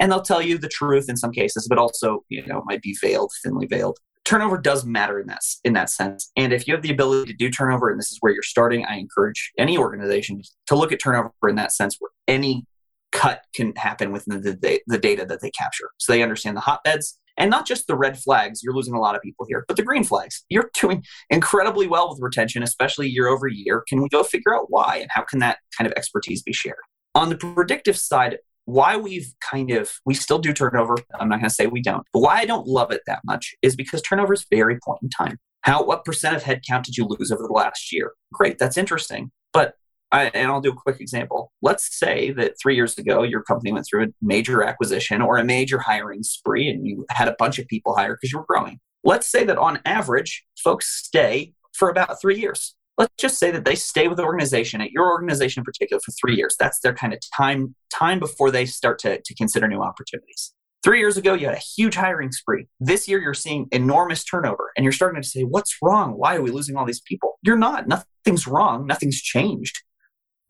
And 0.00 0.10
they'll 0.10 0.22
tell 0.22 0.42
you 0.42 0.58
the 0.58 0.68
truth 0.68 1.08
in 1.08 1.16
some 1.16 1.32
cases, 1.32 1.66
but 1.68 1.78
also, 1.78 2.24
you 2.28 2.46
know, 2.46 2.58
it 2.58 2.64
might 2.66 2.82
be 2.82 2.96
veiled, 3.00 3.32
thinly 3.44 3.66
veiled. 3.66 3.98
Turnover 4.24 4.58
does 4.58 4.84
matter 4.84 5.20
in 5.20 5.28
that, 5.28 5.42
in 5.62 5.72
that 5.74 5.88
sense. 5.88 6.32
And 6.36 6.52
if 6.52 6.66
you 6.66 6.74
have 6.74 6.82
the 6.82 6.90
ability 6.90 7.30
to 7.30 7.36
do 7.36 7.48
turnover, 7.48 7.90
and 7.90 8.00
this 8.00 8.10
is 8.10 8.18
where 8.20 8.32
you're 8.32 8.42
starting, 8.42 8.84
I 8.84 8.96
encourage 8.96 9.52
any 9.56 9.78
organization 9.78 10.42
to 10.66 10.74
look 10.74 10.90
at 10.90 11.00
turnover 11.00 11.30
in 11.48 11.54
that 11.56 11.70
sense 11.70 11.96
where 12.00 12.10
any 12.26 12.66
cut 13.12 13.42
can 13.54 13.72
happen 13.76 14.10
within 14.10 14.40
the, 14.42 14.80
the 14.86 14.98
data 14.98 15.24
that 15.24 15.40
they 15.40 15.50
capture. 15.50 15.90
So 15.98 16.12
they 16.12 16.22
understand 16.22 16.56
the 16.56 16.60
hotbeds, 16.60 17.18
and 17.36 17.50
not 17.50 17.66
just 17.66 17.86
the 17.86 17.96
red 17.96 18.18
flags, 18.18 18.60
you're 18.62 18.74
losing 18.74 18.94
a 18.94 19.00
lot 19.00 19.14
of 19.14 19.22
people 19.22 19.46
here, 19.48 19.64
but 19.68 19.76
the 19.76 19.82
green 19.82 20.04
flags. 20.04 20.44
You're 20.48 20.70
doing 20.80 21.04
incredibly 21.30 21.86
well 21.86 22.10
with 22.10 22.18
retention, 22.20 22.62
especially 22.62 23.08
year 23.08 23.28
over 23.28 23.48
year. 23.48 23.82
Can 23.88 24.02
we 24.02 24.08
go 24.08 24.22
figure 24.22 24.54
out 24.54 24.66
why 24.68 24.98
and 25.00 25.10
how 25.12 25.22
can 25.22 25.38
that 25.40 25.58
kind 25.76 25.86
of 25.86 25.92
expertise 25.96 26.42
be 26.42 26.52
shared? 26.52 26.76
On 27.14 27.28
the 27.28 27.36
predictive 27.36 27.96
side, 27.96 28.38
why 28.66 28.96
we've 28.96 29.32
kind 29.40 29.70
of 29.70 29.92
we 30.04 30.12
still 30.12 30.38
do 30.38 30.52
turnover 30.52 30.96
i'm 31.20 31.28
not 31.28 31.36
going 31.36 31.48
to 31.48 31.54
say 31.54 31.68
we 31.68 31.80
don't 31.80 32.04
but 32.12 32.18
why 32.18 32.38
i 32.38 32.44
don't 32.44 32.66
love 32.66 32.90
it 32.90 33.00
that 33.06 33.20
much 33.24 33.54
is 33.62 33.76
because 33.76 34.02
turnover 34.02 34.34
is 34.34 34.44
very 34.50 34.76
point 34.84 34.98
in 35.02 35.08
time 35.08 35.38
how 35.62 35.82
what 35.84 36.04
percent 36.04 36.34
of 36.34 36.42
headcount 36.42 36.82
did 36.82 36.96
you 36.96 37.06
lose 37.08 37.30
over 37.30 37.44
the 37.46 37.52
last 37.52 37.92
year 37.92 38.12
great 38.32 38.58
that's 38.58 38.76
interesting 38.76 39.30
but 39.52 39.74
I, 40.12 40.26
and 40.34 40.50
I'll 40.50 40.60
do 40.60 40.70
a 40.70 40.76
quick 40.76 41.00
example. 41.00 41.52
Let's 41.62 41.98
say 41.98 42.30
that 42.32 42.54
three 42.60 42.76
years 42.76 42.96
ago, 42.96 43.22
your 43.22 43.42
company 43.42 43.72
went 43.72 43.86
through 43.86 44.04
a 44.04 44.08
major 44.22 44.62
acquisition 44.62 45.20
or 45.20 45.36
a 45.36 45.44
major 45.44 45.78
hiring 45.78 46.22
spree, 46.22 46.68
and 46.68 46.86
you 46.86 47.04
had 47.10 47.28
a 47.28 47.36
bunch 47.38 47.58
of 47.58 47.66
people 47.66 47.94
hired 47.96 48.18
because 48.20 48.32
you 48.32 48.38
were 48.38 48.46
growing. 48.48 48.78
Let's 49.02 49.30
say 49.30 49.44
that 49.44 49.58
on 49.58 49.80
average, 49.84 50.44
folks 50.62 51.04
stay 51.04 51.54
for 51.72 51.90
about 51.90 52.20
three 52.20 52.38
years. 52.38 52.74
Let's 52.98 53.12
just 53.18 53.38
say 53.38 53.50
that 53.50 53.64
they 53.64 53.74
stay 53.74 54.08
with 54.08 54.16
the 54.16 54.24
organization 54.24 54.80
at 54.80 54.90
your 54.90 55.06
organization 55.06 55.60
in 55.60 55.64
particular 55.64 56.00
for 56.04 56.12
three 56.12 56.34
years. 56.34 56.56
That's 56.58 56.80
their 56.80 56.94
kind 56.94 57.12
of 57.12 57.20
time 57.36 57.74
time 57.92 58.18
before 58.18 58.50
they 58.50 58.64
start 58.64 58.98
to, 59.00 59.20
to 59.20 59.34
consider 59.34 59.68
new 59.68 59.82
opportunities. 59.82 60.54
Three 60.82 61.00
years 61.00 61.16
ago, 61.16 61.34
you 61.34 61.46
had 61.46 61.56
a 61.56 61.62
huge 61.76 61.96
hiring 61.96 62.30
spree. 62.30 62.68
This 62.78 63.08
year, 63.08 63.20
you're 63.20 63.34
seeing 63.34 63.66
enormous 63.72 64.24
turnover, 64.24 64.70
and 64.76 64.84
you're 64.84 64.92
starting 64.92 65.20
to 65.20 65.28
say, 65.28 65.42
What's 65.42 65.76
wrong? 65.82 66.12
Why 66.12 66.36
are 66.36 66.42
we 66.42 66.50
losing 66.50 66.76
all 66.76 66.86
these 66.86 67.00
people? 67.00 67.38
You're 67.42 67.58
not. 67.58 67.88
Nothing's 67.88 68.46
wrong. 68.46 68.86
Nothing's 68.86 69.20
changed. 69.20 69.82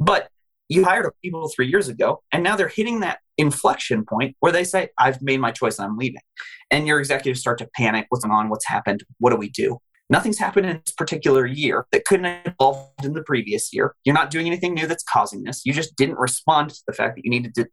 But 0.01 0.29
you 0.69 0.85
hired 0.85 1.11
people 1.23 1.49
three 1.49 1.69
years 1.69 1.89
ago, 1.89 2.23
and 2.33 2.43
now 2.43 2.57
they're 2.57 2.69
hitting 2.69 3.01
that 3.01 3.19
inflection 3.39 4.05
point 4.05 4.37
where 4.41 4.53
they 4.53 4.65
say, 4.65 4.89
I've 4.99 5.23
made 5.23 5.41
my 5.41 5.53
choice, 5.53 5.79
I'm 5.79 5.97
leaving. 5.97 6.23
And 6.71 6.87
your 6.87 6.99
executives 6.99 7.41
start 7.41 7.59
to 7.59 7.69
panic 7.77 8.07
what's 8.09 8.25
going 8.25 8.37
on? 8.37 8.49
What's 8.49 8.67
happened? 8.67 9.05
What 9.19 9.31
do 9.31 9.37
we 9.37 9.49
do? 9.49 9.79
Nothing's 10.09 10.39
happened 10.39 10.67
in 10.67 10.83
this 10.85 10.95
particular 10.95 11.47
year 11.47 11.87
that 11.93 12.05
couldn't 12.05 12.27
have 12.27 12.55
evolved 12.61 13.05
in 13.05 13.13
the 13.13 13.23
previous 13.23 13.73
year. 13.73 13.95
You're 14.05 14.15
not 14.15 14.31
doing 14.31 14.47
anything 14.47 14.75
new 14.75 14.87
that's 14.87 15.05
causing 15.05 15.43
this. 15.43 15.63
You 15.65 15.73
just 15.73 15.97
didn't 15.97 16.19
respond 16.19 16.71
to 16.71 16.83
the 16.87 16.93
fact 16.93 17.17
that 17.17 17.25
you 17.25 17.31
needed 17.31 17.55
to 17.57 17.67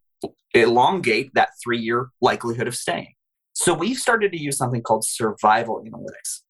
elongate 0.54 1.32
that 1.36 1.50
three 1.64 1.80
year 1.80 2.10
likelihood 2.22 2.68
of 2.68 2.76
staying. 2.76 3.14
So 3.54 3.74
we've 3.74 3.98
started 3.98 4.32
to 4.32 4.40
use 4.40 4.58
something 4.58 4.82
called 4.82 5.06
survival 5.06 5.84
analytics 5.86 6.42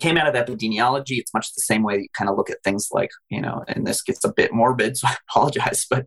came 0.00 0.16
out 0.16 0.34
of 0.34 0.34
epidemiology. 0.34 1.18
It's 1.18 1.34
much 1.34 1.54
the 1.54 1.60
same 1.60 1.82
way 1.82 1.96
you 1.96 2.08
kind 2.16 2.28
of 2.28 2.36
look 2.36 2.50
at 2.50 2.62
things 2.64 2.88
like, 2.92 3.10
you 3.28 3.40
know, 3.40 3.64
and 3.68 3.86
this 3.86 4.02
gets 4.02 4.24
a 4.24 4.32
bit 4.32 4.52
morbid, 4.52 4.96
so 4.96 5.08
I 5.08 5.16
apologize, 5.28 5.86
but 5.88 6.06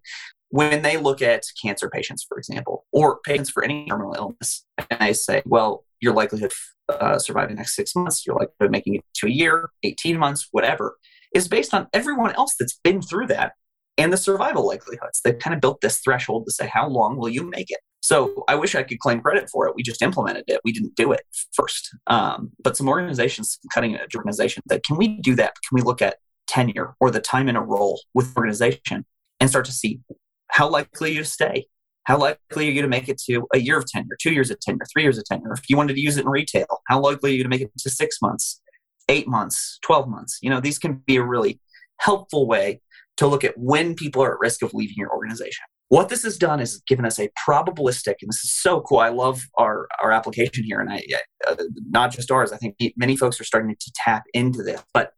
when 0.50 0.84
they 0.84 0.98
look 0.98 1.20
at 1.20 1.46
cancer 1.60 1.90
patients, 1.90 2.24
for 2.30 2.38
example, 2.38 2.86
or 2.92 3.20
patients 3.26 3.50
for 3.50 3.64
any 3.64 3.88
terminal 3.88 4.14
illness, 4.14 4.64
and 4.78 5.00
they 5.00 5.12
say, 5.12 5.42
well, 5.48 5.84
your 6.00 6.14
likelihood 6.14 6.52
of 6.90 7.02
uh, 7.02 7.18
surviving 7.18 7.56
the 7.56 7.60
next 7.60 7.76
six 7.76 7.96
months, 7.96 8.24
your 8.24 8.36
likelihood 8.36 8.66
of 8.66 8.70
making 8.70 8.96
it 8.96 9.04
to 9.16 9.26
a 9.26 9.32
year, 9.32 9.72
18 9.82 10.16
months, 10.16 10.50
whatever, 10.52 10.98
is 11.34 11.48
based 11.48 11.74
on 11.74 11.88
everyone 11.92 12.36
else 12.36 12.54
that's 12.60 12.80
been 12.84 13.02
through 13.02 13.26
that 13.26 13.54
and 13.98 14.14
the 14.14 14.18
survival 14.18 14.68
likelihoods. 14.68 15.22
They've 15.24 15.40
kind 15.40 15.56
of 15.56 15.62
built 15.62 15.82
this 15.82 15.98
threshold 16.00 16.46
to 16.46 16.52
say, 16.52 16.68
how 16.68 16.88
long 16.88 17.18
will 17.18 17.30
you 17.30 17.50
make 17.50 17.72
it? 17.72 17.80
So 18.04 18.44
I 18.50 18.56
wish 18.56 18.76
I 18.76 18.84
could 18.84 19.00
claim 19.00 19.22
credit 19.22 19.50
for 19.50 19.66
it. 19.66 19.76
We 19.76 19.82
just 19.82 20.02
implemented 20.02 20.44
it. 20.48 20.60
We 20.66 20.74
didn't 20.74 20.96
do 20.96 21.14
it 21.14 21.22
first. 21.54 21.90
Um, 22.08 22.52
but 22.62 22.76
some 22.76 22.90
organizations, 22.90 23.58
cutting 23.74 23.96
edge 23.96 24.14
organizations, 24.14 24.66
that 24.68 24.84
can 24.84 24.98
we 24.98 25.20
do 25.22 25.36
that? 25.36 25.54
Can 25.68 25.76
we 25.78 25.82
look 25.82 26.02
at 26.02 26.18
tenure 26.46 26.96
or 27.00 27.10
the 27.10 27.22
time 27.22 27.48
in 27.48 27.56
a 27.56 27.64
role 27.64 28.02
with 28.14 28.36
organization 28.36 29.06
and 29.40 29.50
start 29.50 29.64
to 29.66 29.72
see 29.72 30.02
how 30.50 30.70
likely 30.70 31.14
you 31.14 31.20
to 31.20 31.26
stay? 31.26 31.68
How 32.04 32.18
likely 32.18 32.68
are 32.68 32.72
you 32.72 32.82
to 32.82 32.90
make 32.90 33.08
it 33.08 33.18
to 33.30 33.48
a 33.54 33.60
year 33.60 33.78
of 33.78 33.86
tenure, 33.86 34.18
two 34.22 34.34
years 34.34 34.52
of 34.52 34.60
tenure, 34.60 34.86
three 34.92 35.04
years 35.04 35.18
of 35.18 35.24
tenure? 35.24 35.54
If 35.54 35.70
you 35.70 35.78
wanted 35.78 35.94
to 35.94 36.02
use 36.02 36.18
it 36.18 36.26
in 36.26 36.30
retail, 36.30 36.68
how 36.90 37.00
likely 37.00 37.32
are 37.32 37.36
you 37.36 37.44
to 37.44 37.50
make 37.50 37.62
it 37.62 37.72
to 37.80 37.90
six 37.90 38.18
months, 38.22 38.62
eight 39.08 39.30
months, 39.30 39.80
12 39.86 40.10
months? 40.10 40.40
You 40.42 40.50
know, 40.50 40.60
these 40.60 40.78
can 40.78 40.96
be 41.08 41.16
a 41.16 41.24
really 41.24 41.62
helpful 42.00 42.48
way 42.48 42.82
to 43.16 43.28
look 43.28 43.46
at 43.46 43.58
when 43.58 43.96
people 43.96 44.22
are 44.22 44.34
at 44.34 44.40
risk 44.42 44.62
of 44.62 44.74
leaving 44.74 44.96
your 44.98 45.12
organization. 45.12 45.64
What 45.94 46.10
this 46.10 46.24
has 46.24 46.40
done 46.40 46.60
is 46.60 46.82
given 46.88 47.06
us 47.06 47.20
a 47.20 47.30
probabilistic, 47.48 48.16
and 48.24 48.30
this 48.30 48.44
is 48.44 48.52
so 48.52 48.82
cool. 48.82 48.98
I 48.98 49.10
love 49.10 49.44
our, 49.60 49.88
our 50.02 50.12
application 50.12 50.64
here, 50.64 50.80
and 50.80 50.92
I, 50.92 51.04
uh, 51.48 51.56
not 51.88 52.12
just 52.12 52.32
ours. 52.32 52.52
I 52.52 52.58
think 52.58 52.78
many 52.98 53.16
folks 53.16 53.40
are 53.40 53.44
starting 53.44 53.76
to 53.80 53.92
tap 53.94 54.24
into 54.34 54.64
this. 54.64 54.84
But 54.92 55.12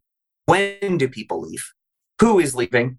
when 0.47 0.97
do 0.97 1.07
people 1.07 1.39
leave? 1.39 1.63
Who 2.19 2.39
is 2.39 2.55
leaving? 2.55 2.97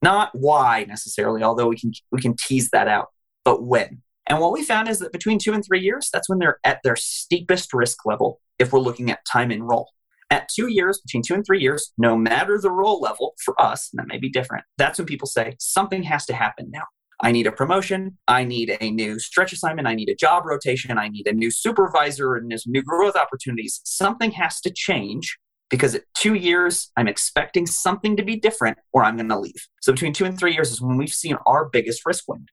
Not 0.00 0.30
why 0.32 0.86
necessarily, 0.88 1.42
although 1.42 1.68
we 1.68 1.76
can 1.76 1.92
we 2.10 2.22
can 2.22 2.34
tease 2.34 2.70
that 2.70 2.88
out, 2.88 3.08
but 3.44 3.62
when. 3.62 4.00
And 4.26 4.40
what 4.40 4.52
we 4.52 4.64
found 4.64 4.88
is 4.88 4.98
that 5.00 5.12
between 5.12 5.38
two 5.38 5.52
and 5.52 5.62
three 5.62 5.80
years, 5.82 6.08
that's 6.10 6.30
when 6.30 6.38
they're 6.38 6.60
at 6.64 6.78
their 6.82 6.96
steepest 6.96 7.74
risk 7.74 8.06
level 8.06 8.40
if 8.58 8.72
we're 8.72 8.80
looking 8.80 9.10
at 9.10 9.18
time 9.30 9.50
in 9.50 9.64
role. 9.64 9.90
At 10.30 10.48
two 10.48 10.68
years, 10.68 10.98
between 10.98 11.22
two 11.22 11.34
and 11.34 11.44
three 11.44 11.60
years, 11.60 11.92
no 11.98 12.16
matter 12.16 12.58
the 12.58 12.70
role 12.70 13.02
level 13.02 13.34
for 13.44 13.60
us, 13.60 13.90
and 13.92 13.98
that 13.98 14.08
may 14.08 14.18
be 14.18 14.30
different, 14.30 14.64
that's 14.78 14.96
when 14.98 15.06
people 15.06 15.28
say 15.28 15.56
something 15.58 16.04
has 16.04 16.24
to 16.24 16.32
happen 16.32 16.70
now. 16.72 16.84
I 17.20 17.32
need 17.32 17.46
a 17.46 17.52
promotion. 17.52 18.16
I 18.28 18.44
need 18.44 18.76
a 18.80 18.90
new 18.90 19.18
stretch 19.18 19.52
assignment. 19.52 19.88
I 19.88 19.94
need 19.94 20.08
a 20.08 20.14
job 20.14 20.44
rotation. 20.46 20.98
I 20.98 21.08
need 21.08 21.26
a 21.26 21.32
new 21.32 21.50
supervisor 21.50 22.36
and 22.36 22.50
there's 22.50 22.66
new 22.66 22.82
growth 22.82 23.16
opportunities. 23.16 23.80
Something 23.84 24.30
has 24.32 24.60
to 24.60 24.70
change 24.70 25.36
because 25.68 25.94
at 25.94 26.02
two 26.16 26.34
years, 26.34 26.90
I'm 26.96 27.08
expecting 27.08 27.66
something 27.66 28.16
to 28.16 28.22
be 28.22 28.36
different 28.36 28.78
or 28.92 29.02
I'm 29.04 29.16
going 29.16 29.28
to 29.28 29.38
leave. 29.38 29.66
So 29.80 29.92
between 29.92 30.12
two 30.12 30.24
and 30.24 30.38
three 30.38 30.54
years 30.54 30.70
is 30.70 30.80
when 30.80 30.96
we've 30.96 31.10
seen 31.10 31.36
our 31.46 31.68
biggest 31.68 32.06
risk 32.06 32.24
window. 32.28 32.52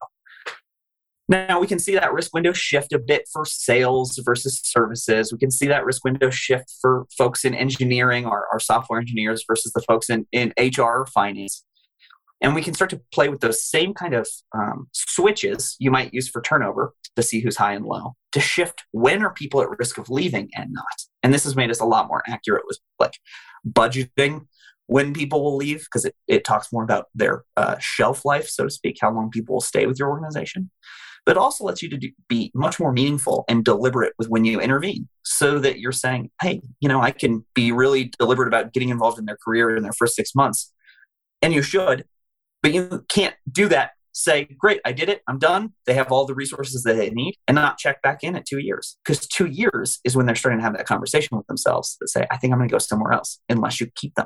Now 1.28 1.60
we 1.60 1.66
can 1.66 1.80
see 1.80 1.96
that 1.96 2.14
risk 2.14 2.34
window 2.36 2.54
shift 2.54 2.94
a 2.94 3.00
bit 3.00 3.28
for 3.32 3.46
sales 3.46 4.20
versus 4.24 4.62
services. 4.64 5.32
We 5.32 5.40
can 5.40 5.50
see 5.50 5.68
that 5.68 5.84
risk 5.84 6.04
window 6.04 6.30
shift 6.30 6.72
for 6.80 7.08
folks 7.18 7.44
in 7.44 7.56
engineering 7.56 8.28
or 8.28 8.48
our 8.52 8.60
software 8.60 9.00
engineers 9.00 9.44
versus 9.48 9.72
the 9.74 9.82
folks 9.82 10.10
in, 10.10 10.28
in 10.32 10.54
HR 10.60 10.82
or 10.82 11.08
finance. 11.08 11.65
And 12.46 12.54
we 12.54 12.62
can 12.62 12.76
start 12.76 12.92
to 12.92 13.02
play 13.12 13.28
with 13.28 13.42
those 13.42 13.66
same 13.66 13.96
kind 13.96 14.14
of 14.14 14.28
um, 14.56 14.88
switches 14.92 15.76
you 15.80 15.90
might 15.90 16.14
use 16.14 16.30
for 16.30 16.44
turnover 16.44 16.94
to 17.16 17.24
see 17.24 17.40
who's 17.40 17.58
high 17.58 17.74
and 17.74 17.84
low 17.84 18.14
to 18.34 18.40
shift 18.40 18.84
when 18.92 19.24
are 19.24 19.34
people 19.34 19.64
at 19.64 19.80
risk 19.80 19.98
of 19.98 20.12
leaving 20.12 20.52
and 20.56 20.72
not. 20.72 20.86
And 21.24 21.34
this 21.34 21.44
has 21.46 21.56
made 21.56 21.72
us 21.72 21.80
a 21.80 21.86
lot 21.86 22.08
more 22.08 22.22
accurate 22.28 22.66
with 22.68 22.78
like 23.00 23.14
budgeting 23.68 24.46
when 24.86 25.12
people 25.12 25.44
will 25.44 25.56
leave 25.56 25.86
because 25.86 26.06
it, 26.06 26.14
it 26.28 26.44
talks 26.44 26.72
more 26.72 26.84
about 26.84 27.08
their 27.16 27.46
uh, 27.58 27.78
shelf 27.80 28.24
life, 28.24 28.48
so 28.48 28.66
to 28.66 28.70
speak, 28.70 28.98
how 29.02 29.12
long 29.12 29.32
people 29.32 29.56
will 29.56 29.62
stay 29.62 29.88
with 29.88 29.98
your 29.98 30.10
organization. 30.10 30.70
But 31.26 31.38
also 31.38 31.64
lets 31.64 31.82
you 31.82 31.90
to 31.90 31.98
do, 31.98 32.12
be 32.30 32.52
much 32.54 32.80
more 32.80 32.92
meaningful 32.92 33.46
and 33.48 33.66
deliberate 33.66 34.14
with 34.20 34.30
when 34.30 34.46
you 34.46 34.62
intervene 34.62 35.10
so 35.24 35.58
that 35.58 35.80
you're 35.80 35.92
saying, 35.92 36.30
hey, 36.44 36.62
you 36.80 36.90
know, 36.90 37.02
I 37.02 37.10
can 37.10 37.44
be 37.56 37.72
really 37.72 38.12
deliberate 38.20 38.48
about 38.48 38.72
getting 38.72 38.90
involved 38.90 39.18
in 39.18 39.26
their 39.26 39.40
career 39.44 39.76
in 39.76 39.82
their 39.82 39.94
first 39.94 40.16
six 40.16 40.36
months. 40.36 40.72
And 41.42 41.52
you 41.52 41.64
should, 41.64 42.06
but 42.66 42.74
you 42.74 43.06
can't 43.10 43.36
do 43.52 43.68
that. 43.68 43.92
Say, 44.14 44.48
great, 44.58 44.82
I 44.84 44.92
did 44.92 45.08
it. 45.08 45.22
I'm 45.28 45.38
done. 45.38 45.74
They 45.86 45.94
have 45.94 46.12
all 46.12 46.26
the 46.26 46.34
resources 46.34 46.82
that 46.82 46.96
they 46.96 47.12
need 47.12 47.36
and 47.48 47.54
not 47.54 47.78
check 47.78 48.02
back 48.02 48.24
in 48.24 48.36
at 48.36 48.48
two 48.48 48.58
years. 48.58 48.98
Because 49.06 49.28
two 49.28 49.46
years 49.46 50.00
is 50.04 50.16
when 50.16 50.26
they're 50.26 50.34
starting 50.34 50.58
to 50.58 50.64
have 50.64 50.76
that 50.76 50.88
conversation 50.88 51.38
with 51.38 51.46
themselves 51.46 51.96
that 52.02 52.08
say, 52.08 52.26
I 52.32 52.38
think 52.38 52.52
I'm 52.52 52.58
going 52.58 52.68
to 52.68 52.74
go 52.74 52.80
somewhere 52.80 53.12
else 53.14 53.40
unless 53.50 53.80
you 53.80 53.86
keep 53.96 54.16
them. 54.16 54.26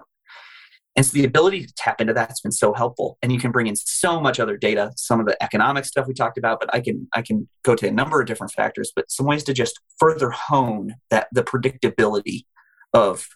And 0.95 1.05
so 1.05 1.11
the 1.11 1.25
ability 1.25 1.65
to 1.65 1.73
tap 1.75 1.99
into 1.99 2.13
that 2.13 2.29
has 2.29 2.39
been 2.39 2.53
so 2.53 2.73
helpful. 2.73 3.17
And 3.21 3.33
you 3.33 3.39
can 3.39 3.51
bring 3.51 3.67
in 3.67 3.75
so 3.75 4.21
much 4.21 4.39
other 4.39 4.55
data, 4.55 4.93
some 4.95 5.19
of 5.19 5.25
the 5.25 5.35
economic 5.43 5.83
stuff 5.83 6.07
we 6.07 6.13
talked 6.13 6.37
about, 6.37 6.61
but 6.61 6.73
I 6.73 6.79
can 6.79 7.09
I 7.13 7.21
can 7.21 7.45
go 7.63 7.75
to 7.75 7.89
a 7.89 7.91
number 7.91 8.21
of 8.21 8.27
different 8.27 8.53
factors, 8.53 8.93
but 8.95 9.11
some 9.11 9.25
ways 9.25 9.43
to 9.43 9.53
just 9.53 9.81
further 9.99 10.29
hone 10.29 10.93
that 11.09 11.27
the 11.33 11.43
predictability 11.43 12.45
of 12.93 13.27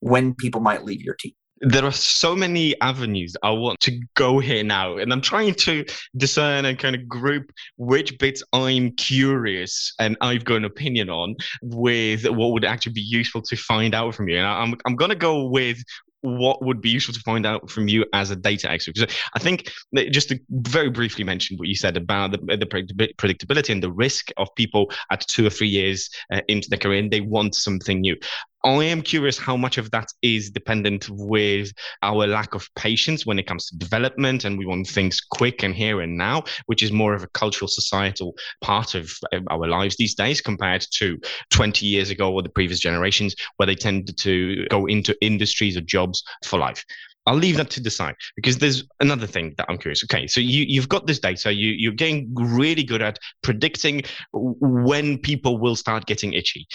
when 0.00 0.34
people 0.34 0.60
might 0.60 0.82
leave 0.84 1.00
your 1.00 1.14
team 1.14 1.34
there 1.62 1.84
are 1.84 1.92
so 1.92 2.34
many 2.34 2.78
avenues 2.80 3.36
I 3.42 3.50
want 3.50 3.78
to 3.80 4.00
go 4.14 4.40
here 4.40 4.64
now, 4.64 4.96
and 4.96 5.12
I'm 5.12 5.20
trying 5.20 5.54
to 5.54 5.84
discern 6.16 6.64
and 6.64 6.78
kind 6.78 6.96
of 6.96 7.08
group 7.08 7.52
which 7.76 8.18
bits 8.18 8.42
I'm 8.52 8.90
curious 8.92 9.94
and 10.00 10.16
I've 10.20 10.44
got 10.44 10.56
an 10.56 10.64
opinion 10.64 11.08
on 11.08 11.36
with 11.62 12.28
what 12.28 12.52
would 12.52 12.64
actually 12.64 12.92
be 12.92 13.00
useful 13.00 13.42
to 13.42 13.56
find 13.56 13.94
out 13.94 14.14
from 14.14 14.28
you. 14.28 14.38
And 14.38 14.46
I'm 14.46 14.74
I'm 14.84 14.96
gonna 14.96 15.14
go 15.14 15.46
with 15.46 15.78
what 16.22 16.64
would 16.64 16.80
be 16.80 16.88
useful 16.88 17.12
to 17.12 17.20
find 17.20 17.44
out 17.44 17.68
from 17.68 17.88
you 17.88 18.04
as 18.12 18.30
a 18.30 18.36
data 18.36 18.70
expert? 18.70 18.94
Because 18.94 19.14
I 19.34 19.38
think 19.38 19.70
just 20.10 20.28
to 20.30 20.38
very 20.50 20.88
briefly 20.88 21.24
mention 21.24 21.56
what 21.56 21.68
you 21.68 21.74
said 21.74 21.96
about 21.96 22.30
the, 22.32 22.38
the 22.56 22.66
predictability 22.66 23.70
and 23.70 23.82
the 23.82 23.90
risk 23.90 24.30
of 24.36 24.48
people 24.54 24.90
at 25.10 25.26
two 25.28 25.46
or 25.46 25.50
three 25.50 25.68
years 25.68 26.08
uh, 26.32 26.40
into 26.48 26.70
their 26.70 26.78
career 26.78 27.00
and 27.00 27.10
they 27.10 27.20
want 27.20 27.54
something 27.54 28.00
new. 28.00 28.16
I 28.64 28.84
am 28.84 29.02
curious 29.02 29.38
how 29.38 29.56
much 29.56 29.78
of 29.78 29.90
that 29.90 30.12
is 30.22 30.50
dependent 30.50 31.08
with 31.10 31.72
our 32.02 32.26
lack 32.26 32.54
of 32.54 32.68
patience 32.76 33.26
when 33.26 33.38
it 33.38 33.46
comes 33.46 33.66
to 33.66 33.76
development, 33.76 34.44
and 34.44 34.56
we 34.56 34.66
want 34.66 34.86
things 34.86 35.20
quick 35.20 35.62
and 35.62 35.74
here 35.74 36.00
and 36.00 36.16
now, 36.16 36.44
which 36.66 36.82
is 36.82 36.92
more 36.92 37.14
of 37.14 37.22
a 37.22 37.28
cultural, 37.28 37.68
societal 37.68 38.34
part 38.60 38.94
of 38.94 39.10
our 39.50 39.66
lives 39.66 39.96
these 39.96 40.14
days 40.14 40.40
compared 40.40 40.86
to 40.92 41.18
20 41.50 41.86
years 41.86 42.10
ago 42.10 42.32
or 42.32 42.42
the 42.42 42.48
previous 42.48 42.78
generations, 42.78 43.34
where 43.56 43.66
they 43.66 43.74
tended 43.74 44.16
to 44.18 44.66
go 44.68 44.86
into 44.86 45.16
industries 45.24 45.76
or 45.76 45.80
jobs 45.80 46.22
for 46.44 46.58
life. 46.58 46.84
I'll 47.26 47.36
leave 47.36 47.56
that 47.58 47.70
to 47.70 47.80
decide 47.80 48.16
because 48.34 48.58
there's 48.58 48.84
another 49.00 49.28
thing 49.28 49.54
that 49.56 49.66
I'm 49.68 49.78
curious. 49.78 50.02
Okay, 50.04 50.26
so 50.26 50.40
you, 50.40 50.64
you've 50.66 50.88
got 50.88 51.06
this 51.06 51.20
data, 51.20 51.52
you, 51.52 51.70
you're 51.70 51.92
getting 51.92 52.34
really 52.34 52.82
good 52.82 53.00
at 53.00 53.18
predicting 53.42 54.02
when 54.32 55.18
people 55.18 55.58
will 55.58 55.76
start 55.76 56.06
getting 56.06 56.32
itchy 56.32 56.66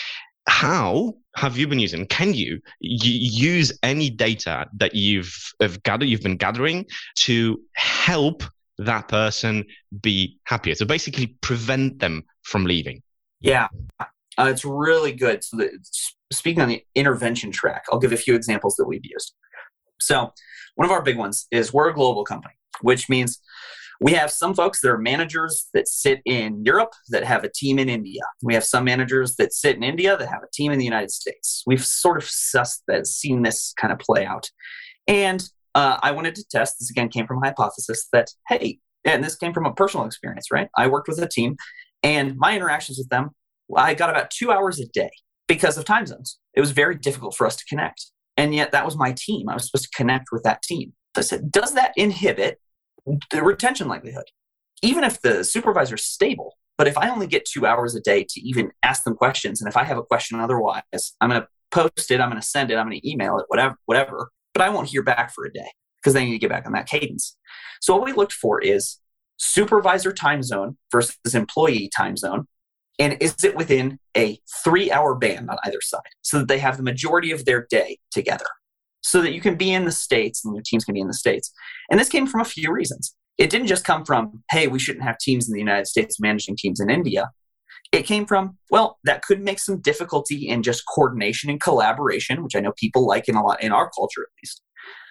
how 0.48 1.14
have 1.36 1.58
you 1.58 1.68
been 1.68 1.80
using 1.80 2.06
can 2.08 2.34
you 2.34 2.60
use 2.80 3.72
any 3.84 4.10
data 4.10 4.66
that 4.76 4.96
you've 4.96 5.32
gathered 5.84 6.08
you've 6.08 6.24
been 6.24 6.38
gathering 6.38 6.86
to 7.16 7.60
help 7.76 8.44
that 8.80 9.08
person 9.08 9.66
be 10.02 10.38
happier? 10.46 10.76
So 10.76 10.86
basically 10.86 11.36
prevent 11.42 12.00
them 12.00 12.24
from 12.44 12.66
leaving. 12.66 13.02
Yeah. 13.40 13.68
Uh, 14.00 14.06
it's 14.50 14.64
really 14.64 15.12
good. 15.12 15.44
So 15.44 15.58
the, 15.58 15.72
speaking 16.32 16.62
on 16.62 16.70
the 16.70 16.84
intervention 16.96 17.52
track 17.52 17.86
i'll 17.92 18.00
give 18.00 18.12
a 18.12 18.18
few 18.18 18.36
examples 18.36 18.76
that 18.76 18.86
we've 18.86 19.06
used. 19.06 19.34
So 20.00 20.32
one 20.76 20.86
of 20.86 20.92
our 20.92 21.02
big 21.02 21.18
ones 21.18 21.48
is 21.52 21.74
we're 21.74 21.90
a 21.90 21.94
global 21.94 22.24
company 22.24 22.54
which 22.82 23.10
means 23.10 23.40
we 24.00 24.14
have 24.14 24.32
some 24.32 24.54
folks 24.54 24.82
that 24.82 24.90
are 24.90 24.98
managers 24.98 25.68
that 25.74 25.88
sit 25.88 26.22
in 26.26 26.64
Europe 26.64 26.94
that 27.10 27.24
have 27.24 27.44
a 27.44 27.50
team 27.50 27.80
in 27.80 27.90
India. 27.90 28.22
We 28.44 28.54
have 28.54 28.64
some 28.64 28.84
managers 28.84 29.36
that 29.38 29.54
sit 29.54 29.76
in 29.76 29.84
India 29.84 30.16
that 30.18 30.28
have 30.28 30.44
a 30.44 30.52
team 30.54 30.72
in 30.72 30.80
the 30.80 30.86
United 30.86 31.12
States. 31.12 31.64
We've 31.66 31.84
sort 31.84 32.18
of 32.18 32.24
sussed 32.24 32.82
that, 32.88 33.08
seen 33.08 33.42
this 33.42 33.74
kind 33.80 33.92
of 33.92 34.00
play 34.00 34.26
out. 34.26 34.50
And 35.08 35.44
uh, 35.74 35.98
I 36.02 36.12
wanted 36.12 36.36
to 36.36 36.46
test, 36.50 36.76
this 36.80 36.90
again 36.90 37.10
came 37.10 37.28
from 37.28 37.42
a 37.42 37.48
hypothesis 37.48 38.08
that, 38.14 38.30
hey, 38.48 38.80
and 39.06 39.24
this 39.24 39.36
came 39.36 39.54
from 39.54 39.66
a 39.66 39.74
personal 39.74 40.06
experience, 40.06 40.48
right? 40.52 40.70
I 40.78 40.88
worked 40.88 41.08
with 41.08 41.20
a 41.20 41.28
team 41.28 41.56
and 42.04 42.38
my 42.38 42.56
interactions 42.56 42.98
with 42.98 43.10
them, 43.10 43.32
I 43.76 43.94
got 43.94 44.10
about 44.10 44.32
two 44.32 44.52
hours 44.52 44.80
a 44.80 44.88
day 44.88 45.10
because 45.48 45.78
of 45.78 45.86
time 45.86 46.06
zones. 46.06 46.40
It 46.56 46.62
was 46.62 46.72
very 46.72 46.96
difficult 46.96 47.36
for 47.36 47.48
us 47.48 47.56
to 47.56 47.66
connect. 47.66 48.06
And 48.38 48.54
yet 48.54 48.72
that 48.72 48.86
was 48.86 48.96
my 48.96 49.14
team. 49.18 49.50
I 49.50 49.56
was 49.56 49.66
supposed 49.66 49.86
to 49.92 49.98
connect 49.98 50.28
with 50.32 50.44
that 50.44 50.62
team. 50.62 50.94
I 51.16 51.22
said, 51.22 51.52
does 51.52 51.74
that 51.74 51.94
inhibit 51.98 52.60
the 53.32 53.44
retention 53.44 53.88
likelihood. 53.88 54.26
Even 54.84 55.04
if 55.04 55.22
the 55.22 55.44
supervisor 55.44 55.96
is 55.96 56.04
stable, 56.04 56.56
but 56.78 56.88
if 56.88 56.98
I 56.98 57.10
only 57.10 57.28
get 57.28 57.46
two 57.46 57.66
hours 57.66 57.96
a 57.96 58.02
day 58.02 58.24
to 58.30 58.42
even 58.42 58.72
ask 58.84 59.04
them 59.04 59.16
questions, 59.16 59.62
and 59.62 59.68
if 59.68 59.76
I 59.76 59.84
have 59.84 59.98
a 59.98 60.04
question 60.04 60.40
otherwise, 60.40 60.82
I'm 61.20 61.30
going 61.30 61.42
to 61.42 61.48
post 61.72 62.12
it, 62.12 62.22
I'm 62.22 62.30
going 62.30 62.42
to 62.42 62.48
send 62.48 62.70
it, 62.70 62.76
I'm 62.76 62.88
going 62.88 63.00
to 63.00 63.10
email 63.10 63.40
it, 63.40 63.46
whatever, 63.48 63.76
whatever. 63.86 64.30
But 64.54 64.62
I 64.62 64.70
won't 64.70 64.88
hear 64.88 65.02
back 65.02 65.34
for 65.34 65.46
a 65.46 65.52
day 65.52 65.70
because 65.98 66.14
they 66.14 66.26
need 66.26 66.34
to 66.34 66.38
get 66.38 66.50
back 66.50 66.66
on 66.66 66.74
that 66.74 66.88
cadence. 66.88 67.36
So 67.82 67.96
what 67.96 68.06
we 68.06 68.14
looked 68.14 68.34
for 68.34 68.62
is 68.62 69.00
supervisor 69.38 70.14
time 70.14 70.44
zone 70.44 70.78
versus 70.92 71.18
employee 71.34 71.90
time 71.96 72.18
zone. 72.18 72.48
And 73.00 73.18
is 73.22 73.44
it 73.44 73.56
within 73.56 74.00
a 74.16 74.40
three 74.64 74.92
hour 74.92 75.16
band 75.16 75.50
on 75.50 75.58
either 75.66 75.82
side 75.82 76.02
so 76.22 76.40
that 76.40 76.48
they 76.48 76.60
have 76.60 76.78
the 76.78 76.84
majority 76.84 77.32
of 77.32 77.46
their 77.46 77.68
day 77.70 78.00
together? 78.12 78.46
So 79.02 79.22
that 79.22 79.34
you 79.34 79.42
can 79.42 79.56
be 79.56 79.74
in 79.74 79.86
the 79.86 79.92
States 79.92 80.44
and 80.44 80.56
your 80.56 80.64
teams 80.66 80.84
can 80.84 80.94
be 80.94 81.02
in 81.02 81.08
the 81.08 81.14
States. 81.14 81.52
And 81.90 82.00
this 82.00 82.10
came 82.10 82.28
from 82.28 82.42
a 82.42 82.46
few 82.46 82.72
reasons. 82.72 83.16
It 83.38 83.50
didn't 83.50 83.68
just 83.68 83.86
come 83.86 84.04
from, 84.04 84.44
hey, 84.52 84.68
we 84.68 84.80
shouldn't 84.80 85.06
have 85.06 85.18
teams 85.20 85.48
in 85.48 85.54
the 85.54 85.60
United 85.60 85.88
States 85.88 86.20
managing 86.20 86.56
teams 86.58 86.80
in 86.80 86.90
India. 86.90 87.30
It 87.92 88.04
came 88.04 88.26
from, 88.26 88.58
well, 88.70 88.98
that 89.06 89.22
could 89.22 89.42
make 89.42 89.60
some 89.60 89.80
difficulty 89.80 90.50
in 90.50 90.64
just 90.64 90.84
coordination 90.94 91.50
and 91.50 91.62
collaboration, 91.62 92.44
which 92.44 92.56
I 92.56 92.60
know 92.60 92.74
people 92.76 93.06
like 93.06 93.30
in 93.30 93.36
a 93.36 93.44
lot 93.44 93.64
in 93.64 93.72
our 93.72 93.90
culture 93.92 94.24
at 94.24 94.44
least. 94.44 94.62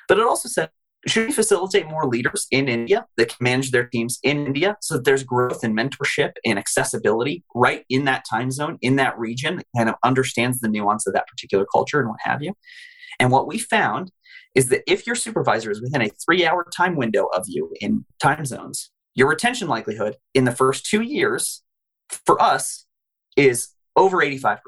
But 0.09 0.19
it 0.19 0.27
also 0.27 0.49
said, 0.49 0.71
should 1.07 1.29
we 1.29 1.33
facilitate 1.33 1.87
more 1.87 2.07
leaders 2.07 2.49
in 2.51 2.69
India 2.69 3.07
that 3.17 3.29
can 3.29 3.37
manage 3.41 3.71
their 3.71 3.87
teams 3.87 4.19
in 4.25 4.47
India 4.47 4.77
so 4.81 4.95
that 4.97 5.05
there's 5.05 5.23
growth 5.23 5.63
and 5.63 5.77
mentorship 5.77 6.33
and 6.45 6.59
accessibility 6.59 7.45
right 7.55 7.85
in 7.89 8.05
that 8.07 8.25
time 8.29 8.51
zone, 8.51 8.77
in 8.83 8.97
that 8.97 9.17
region, 9.17 9.57
that 9.57 9.67
kind 9.77 9.89
of 9.89 9.95
understands 10.05 10.59
the 10.61 10.69
nuance 10.69 11.07
of 11.07 11.13
that 11.15 11.29
particular 11.29 11.65
culture 11.73 12.01
and 12.01 12.09
what 12.09 12.19
have 12.23 12.43
you? 12.43 12.55
And 13.19 13.31
what 13.31 13.47
we 13.47 13.59
found 13.59 14.11
is 14.55 14.69
that 14.69 14.83
if 14.91 15.07
your 15.07 15.17
supervisor 15.17 15.71
is 15.71 15.81
within 15.81 16.03
a 16.03 16.09
three 16.09 16.47
hour 16.47 16.67
time 16.75 16.97
window 16.97 17.27
of 17.27 17.45
you 17.47 17.73
in 17.81 18.05
time 18.21 18.45
zones, 18.45 18.91
your 19.15 19.29
retention 19.29 19.69
likelihood 19.69 20.17
in 20.35 20.45
the 20.45 20.53
first 20.53 20.87
two 20.87 21.03
years 21.03 21.63
for 22.09 22.41
us 22.41 22.87
is 23.37 23.69
over 23.97 24.19
85% 24.19 24.59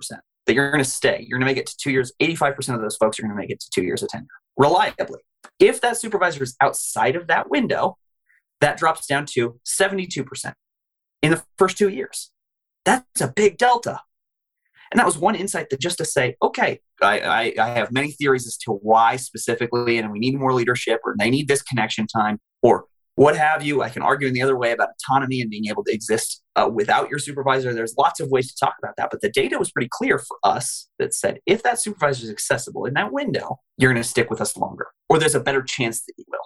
that 0.47 0.55
you're 0.55 0.71
going 0.71 0.83
to 0.83 0.91
stay. 0.91 1.25
You're 1.29 1.39
going 1.39 1.47
to 1.47 1.55
make 1.55 1.61
it 1.61 1.67
to 1.67 1.77
two 1.77 1.91
years. 1.91 2.13
85% 2.21 2.75
of 2.75 2.81
those 2.81 2.97
folks 2.97 3.19
are 3.19 3.23
going 3.23 3.35
to 3.35 3.37
make 3.37 3.51
it 3.51 3.61
to 3.61 3.71
two 3.71 3.83
years 3.83 4.03
of 4.03 4.09
tenure 4.09 4.27
reliably. 4.57 5.21
If 5.59 5.81
that 5.83 5.97
supervisor 5.97 6.43
is 6.43 6.57
outside 6.61 7.17
of 7.17 7.27
that 7.29 7.51
window, 7.51 7.97
that 8.61 8.79
drops 8.79 9.07
down 9.07 9.27
to 9.35 9.61
72% 9.65 10.53
in 11.23 11.31
the 11.31 11.43
first 11.57 11.79
two 11.79 11.89
years. 11.89 12.31
That's 12.85 13.21
a 13.21 13.29
big 13.29 13.59
delta. 13.59 14.01
And 14.91 14.99
that 14.99 15.07
was 15.07 15.19
one 15.19 15.35
insight 15.35 15.71
that 15.71 15.81
just 15.81 15.99
to 15.99 16.05
say, 16.05 16.37
okay, 16.43 16.81
I, 17.03 17.21
I, 17.21 17.55
I, 17.61 17.69
have 17.71 17.93
many 17.93 18.11
theories 18.13 18.47
as 18.47 18.57
to 18.59 18.73
why 18.73 19.17
specifically, 19.17 19.99
and 19.99 20.11
we 20.11 20.19
need 20.19 20.39
more 20.39 20.55
leadership, 20.55 21.01
or 21.05 21.15
they 21.19 21.31
need 21.31 21.49
this 21.49 21.63
connection 21.63 22.07
time, 22.07 22.39
or 22.63 22.87
what 23.19 23.37
have 23.37 23.65
you. 23.65 23.83
I 23.83 23.89
can 23.89 24.03
argue 24.03 24.29
in 24.29 24.35
the 24.35 24.43
other 24.43 24.57
way 24.57 24.71
about 24.71 24.91
autonomy 24.91 25.41
and 25.41 25.51
being 25.51 25.67
able 25.67 25.83
to 25.85 25.93
exist 25.93 26.41
uh, 26.57 26.71
without 26.73 27.11
your 27.11 27.19
supervisor. 27.19 27.75
There's 27.75 27.95
lots 27.99 28.21
of 28.21 28.31
ways 28.31 28.49
to 28.53 28.65
talk 28.65 28.75
about 28.83 28.95
that, 28.97 29.11
but 29.11 29.21
the 29.21 29.29
data 29.29 29.59
was 29.59 29.73
pretty 29.73 29.89
clear 29.91 30.19
for 30.19 30.39
us 30.45 30.89
that 30.99 31.13
said 31.13 31.41
if 31.45 31.63
that 31.65 31.81
supervisor 31.81 32.25
is 32.25 32.31
accessible 32.31 32.85
in 32.85 32.95
that 32.95 33.13
window, 33.13 33.59
you're 33.77 33.93
going 33.93 34.03
to 34.03 34.09
stick 34.09 34.31
with 34.31 34.41
us 34.41 34.57
longer, 34.57 34.87
or 35.09 35.19
there's 35.19 35.35
a 35.35 35.41
better 35.41 35.63
chance 35.63 36.05
that 36.05 36.15
you 36.17 36.25
will. 36.29 36.39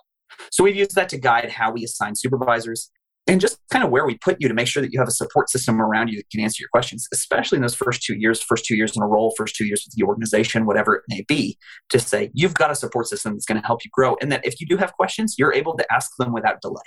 So 0.50 0.64
we've 0.64 0.76
used 0.76 0.94
that 0.94 1.08
to 1.10 1.18
guide 1.18 1.50
how 1.50 1.72
we 1.72 1.84
assign 1.84 2.16
supervisors 2.16 2.90
and 3.32 3.40
just 3.40 3.58
kind 3.70 3.82
of 3.82 3.90
where 3.90 4.04
we 4.04 4.18
put 4.18 4.36
you 4.40 4.46
to 4.46 4.52
make 4.52 4.66
sure 4.66 4.82
that 4.82 4.92
you 4.92 4.98
have 4.98 5.08
a 5.08 5.12
support 5.12 5.48
system 5.48 5.80
around 5.80 6.08
you 6.08 6.18
that 6.18 6.28
can 6.30 6.40
answer 6.40 6.60
your 6.60 6.68
questions, 6.68 7.08
especially 7.14 7.56
in 7.56 7.62
those 7.62 7.74
first 7.74 8.02
two 8.02 8.14
years, 8.14 8.42
first 8.42 8.66
two 8.66 8.76
years 8.76 8.94
in 8.94 9.02
a 9.02 9.06
role, 9.06 9.32
first 9.38 9.56
two 9.56 9.64
years 9.64 9.82
with 9.86 9.94
the 9.94 10.04
organization, 10.04 10.66
whatever 10.66 10.96
it 10.96 11.02
may 11.08 11.24
be, 11.26 11.56
to 11.88 11.98
say 11.98 12.30
you've 12.34 12.52
got 12.52 12.70
a 12.70 12.74
support 12.74 13.06
system 13.06 13.32
that's 13.32 13.46
going 13.46 13.58
to 13.58 13.66
help 13.66 13.86
you 13.86 13.90
grow. 13.90 14.16
And 14.20 14.30
that 14.30 14.44
if 14.44 14.60
you 14.60 14.66
do 14.66 14.76
have 14.76 14.92
questions, 14.92 15.36
you're 15.38 15.54
able 15.54 15.74
to 15.78 15.92
ask 15.92 16.10
them 16.18 16.34
without 16.34 16.60
delay 16.60 16.82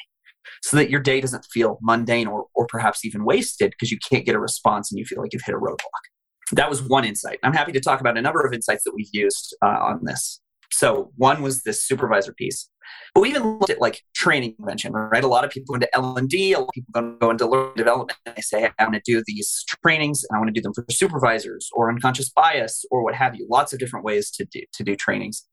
so 0.62 0.78
that 0.78 0.92
your 0.92 1.00
day 1.00 1.20
doesn't 1.20 1.46
feel 1.46 1.80
mundane 1.82 2.28
or, 2.28 2.46
or 2.54 2.68
perhaps 2.68 3.04
even 3.04 3.26
wasted 3.26 3.72
because 3.72 3.92
you 3.92 3.98
can't 4.08 4.24
get 4.24 4.36
a 4.36 4.40
response 4.40 4.92
and 4.92 5.00
you 5.00 5.06
feel 5.06 5.20
like 5.20 5.34
you've 5.34 5.42
hit 5.44 5.56
a 5.56 5.58
roadblock. 5.58 6.06
That 6.52 6.70
was 6.70 6.84
one 6.84 7.06
insight. 7.06 7.40
I'm 7.42 7.54
happy 7.54 7.72
to 7.72 7.80
talk 7.80 8.02
about 8.02 8.20
a 8.20 8.22
number 8.22 8.46
of 8.46 8.54
insights 8.54 8.84
that 8.84 8.94
we've 8.96 9.10
used 9.12 9.56
uh, 9.64 9.80
on 9.82 10.02
this. 10.04 10.40
So 10.72 11.12
one 11.16 11.42
was 11.42 11.64
this 11.64 11.86
supervisor 11.86 12.34
piece. 12.34 12.70
But 13.14 13.22
we 13.22 13.30
even 13.30 13.58
looked 13.60 13.70
at 13.70 13.82
like 13.82 14.02
training 14.16 14.56
convention, 14.56 14.94
right? 14.94 15.24
A 15.24 15.28
lot 15.28 15.44
of 15.44 15.50
people 15.50 15.74
go 15.74 15.76
into 15.76 15.96
L 15.96 16.18
and 16.18 16.30
D, 16.30 16.54
a 16.54 16.60
lot 16.60 16.68
of 16.68 16.74
people 16.74 17.18
go 17.20 17.30
into 17.30 17.48
learning 17.48 17.76
development. 17.76 18.20
They 18.26 18.42
say, 18.42 18.70
I 18.78 18.84
want 18.84 18.96
to 18.96 19.02
do 19.06 19.24
these 19.26 19.64
trainings, 19.84 20.24
and 20.30 20.36
I 20.36 20.40
want 20.40 20.54
to 20.54 20.54
do 20.54 20.62
them 20.62 20.74
for 20.74 20.86
supervisors 20.92 21.70
or 21.74 21.90
unconscious 21.90 22.30
bias 22.30 22.86
or 22.92 23.04
what 23.04 23.16
have 23.16 23.36
you. 23.36 23.48
Lots 23.50 23.74
of 23.74 23.80
different 23.80 24.06
ways 24.06 24.30
to 24.32 24.46
do 24.46 24.62
to 24.74 24.84
do 24.84 24.96
trainings 24.96 25.48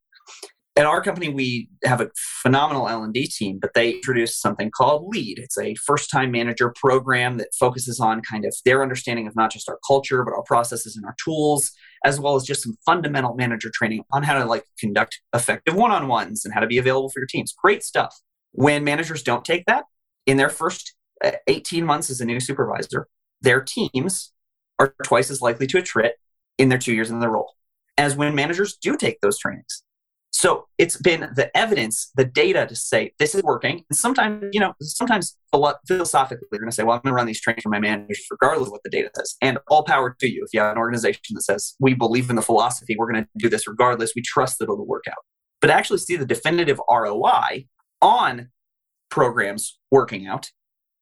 at 0.76 0.86
our 0.86 1.02
company 1.02 1.28
we 1.28 1.68
have 1.84 2.00
a 2.00 2.10
phenomenal 2.42 2.88
l&d 2.88 3.26
team 3.26 3.58
but 3.60 3.74
they 3.74 3.92
introduced 3.92 4.40
something 4.40 4.70
called 4.70 5.06
lead 5.08 5.38
it's 5.38 5.58
a 5.58 5.74
first 5.74 6.10
time 6.10 6.30
manager 6.30 6.72
program 6.76 7.36
that 7.36 7.48
focuses 7.58 8.00
on 8.00 8.22
kind 8.22 8.44
of 8.44 8.54
their 8.64 8.82
understanding 8.82 9.26
of 9.26 9.36
not 9.36 9.50
just 9.50 9.68
our 9.68 9.78
culture 9.86 10.24
but 10.24 10.32
our 10.32 10.42
processes 10.44 10.96
and 10.96 11.04
our 11.04 11.14
tools 11.22 11.72
as 12.04 12.20
well 12.20 12.34
as 12.36 12.44
just 12.44 12.62
some 12.62 12.76
fundamental 12.84 13.34
manager 13.34 13.70
training 13.72 14.04
on 14.12 14.22
how 14.22 14.38
to 14.38 14.44
like 14.44 14.64
conduct 14.78 15.20
effective 15.34 15.74
one-on-ones 15.74 16.44
and 16.44 16.52
how 16.52 16.60
to 16.60 16.66
be 16.66 16.78
available 16.78 17.08
for 17.08 17.20
your 17.20 17.26
teams. 17.26 17.52
Great 17.52 17.82
stuff. 17.82 18.14
When 18.52 18.84
managers 18.84 19.22
don't 19.22 19.44
take 19.44 19.64
that 19.66 19.84
in 20.26 20.36
their 20.36 20.48
first 20.48 20.94
uh, 21.24 21.32
18 21.46 21.84
months 21.84 22.10
as 22.10 22.20
a 22.20 22.24
new 22.24 22.40
supervisor 22.40 23.06
their 23.42 23.60
teams 23.60 24.32
are 24.78 24.94
twice 25.04 25.30
as 25.30 25.42
likely 25.42 25.66
to 25.66 25.82
attrit 25.82 26.12
in 26.58 26.68
their 26.68 26.78
two 26.78 26.94
years 26.94 27.10
in 27.10 27.20
the 27.20 27.28
role. 27.28 27.54
As 27.98 28.16
when 28.16 28.34
managers 28.34 28.76
do 28.76 28.96
take 28.96 29.20
those 29.20 29.38
trainings 29.38 29.81
so 30.42 30.66
it's 30.76 30.96
been 30.96 31.30
the 31.36 31.56
evidence, 31.56 32.10
the 32.16 32.24
data 32.24 32.66
to 32.66 32.74
say 32.74 33.12
this 33.20 33.32
is 33.32 33.44
working. 33.44 33.84
And 33.88 33.96
sometimes, 33.96 34.46
you 34.52 34.58
know, 34.58 34.72
sometimes 34.80 35.36
philosophically, 35.52 36.48
you're 36.50 36.58
going 36.58 36.68
to 36.68 36.74
say, 36.74 36.82
well, 36.82 36.96
I'm 36.96 37.02
going 37.02 37.12
to 37.12 37.14
run 37.14 37.28
these 37.28 37.40
trainings 37.40 37.62
for 37.62 37.68
my 37.68 37.78
managers 37.78 38.26
regardless 38.28 38.66
of 38.66 38.72
what 38.72 38.80
the 38.82 38.90
data 38.90 39.08
says. 39.14 39.36
And 39.40 39.58
all 39.68 39.84
power 39.84 40.16
to 40.18 40.28
you. 40.28 40.42
If 40.44 40.52
you 40.52 40.58
have 40.58 40.72
an 40.72 40.78
organization 40.78 41.20
that 41.34 41.42
says, 41.42 41.76
we 41.78 41.94
believe 41.94 42.28
in 42.28 42.34
the 42.34 42.42
philosophy, 42.42 42.96
we're 42.98 43.08
going 43.08 43.22
to 43.22 43.28
do 43.36 43.48
this 43.48 43.68
regardless, 43.68 44.14
we 44.16 44.22
trust 44.22 44.58
that 44.58 44.64
it'll 44.64 44.84
work 44.84 45.04
out. 45.08 45.18
But 45.60 45.70
actually 45.70 45.98
see 45.98 46.16
the 46.16 46.26
definitive 46.26 46.80
ROI 46.90 47.66
on 48.00 48.50
programs 49.12 49.78
working 49.92 50.26
out. 50.26 50.50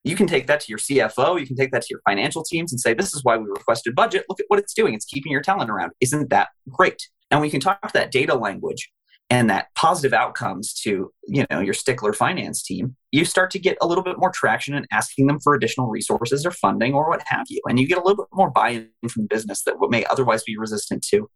You 0.05 0.17
can 0.17 0.27
take 0.27 0.49
that 0.49 0.61
to 0.61 0.67
your 0.69 0.79
CFO, 0.79 1.41
you 1.41 1.47
can 1.47 1.57
take 1.57 1.73
that 1.73 1.81
to 1.81 1.89
your 1.89 2.03
financial 2.07 2.45
teams 2.45 2.75
and 2.75 2.79
say, 2.79 2.93
this 2.93 3.15
is 3.15 3.25
why 3.25 3.39
we 3.39 3.45
requested 3.45 3.95
budget. 3.95 4.27
Look 4.29 4.39
at 4.39 4.47
what 4.49 4.59
it's 4.59 4.75
doing. 4.75 4.93
It's 4.93 5.07
keeping 5.07 5.33
your 5.33 5.41
talent 5.41 5.71
around. 5.71 5.93
Isn't 6.03 6.29
that 6.29 6.49
great? 6.69 7.09
And 7.31 7.41
we 7.41 7.49
can 7.49 7.61
talk 7.61 7.93
that 7.93 8.11
data 8.11 8.35
language 8.35 8.91
and 9.31 9.49
that 9.49 9.69
positive 9.75 10.13
outcomes 10.13 10.75
to 10.75 11.11
you 11.27 11.47
know 11.51 11.61
your 11.61 11.75
stickler 11.75 12.13
finance 12.13 12.63
team 12.63 12.97
you 13.13 13.25
start 13.25 13.51
to 13.51 13.59
get 13.59 13.77
a 13.81 13.87
little 13.87 14.05
bit 14.05 14.19
more 14.19 14.31
traction 14.31 14.75
in 14.75 14.87
asking 14.93 15.27
them 15.27 15.41
for 15.41 15.55
additional 15.55 15.89
resources 15.89 16.47
or 16.47 16.51
funding 16.51 16.95
or 16.95 17.09
what 17.09 17.23
have 17.27 17.47
you. 17.49 17.61
And 17.69 17.79
you 17.79 17.89
get 17.89 17.99
a 17.99 18.03
little 18.03 18.25
bit 18.25 18.29
more 18.33 18.51
buy-in 18.51 18.89
from 19.09 19.23
the 19.23 19.29
business 19.29 19.63
that 19.65 19.75
may 19.91 20.05
otherwise 20.05 20.45
be 20.45 20.57
resistant 20.57 21.05
to. 21.11 21.29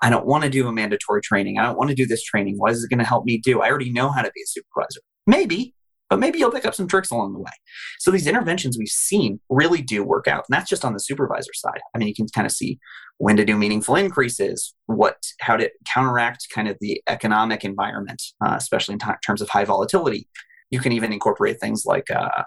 I 0.00 0.10
don't 0.10 0.26
want 0.26 0.44
to 0.44 0.50
do 0.50 0.66
a 0.68 0.72
mandatory 0.72 1.20
training. 1.20 1.58
I 1.58 1.64
don't 1.64 1.76
want 1.76 1.90
to 1.90 1.96
do 1.96 2.06
this 2.06 2.22
training. 2.22 2.54
What 2.56 2.72
is 2.72 2.84
it 2.84 2.88
going 2.88 3.00
to 3.00 3.04
help 3.04 3.24
me 3.24 3.38
do? 3.38 3.60
I 3.60 3.68
already 3.68 3.90
know 3.90 4.10
how 4.10 4.22
to 4.22 4.30
be 4.34 4.40
a 4.42 4.46
supervisor. 4.46 5.00
Maybe 5.26 5.74
but 6.10 6.18
maybe 6.18 6.38
you'll 6.38 6.50
pick 6.50 6.64
up 6.64 6.74
some 6.74 6.88
tricks 6.88 7.10
along 7.10 7.32
the 7.32 7.38
way. 7.38 7.50
So 7.98 8.10
these 8.10 8.26
interventions 8.26 8.78
we've 8.78 8.88
seen 8.88 9.40
really 9.48 9.82
do 9.82 10.02
work 10.02 10.26
out. 10.26 10.44
And 10.48 10.56
that's 10.56 10.68
just 10.68 10.84
on 10.84 10.92
the 10.92 11.00
supervisor 11.00 11.52
side. 11.54 11.80
I 11.94 11.98
mean, 11.98 12.08
you 12.08 12.14
can 12.14 12.26
kind 12.28 12.46
of 12.46 12.52
see 12.52 12.78
when 13.18 13.36
to 13.36 13.44
do 13.44 13.56
meaningful 13.56 13.96
increases, 13.96 14.74
what, 14.86 15.16
how 15.40 15.56
to 15.56 15.70
counteract 15.92 16.46
kind 16.54 16.68
of 16.68 16.76
the 16.80 17.02
economic 17.08 17.64
environment, 17.64 18.22
uh, 18.44 18.54
especially 18.56 18.94
in 18.94 19.00
t- 19.00 19.06
terms 19.26 19.42
of 19.42 19.48
high 19.48 19.64
volatility. 19.64 20.28
You 20.70 20.80
can 20.80 20.92
even 20.92 21.12
incorporate 21.12 21.60
things 21.60 21.84
like, 21.84 22.10
uh, 22.10 22.44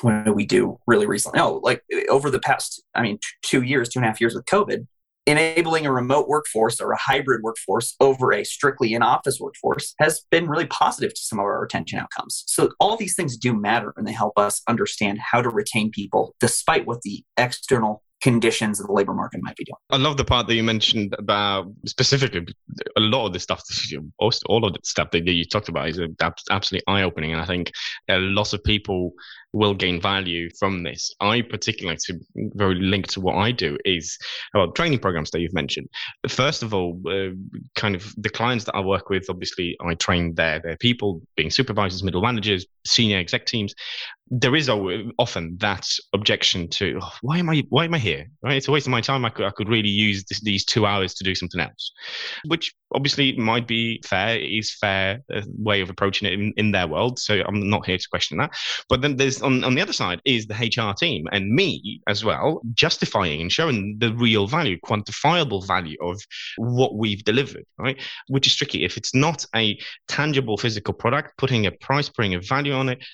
what 0.00 0.24
do 0.24 0.32
we 0.32 0.46
do 0.46 0.78
really 0.86 1.06
recently? 1.06 1.40
Oh, 1.40 1.60
like 1.62 1.82
over 2.08 2.30
the 2.30 2.40
past, 2.40 2.82
I 2.94 3.02
mean, 3.02 3.16
t- 3.16 3.28
two 3.42 3.62
years, 3.62 3.88
two 3.88 3.98
and 3.98 4.04
a 4.04 4.08
half 4.08 4.20
years 4.20 4.34
with 4.34 4.44
COVID, 4.46 4.86
enabling 5.26 5.86
a 5.86 5.92
remote 5.92 6.28
workforce 6.28 6.80
or 6.80 6.92
a 6.92 6.98
hybrid 6.98 7.42
workforce 7.42 7.94
over 8.00 8.32
a 8.32 8.44
strictly 8.44 8.94
in 8.94 9.02
office 9.02 9.38
workforce 9.40 9.94
has 9.98 10.22
been 10.30 10.48
really 10.48 10.66
positive 10.66 11.14
to 11.14 11.20
some 11.20 11.38
of 11.38 11.44
our 11.44 11.60
retention 11.60 11.98
outcomes. 11.98 12.44
So, 12.46 12.70
all 12.80 12.96
these 12.96 13.16
things 13.16 13.36
do 13.36 13.58
matter 13.58 13.92
and 13.96 14.06
they 14.06 14.12
help 14.12 14.38
us 14.38 14.62
understand 14.68 15.18
how 15.20 15.42
to 15.42 15.48
retain 15.48 15.90
people 15.90 16.34
despite 16.40 16.86
what 16.86 17.02
the 17.02 17.24
external 17.36 18.02
conditions 18.24 18.80
of 18.80 18.86
the 18.86 18.92
labor 18.92 19.12
market 19.12 19.40
might 19.42 19.54
be 19.54 19.64
doing. 19.64 19.76
I 19.90 19.98
love 19.98 20.16
the 20.16 20.24
part 20.24 20.46
that 20.46 20.54
you 20.54 20.62
mentioned 20.62 21.14
about 21.18 21.70
specifically 21.84 22.46
a 22.96 23.00
lot 23.00 23.26
of 23.26 23.34
the 23.34 23.38
stuff, 23.38 23.62
all 24.46 24.64
of 24.64 24.72
the 24.72 24.78
stuff 24.82 25.10
that 25.10 25.26
you 25.26 25.44
talked 25.44 25.68
about 25.68 25.88
is 25.90 26.00
absolutely 26.50 26.82
eye 26.86 27.02
opening. 27.02 27.32
And 27.32 27.40
I 27.42 27.44
think 27.44 27.70
a 28.08 28.16
lot 28.16 28.54
of 28.54 28.64
people 28.64 29.12
will 29.54 29.74
gain 29.74 30.00
value 30.00 30.50
from 30.58 30.82
this. 30.82 31.14
I 31.20 31.40
particularly, 31.40 31.98
to 32.06 32.20
very 32.54 32.74
linked 32.74 33.10
to 33.10 33.20
what 33.20 33.36
I 33.36 33.52
do, 33.52 33.78
is 33.84 34.18
well, 34.52 34.70
training 34.72 34.98
programs 34.98 35.30
that 35.30 35.40
you've 35.40 35.54
mentioned. 35.54 35.88
First 36.28 36.62
of 36.62 36.74
all, 36.74 37.00
uh, 37.08 37.30
kind 37.74 37.94
of 37.94 38.12
the 38.18 38.28
clients 38.28 38.64
that 38.64 38.74
I 38.74 38.80
work 38.80 39.08
with, 39.08 39.26
obviously, 39.30 39.76
I 39.80 39.94
train 39.94 40.34
their 40.34 40.58
their 40.58 40.76
people, 40.76 41.22
being 41.36 41.50
supervisors, 41.50 42.02
middle 42.02 42.22
managers, 42.22 42.66
senior 42.84 43.18
exec 43.18 43.46
teams, 43.46 43.74
there 44.30 44.56
is 44.56 44.68
often 44.70 45.56
that 45.58 45.86
objection 46.14 46.66
to 46.68 46.98
oh, 47.02 47.10
why 47.20 47.38
am 47.38 47.50
I 47.50 47.62
why 47.68 47.84
am 47.84 47.94
I 47.94 47.98
here? 47.98 48.26
Right, 48.42 48.56
it's 48.56 48.68
a 48.68 48.72
waste 48.72 48.86
of 48.86 48.90
my 48.90 49.00
time. 49.00 49.24
I 49.24 49.30
could 49.30 49.44
I 49.44 49.50
could 49.50 49.68
really 49.68 49.88
use 49.88 50.24
this, 50.24 50.40
these 50.40 50.64
two 50.64 50.86
hours 50.86 51.14
to 51.14 51.24
do 51.24 51.34
something 51.34 51.60
else, 51.60 51.92
which 52.46 52.74
obviously 52.94 53.36
might 53.36 53.68
be 53.68 54.00
fair. 54.04 54.38
It 54.38 54.50
is 54.50 54.74
fair 54.74 55.20
uh, 55.32 55.42
way 55.58 55.82
of 55.82 55.90
approaching 55.90 56.26
it 56.26 56.34
in, 56.34 56.54
in 56.56 56.72
their 56.72 56.86
world. 56.86 57.18
So 57.18 57.42
I'm 57.46 57.68
not 57.68 57.84
here 57.84 57.98
to 57.98 58.08
question 58.08 58.38
that. 58.38 58.52
But 58.88 59.02
then 59.02 59.16
there's 59.16 59.42
on 59.44 59.64
on 59.64 59.74
the 59.74 59.82
other 59.82 59.92
side 59.92 60.20
is 60.24 60.46
the 60.46 60.54
HR 60.54 60.94
team 60.94 61.26
and 61.32 61.50
me 61.50 62.00
as 62.08 62.24
well, 62.24 62.60
justifying 62.72 63.40
and 63.40 63.52
showing 63.52 63.96
the 63.98 64.12
real 64.14 64.46
value, 64.46 64.78
quantifiable 64.84 65.66
value 65.66 65.96
of 66.00 66.20
what 66.56 66.96
we've 66.96 67.24
delivered. 67.24 67.64
Right, 67.78 68.00
which 68.28 68.46
is 68.46 68.56
tricky 68.56 68.84
if 68.84 68.96
it's 68.96 69.14
not 69.14 69.44
a 69.54 69.78
tangible 70.08 70.56
physical 70.56 70.94
product, 70.94 71.36
putting 71.38 71.66
a 71.66 71.70
price, 71.70 72.08
putting 72.08 72.34
a 72.34 72.40
value 72.40 72.72
on 72.72 72.88
it 72.88 73.04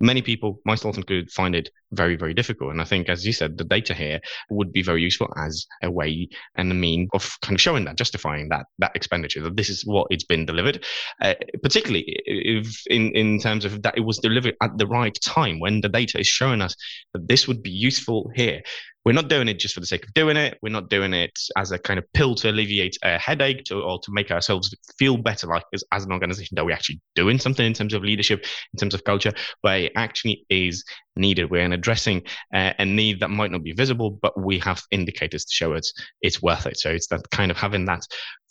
many 0.00 0.22
people, 0.22 0.60
myself 0.64 0.96
included, 0.96 1.30
find 1.30 1.54
it 1.54 1.70
very, 1.94 2.16
very 2.16 2.34
difficult. 2.34 2.70
And 2.70 2.80
I 2.80 2.84
think, 2.84 3.08
as 3.08 3.26
you 3.26 3.32
said, 3.32 3.58
the 3.58 3.64
data 3.64 3.94
here 3.94 4.20
would 4.50 4.72
be 4.72 4.82
very 4.82 5.02
useful 5.02 5.32
as 5.36 5.66
a 5.82 5.90
way 5.90 6.28
and 6.56 6.70
a 6.70 6.74
mean 6.74 7.08
of 7.12 7.36
kind 7.42 7.56
of 7.56 7.60
showing 7.60 7.84
that, 7.84 7.96
justifying 7.96 8.48
that 8.50 8.66
that 8.78 8.94
expenditure, 8.94 9.42
that 9.42 9.56
this 9.56 9.68
is 9.68 9.84
what 9.84 10.06
it's 10.10 10.24
been 10.24 10.46
delivered, 10.46 10.84
uh, 11.20 11.34
particularly 11.62 12.04
if 12.26 12.86
in, 12.88 13.14
in 13.14 13.38
terms 13.38 13.64
of 13.64 13.82
that 13.82 13.96
it 13.96 14.02
was 14.02 14.18
delivered 14.18 14.56
at 14.62 14.76
the 14.78 14.86
right 14.86 15.18
time 15.22 15.60
when 15.60 15.80
the 15.80 15.88
data 15.88 16.18
is 16.18 16.26
showing 16.26 16.60
us 16.60 16.74
that 17.12 17.28
this 17.28 17.46
would 17.48 17.62
be 17.62 17.70
useful 17.70 18.30
here 18.34 18.62
we're 19.04 19.12
not 19.12 19.28
doing 19.28 19.48
it 19.48 19.58
just 19.58 19.74
for 19.74 19.80
the 19.80 19.86
sake 19.86 20.04
of 20.04 20.14
doing 20.14 20.36
it. 20.36 20.58
We're 20.62 20.70
not 20.70 20.88
doing 20.88 21.12
it 21.12 21.38
as 21.56 21.72
a 21.72 21.78
kind 21.78 21.98
of 21.98 22.10
pill 22.14 22.34
to 22.36 22.50
alleviate 22.50 22.96
a 23.02 23.18
headache 23.18 23.64
to, 23.64 23.82
or 23.82 23.98
to 24.00 24.12
make 24.12 24.30
ourselves 24.30 24.74
feel 24.98 25.18
better, 25.18 25.46
like 25.46 25.64
as, 25.74 25.84
as 25.92 26.04
an 26.04 26.12
organization 26.12 26.54
that 26.56 26.64
we're 26.64 26.72
actually 26.72 27.00
doing 27.14 27.38
something 27.38 27.66
in 27.66 27.74
terms 27.74 27.92
of 27.92 28.02
leadership, 28.02 28.44
in 28.72 28.78
terms 28.78 28.94
of 28.94 29.04
culture, 29.04 29.32
but 29.62 29.80
it 29.80 29.92
actually 29.94 30.46
is 30.48 30.84
needed. 31.16 31.50
We're 31.50 31.64
in 31.64 31.72
addressing 31.72 32.22
uh, 32.52 32.72
a 32.78 32.84
need 32.84 33.20
that 33.20 33.30
might 33.30 33.50
not 33.50 33.62
be 33.62 33.72
visible, 33.72 34.10
but 34.10 34.38
we 34.38 34.58
have 34.60 34.82
indicators 34.90 35.44
to 35.44 35.54
show 35.54 35.72
it's 35.74 35.92
it's 36.22 36.42
worth 36.42 36.66
it. 36.66 36.78
So 36.78 36.90
it's 36.90 37.08
that 37.08 37.28
kind 37.30 37.50
of 37.50 37.56
having 37.56 37.84
that 37.86 38.02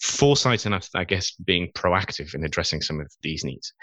foresight 0.02 0.66
and 0.66 0.76
I 0.96 1.04
guess 1.04 1.32
being 1.32 1.72
proactive 1.76 2.34
in 2.36 2.44
addressing 2.44 2.82
some 2.82 3.00
of 3.00 3.08
these 3.22 3.44
needs 3.44 3.74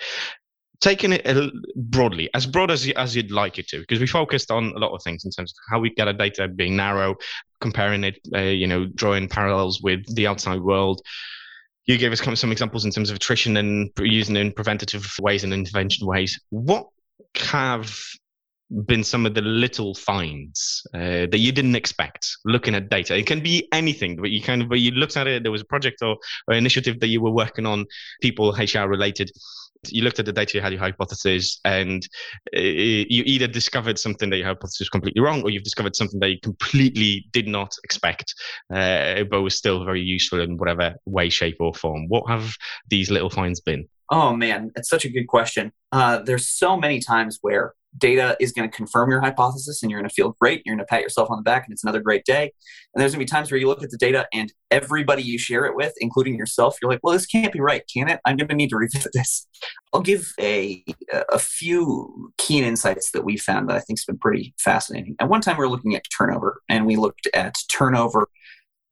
taking 0.81 1.13
it 1.13 1.53
broadly, 1.77 2.31
as 2.35 2.47
broad 2.47 2.71
as, 2.71 2.89
as 2.97 3.15
you'd 3.15 3.31
like 3.31 3.59
it 3.59 3.69
to, 3.69 3.81
because 3.81 4.01
we 4.01 4.07
focused 4.07 4.51
on 4.51 4.73
a 4.75 4.79
lot 4.79 4.95
of 4.95 5.03
things 5.03 5.25
in 5.25 5.31
terms 5.31 5.53
of 5.53 5.57
how 5.71 5.79
we 5.79 5.91
get 5.91 6.09
our 6.09 6.15
data 6.15 6.49
being 6.49 6.77
narrow, 6.77 7.17
comparing 7.61 8.05
it, 8.05 8.19
uh, 8.35 8.41
you 8.41 8.67
know, 8.67 8.87
drawing 8.87 9.29
parallels 9.29 9.83
with 9.83 10.03
the 10.15 10.27
outside 10.27 10.61
world. 10.61 11.01
You 11.85 11.99
gave 11.99 12.13
us 12.13 12.41
some 12.41 12.53
examples 12.53 12.85
in 12.85 12.91
terms 12.91 13.11
of 13.11 13.17
attrition 13.17 13.57
and 13.57 13.91
using 13.99 14.37
in 14.37 14.53
preventative 14.53 15.07
ways 15.21 15.45
and 15.45 15.53
intervention 15.53 16.07
ways. 16.07 16.41
What 16.51 16.87
have 17.37 17.95
been 18.87 19.03
some 19.03 19.27
of 19.27 19.35
the 19.35 19.43
little 19.43 19.95
finds 19.95 20.87
uh, 20.95 21.27
that 21.31 21.39
you 21.39 21.51
didn't 21.51 21.75
expect 21.75 22.29
looking 22.45 22.75
at 22.75 22.89
data 22.89 23.17
it 23.17 23.27
can 23.27 23.43
be 23.43 23.67
anything 23.73 24.17
but 24.17 24.31
you 24.31 24.41
kind 24.41 24.63
of 24.63 24.69
but 24.69 24.79
you 24.79 24.93
looked 24.93 25.17
at 25.17 25.27
it 25.27 25.43
there 25.43 25.53
was 25.53 25.63
a 25.63 25.67
project 25.67 26.03
or, 26.03 26.17
or 26.47 26.55
initiative 26.55 27.01
that 27.01 27.09
you 27.09 27.21
were 27.21 27.33
working 27.33 27.67
on 27.67 27.85
people 28.21 28.53
hr 28.53 28.87
related 28.87 29.31
you 29.89 30.03
looked 30.03 30.19
at 30.19 30.27
the 30.27 30.33
data, 30.33 30.57
you 30.57 30.61
had 30.61 30.73
your 30.73 30.81
hypothesis, 30.81 31.61
and 31.65 32.07
uh, 32.55 32.61
you 32.61 33.23
either 33.25 33.47
discovered 33.47 33.99
something 33.99 34.31
that 34.31 34.37
your 34.37 34.47
hypothesis 34.47 34.81
was 34.81 34.89
completely 34.89 35.23
wrong, 35.23 35.43
or 35.43 35.51
you've 35.51 35.65
discovered 35.65 35.97
something 35.97 36.21
that 36.21 36.31
you 36.31 36.41
completely 36.41 37.27
did 37.33 37.49
not 37.49 37.75
expect, 37.85 38.35
uh, 38.73 39.25
but 39.25 39.43
was 39.43 39.57
still 39.57 39.85
very 39.85 40.03
useful 40.03 40.41
in 40.41 40.59
whatever 40.59 40.95
way, 41.07 41.31
shape, 41.31 41.57
or 41.61 41.73
form. 41.75 42.09
What 42.09 42.29
have 42.29 42.55
these 42.89 43.11
little 43.11 43.31
finds 43.31 43.61
been? 43.61 43.89
Oh 44.11 44.35
man, 44.35 44.73
it's 44.75 44.89
such 44.89 45.05
a 45.05 45.09
good 45.09 45.29
question. 45.29 45.73
Uh, 45.93 46.19
there's 46.19 46.49
so 46.49 46.77
many 46.77 47.01
times 47.01 47.39
where 47.41 47.75
data 47.99 48.37
is 48.41 48.53
going 48.53 48.71
to 48.71 48.75
confirm 48.75 49.11
your 49.11 49.21
hypothesis 49.21 49.83
and 49.83 49.91
you're 49.91 50.01
going 50.01 50.09
to 50.09 50.15
feel 50.15 50.37
great. 50.41 50.63
You're 50.65 50.75
going 50.75 50.85
to 50.85 50.89
pat 50.89 51.03
yourself 51.03 51.31
on 51.31 51.39
the 51.39 51.43
back 51.43 51.65
and 51.65 51.73
it's 51.73 51.83
another 51.83 52.01
great 52.01 52.25
day. 52.25 52.53
And 52.95 53.01
there's 53.01 53.13
going 53.13 53.27
to 53.27 53.31
be 53.31 53.37
times 53.37 53.51
where 53.51 53.59
you 53.59 53.67
look 53.67 53.83
at 53.83 53.91
the 53.91 53.97
data 53.97 54.27
and 54.33 54.53
everybody 54.71 55.23
you 55.23 55.39
share 55.39 55.65
it 55.67 55.75
with, 55.75 55.93
including 55.99 56.37
yourself, 56.37 56.77
you're 56.81 56.91
like, 56.91 57.01
well, 57.03 57.13
this 57.13 57.27
can't 57.27 57.53
be 57.53 57.61
right, 57.61 57.83
can 57.93 58.09
it? 58.09 58.21
I'm 58.25 58.37
going 58.37 58.49
to 58.49 58.55
need 58.55 58.71
to 58.71 58.77
revisit 58.77 59.13
this. 59.13 59.47
I'll 59.93 60.03
give 60.03 60.33
a, 60.41 60.85
a 61.33 61.39
few 61.39 62.33
keen 62.39 62.65
insights 62.65 63.11
that 63.11 63.25
we 63.25 63.37
found 63.37 63.69
that 63.69 63.77
I 63.77 63.81
think 63.81 63.99
has 63.99 64.05
been 64.05 64.19
pretty 64.19 64.55
fascinating. 64.59 65.17
At 65.19 65.29
one 65.29 65.41
time, 65.41 65.57
we 65.57 65.65
were 65.65 65.71
looking 65.71 65.97
at 65.97 66.05
turnover 66.17 66.63
and 66.69 66.87
we 66.87 66.97
looked 66.97 67.27
at 67.35 67.55
turnover 67.73 68.29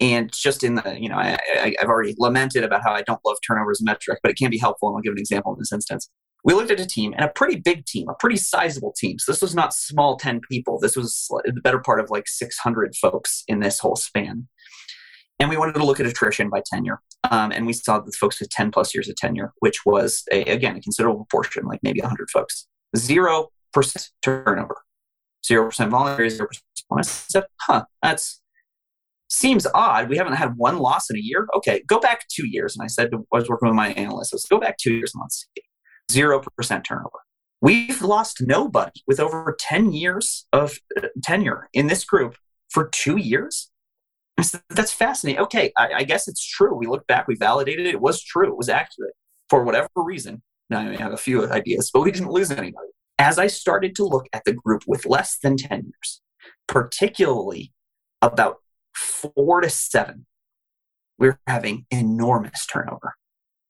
and 0.00 0.30
just 0.32 0.62
in 0.62 0.76
the, 0.76 0.96
you 0.98 1.08
know, 1.08 1.16
I, 1.16 1.38
I, 1.54 1.74
I've 1.80 1.88
already 1.88 2.14
lamented 2.18 2.62
about 2.62 2.82
how 2.82 2.92
I 2.92 3.02
don't 3.02 3.20
love 3.24 3.36
turnover 3.46 3.72
as 3.72 3.80
a 3.80 3.84
metric, 3.84 4.20
but 4.22 4.30
it 4.30 4.36
can 4.36 4.50
be 4.50 4.58
helpful. 4.58 4.88
And 4.88 4.96
I'll 4.96 5.02
give 5.02 5.12
an 5.12 5.18
example 5.18 5.52
in 5.52 5.58
this 5.58 5.72
instance 5.72 6.08
we 6.44 6.54
looked 6.54 6.70
at 6.70 6.80
a 6.80 6.86
team 6.86 7.12
and 7.14 7.24
a 7.24 7.28
pretty 7.28 7.56
big 7.56 7.84
team, 7.84 8.08
a 8.08 8.14
pretty 8.14 8.36
sizable 8.36 8.94
team. 8.96 9.18
So 9.18 9.32
this 9.32 9.42
was 9.42 9.54
not 9.54 9.74
small 9.74 10.16
10 10.16 10.40
people. 10.50 10.78
This 10.78 10.96
was 10.96 11.26
the 11.44 11.60
better 11.62 11.80
part 11.80 12.00
of 12.00 12.10
like 12.10 12.28
600 12.28 12.94
folks 12.96 13.44
in 13.48 13.60
this 13.60 13.78
whole 13.78 13.96
span. 13.96 14.48
And 15.40 15.50
we 15.50 15.56
wanted 15.56 15.74
to 15.76 15.84
look 15.84 16.00
at 16.00 16.06
attrition 16.06 16.50
by 16.50 16.62
tenure. 16.64 17.00
Um, 17.30 17.52
and 17.52 17.66
we 17.66 17.72
saw 17.72 18.00
that 18.00 18.14
folks 18.14 18.40
with 18.40 18.50
10 18.50 18.70
plus 18.70 18.94
years 18.94 19.08
of 19.08 19.16
tenure, 19.16 19.52
which 19.60 19.84
was, 19.84 20.24
a, 20.32 20.42
again, 20.44 20.76
a 20.76 20.80
considerable 20.80 21.26
portion, 21.30 21.64
like 21.66 21.80
maybe 21.82 22.00
100 22.00 22.30
folks. 22.30 22.66
0% 22.96 23.48
turnover, 24.22 24.76
0% 25.48 25.90
voluntary, 25.90 26.30
0% 26.30 26.46
I 26.90 27.02
said, 27.02 27.44
huh, 27.60 27.84
that's 28.02 28.40
seems 29.30 29.66
odd. 29.74 30.08
We 30.08 30.16
haven't 30.16 30.34
had 30.34 30.56
one 30.56 30.78
loss 30.78 31.10
in 31.10 31.16
a 31.16 31.20
year. 31.20 31.46
Okay, 31.54 31.82
go 31.86 32.00
back 32.00 32.26
two 32.28 32.46
years. 32.48 32.74
And 32.74 32.82
I 32.82 32.86
said, 32.86 33.10
I 33.12 33.36
was 33.36 33.48
working 33.48 33.68
with 33.68 33.76
my 33.76 33.92
analyst, 33.92 34.32
let's 34.32 34.46
go 34.46 34.58
back 34.58 34.78
two 34.78 34.94
years 34.94 35.12
and 35.14 35.20
let's 35.22 35.46
see. 35.54 35.62
0% 36.10 36.84
turnover. 36.84 37.18
We've 37.60 38.02
lost 38.02 38.40
nobody 38.40 39.02
with 39.06 39.18
over 39.18 39.56
10 39.58 39.92
years 39.92 40.46
of 40.52 40.78
uh, 40.96 41.08
tenure 41.22 41.68
in 41.72 41.88
this 41.88 42.04
group 42.04 42.36
for 42.70 42.88
two 42.88 43.16
years. 43.16 43.70
That's 44.70 44.92
fascinating. 44.92 45.42
Okay, 45.42 45.72
I, 45.76 45.92
I, 45.96 46.04
guess 46.04 46.28
it's 46.28 46.46
true. 46.46 46.76
We 46.76 46.86
look 46.86 47.04
back, 47.08 47.26
we 47.26 47.34
validated 47.34 47.86
it. 47.86 47.94
It 47.94 48.00
was 48.00 48.22
true. 48.22 48.48
It 48.48 48.56
was 48.56 48.68
accurate 48.68 49.14
for 49.50 49.64
whatever 49.64 49.88
reason. 49.96 50.42
Now, 50.70 50.80
I 50.80 50.96
have 50.96 51.12
a 51.12 51.16
few 51.16 51.50
ideas, 51.50 51.90
but 51.92 52.02
we 52.02 52.12
didn't 52.12 52.30
lose 52.30 52.52
anybody. 52.52 52.88
As 53.18 53.38
I 53.38 53.48
started 53.48 53.96
to 53.96 54.04
look 54.04 54.26
at 54.32 54.44
the 54.44 54.52
group 54.52 54.82
with 54.86 55.06
less 55.06 55.38
than 55.42 55.56
10 55.56 55.86
years, 55.86 56.20
particularly 56.68 57.72
about 58.22 58.58
four 58.94 59.60
to 59.60 59.70
seven, 59.70 60.26
we 61.18 61.30
we're 61.30 61.40
having 61.48 61.86
enormous 61.90 62.64
turnover 62.66 63.14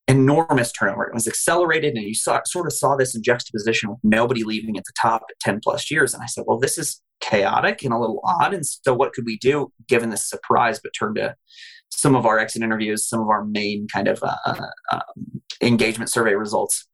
enormous 0.08 0.72
turnover. 0.72 1.04
It 1.04 1.14
was 1.14 1.28
accelerated, 1.28 1.94
and 1.94 2.04
you 2.04 2.14
saw, 2.14 2.40
sort 2.44 2.66
of 2.66 2.72
saw 2.72 2.96
this 2.96 3.14
in 3.14 3.22
juxtaposition 3.22 3.90
with 3.90 3.98
nobody 4.02 4.42
leaving 4.42 4.76
at 4.76 4.84
the 4.84 4.92
top 5.00 5.22
at 5.28 5.38
10 5.40 5.60
plus 5.62 5.90
years. 5.90 6.14
And 6.14 6.22
I 6.22 6.26
said, 6.26 6.44
well, 6.46 6.58
this 6.58 6.78
is 6.78 7.00
chaotic 7.20 7.82
and 7.84 7.92
a 7.92 7.98
little 7.98 8.20
odd. 8.24 8.54
And 8.54 8.64
so, 8.64 8.94
what 8.94 9.12
could 9.12 9.26
we 9.26 9.38
do 9.38 9.70
given 9.86 10.10
this 10.10 10.28
surprise? 10.28 10.80
But 10.82 10.92
turn 10.98 11.14
to 11.16 11.36
some 11.90 12.16
of 12.16 12.26
our 12.26 12.38
exit 12.38 12.62
interviews, 12.62 13.08
some 13.08 13.20
of 13.20 13.28
our 13.28 13.44
main 13.44 13.86
kind 13.92 14.08
of 14.08 14.22
uh, 14.22 14.66
um, 14.92 15.00
engagement 15.60 16.10
survey 16.10 16.34
results. 16.34 16.86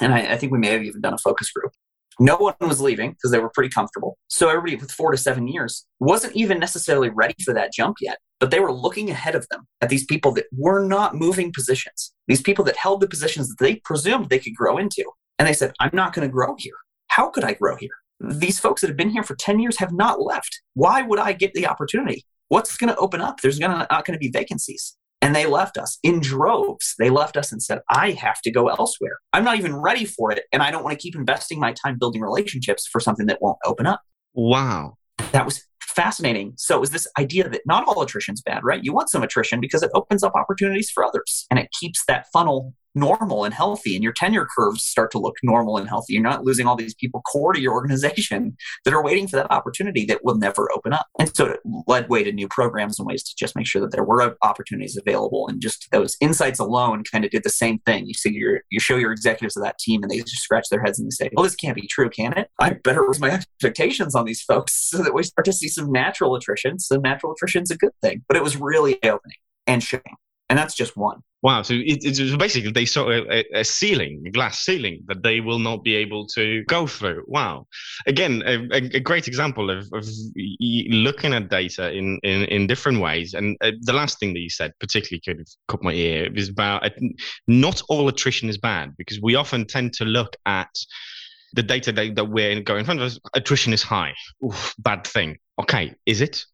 And 0.00 0.14
I, 0.14 0.32
I 0.32 0.36
think 0.36 0.52
we 0.52 0.58
may 0.58 0.70
have 0.70 0.82
even 0.82 1.00
done 1.00 1.14
a 1.14 1.18
focus 1.18 1.50
group. 1.50 1.72
No 2.20 2.36
one 2.36 2.54
was 2.60 2.80
leaving 2.80 3.12
because 3.12 3.30
they 3.30 3.38
were 3.38 3.50
pretty 3.50 3.70
comfortable. 3.70 4.16
So 4.28 4.48
everybody 4.48 4.76
with 4.76 4.92
four 4.92 5.10
to 5.10 5.16
seven 5.16 5.48
years 5.48 5.86
wasn't 6.00 6.36
even 6.36 6.58
necessarily 6.58 7.10
ready 7.10 7.34
for 7.44 7.52
that 7.54 7.72
jump 7.72 7.96
yet, 8.00 8.18
but 8.40 8.50
they 8.50 8.60
were 8.60 8.72
looking 8.72 9.10
ahead 9.10 9.34
of 9.34 9.48
them 9.48 9.66
at 9.80 9.88
these 9.88 10.04
people 10.04 10.32
that 10.32 10.46
were 10.52 10.84
not 10.84 11.14
moving 11.16 11.52
positions, 11.52 12.12
these 12.28 12.42
people 12.42 12.64
that 12.66 12.76
held 12.76 13.00
the 13.00 13.08
positions 13.08 13.48
that 13.48 13.56
they 13.58 13.76
presumed 13.84 14.28
they 14.28 14.38
could 14.38 14.54
grow 14.54 14.78
into. 14.78 15.04
And 15.38 15.48
they 15.48 15.52
said, 15.52 15.72
I'm 15.80 15.90
not 15.92 16.12
going 16.12 16.26
to 16.28 16.32
grow 16.32 16.54
here. 16.58 16.74
How 17.08 17.30
could 17.30 17.44
I 17.44 17.54
grow 17.54 17.76
here? 17.76 17.90
These 18.20 18.60
folks 18.60 18.80
that 18.80 18.88
have 18.88 18.96
been 18.96 19.10
here 19.10 19.24
for 19.24 19.34
10 19.34 19.58
years 19.58 19.78
have 19.78 19.92
not 19.92 20.20
left. 20.22 20.62
Why 20.74 21.02
would 21.02 21.18
I 21.18 21.32
get 21.32 21.52
the 21.54 21.66
opportunity? 21.66 22.24
What's 22.48 22.76
going 22.76 22.92
to 22.92 22.98
open 22.98 23.20
up? 23.20 23.40
There's 23.40 23.58
gonna, 23.58 23.86
not 23.90 24.04
going 24.04 24.14
to 24.14 24.18
be 24.18 24.30
vacancies. 24.30 24.96
And 25.24 25.34
they 25.34 25.46
left 25.46 25.78
us 25.78 25.98
in 26.02 26.20
droves. 26.20 26.94
They 26.98 27.08
left 27.08 27.38
us 27.38 27.50
and 27.50 27.62
said, 27.62 27.80
I 27.88 28.10
have 28.10 28.42
to 28.42 28.50
go 28.50 28.68
elsewhere. 28.68 29.16
I'm 29.32 29.42
not 29.42 29.56
even 29.56 29.74
ready 29.74 30.04
for 30.04 30.30
it. 30.30 30.44
And 30.52 30.62
I 30.62 30.70
don't 30.70 30.84
want 30.84 30.98
to 30.98 31.02
keep 31.02 31.16
investing 31.16 31.58
my 31.58 31.72
time 31.72 31.98
building 31.98 32.20
relationships 32.20 32.86
for 32.86 33.00
something 33.00 33.24
that 33.26 33.40
won't 33.40 33.56
open 33.64 33.86
up. 33.86 34.02
Wow. 34.34 34.98
That 35.32 35.46
was 35.46 35.64
fascinating. 35.80 36.52
So 36.58 36.76
it 36.76 36.80
was 36.80 36.90
this 36.90 37.08
idea 37.18 37.48
that 37.48 37.62
not 37.64 37.88
all 37.88 38.02
attrition 38.02 38.34
is 38.34 38.42
bad, 38.42 38.64
right? 38.64 38.84
You 38.84 38.92
want 38.92 39.08
some 39.08 39.22
attrition 39.22 39.60
because 39.60 39.82
it 39.82 39.90
opens 39.94 40.22
up 40.22 40.34
opportunities 40.34 40.90
for 40.90 41.02
others 41.02 41.46
and 41.50 41.58
it 41.58 41.68
keeps 41.80 42.04
that 42.06 42.26
funnel 42.30 42.74
normal 42.94 43.44
and 43.44 43.54
healthy 43.54 43.94
and 43.94 44.02
your 44.02 44.12
tenure 44.12 44.46
curves 44.56 44.84
start 44.84 45.10
to 45.12 45.18
look 45.18 45.36
normal 45.42 45.76
and 45.76 45.88
healthy. 45.88 46.14
You're 46.14 46.22
not 46.22 46.44
losing 46.44 46.66
all 46.66 46.76
these 46.76 46.94
people 46.94 47.22
core 47.22 47.52
to 47.52 47.60
your 47.60 47.72
organization 47.72 48.56
that 48.84 48.94
are 48.94 49.02
waiting 49.02 49.28
for 49.28 49.36
that 49.36 49.50
opportunity 49.50 50.04
that 50.06 50.24
will 50.24 50.36
never 50.36 50.68
open 50.74 50.92
up. 50.92 51.06
And 51.18 51.34
so 51.34 51.46
it 51.46 51.60
led 51.86 52.08
way 52.08 52.24
to 52.24 52.32
new 52.32 52.48
programs 52.48 52.98
and 52.98 53.06
ways 53.06 53.22
to 53.24 53.34
just 53.36 53.56
make 53.56 53.66
sure 53.66 53.80
that 53.82 53.90
there 53.90 54.04
were 54.04 54.36
opportunities 54.42 54.96
available. 54.96 55.48
And 55.48 55.60
just 55.60 55.88
those 55.90 56.16
insights 56.20 56.58
alone 56.58 57.02
kind 57.10 57.24
of 57.24 57.30
did 57.30 57.42
the 57.42 57.50
same 57.50 57.78
thing. 57.80 58.06
You 58.06 58.14
see 58.14 58.32
your 58.32 58.60
you 58.70 58.80
show 58.80 58.96
your 58.96 59.12
executives 59.12 59.56
of 59.56 59.62
that 59.62 59.78
team 59.78 60.02
and 60.02 60.10
they 60.10 60.18
just 60.18 60.42
scratch 60.42 60.68
their 60.70 60.82
heads 60.82 60.98
and 60.98 61.06
they 61.06 61.14
say, 61.14 61.30
Well, 61.34 61.44
this 61.44 61.56
can't 61.56 61.76
be 61.76 61.86
true, 61.86 62.10
can 62.10 62.36
it? 62.36 62.48
I 62.60 62.74
better 62.74 63.06
raise 63.06 63.20
my 63.20 63.30
expectations 63.30 64.14
on 64.14 64.24
these 64.24 64.42
folks 64.42 64.72
so 64.90 65.02
that 65.02 65.14
we 65.14 65.22
start 65.22 65.44
to 65.46 65.52
see 65.52 65.68
some 65.68 65.90
natural 65.90 66.34
attrition. 66.34 66.78
So 66.78 66.96
natural 66.96 67.32
attrition 67.32 67.62
is 67.62 67.70
a 67.70 67.76
good 67.76 67.92
thing. 68.02 68.24
But 68.28 68.36
it 68.36 68.42
was 68.42 68.56
really 68.56 69.02
opening 69.02 69.38
and 69.66 69.82
showing. 69.82 70.02
And 70.54 70.58
that's 70.60 70.76
just 70.76 70.96
one. 70.96 71.20
Wow. 71.42 71.62
So 71.62 71.74
it, 71.74 72.04
it's 72.04 72.36
basically 72.36 72.70
they 72.70 72.84
saw 72.84 73.10
a, 73.10 73.44
a, 73.52 73.64
ceiling, 73.64 74.22
a 74.24 74.30
glass 74.30 74.60
ceiling 74.60 75.02
that 75.08 75.24
they 75.24 75.40
will 75.40 75.58
not 75.58 75.82
be 75.82 75.96
able 75.96 76.28
to 76.28 76.62
go 76.66 76.86
through. 76.86 77.24
Wow. 77.26 77.66
Again, 78.06 78.40
a, 78.46 78.68
a 78.70 79.00
great 79.00 79.26
example 79.26 79.68
of, 79.68 79.88
of, 79.92 80.06
looking 80.60 81.34
at 81.34 81.50
data 81.50 81.90
in, 81.90 82.20
in, 82.22 82.44
in 82.44 82.68
different 82.68 83.00
ways. 83.00 83.34
And 83.34 83.56
uh, 83.62 83.72
the 83.80 83.92
last 83.92 84.20
thing 84.20 84.32
that 84.34 84.38
you 84.38 84.48
said, 84.48 84.74
particularly 84.78 85.22
could 85.24 85.38
have 85.38 85.48
caught 85.66 85.82
my 85.82 85.92
ear, 85.92 86.32
is 86.32 86.50
about 86.50 86.86
uh, 86.86 86.90
not 87.48 87.82
all 87.88 88.06
attrition 88.06 88.48
is 88.48 88.56
bad 88.56 88.96
because 88.96 89.20
we 89.20 89.34
often 89.34 89.66
tend 89.66 89.92
to 89.94 90.04
look 90.04 90.36
at 90.46 90.70
the 91.54 91.64
data 91.64 91.90
that, 91.90 92.14
that 92.14 92.26
we're 92.26 92.60
going 92.60 92.78
in 92.78 92.84
front 92.84 93.00
of 93.00 93.06
us. 93.06 93.18
Attrition 93.34 93.72
is 93.72 93.82
high. 93.82 94.14
Oof, 94.44 94.72
bad 94.78 95.04
thing. 95.04 95.38
Okay. 95.58 95.96
Is 96.06 96.20
it? 96.20 96.44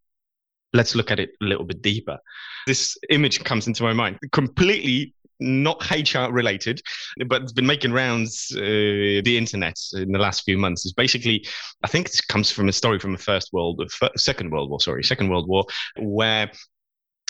Let's 0.72 0.94
look 0.94 1.10
at 1.10 1.20
it 1.20 1.30
a 1.42 1.44
little 1.44 1.64
bit 1.64 1.82
deeper. 1.82 2.18
This 2.66 2.96
image 3.08 3.42
comes 3.44 3.66
into 3.66 3.82
my 3.82 3.92
mind 3.92 4.18
completely 4.32 5.14
not 5.40 5.90
HR 5.90 6.30
related, 6.30 6.82
but 7.26 7.42
it's 7.42 7.52
been 7.52 7.66
making 7.66 7.92
rounds 7.92 8.52
uh, 8.54 8.60
the 8.60 9.36
internet 9.36 9.76
in 9.94 10.12
the 10.12 10.18
last 10.18 10.44
few 10.44 10.58
months. 10.58 10.84
Is 10.84 10.92
basically, 10.92 11.46
I 11.82 11.88
think 11.88 12.08
this 12.08 12.20
comes 12.20 12.50
from 12.50 12.68
a 12.68 12.72
story 12.72 12.98
from 12.98 13.12
the 13.12 13.18
First 13.18 13.52
World, 13.52 13.82
Second 14.16 14.50
World 14.50 14.70
War, 14.70 14.80
sorry, 14.80 15.02
Second 15.02 15.30
World 15.30 15.48
War, 15.48 15.64
where 15.98 16.50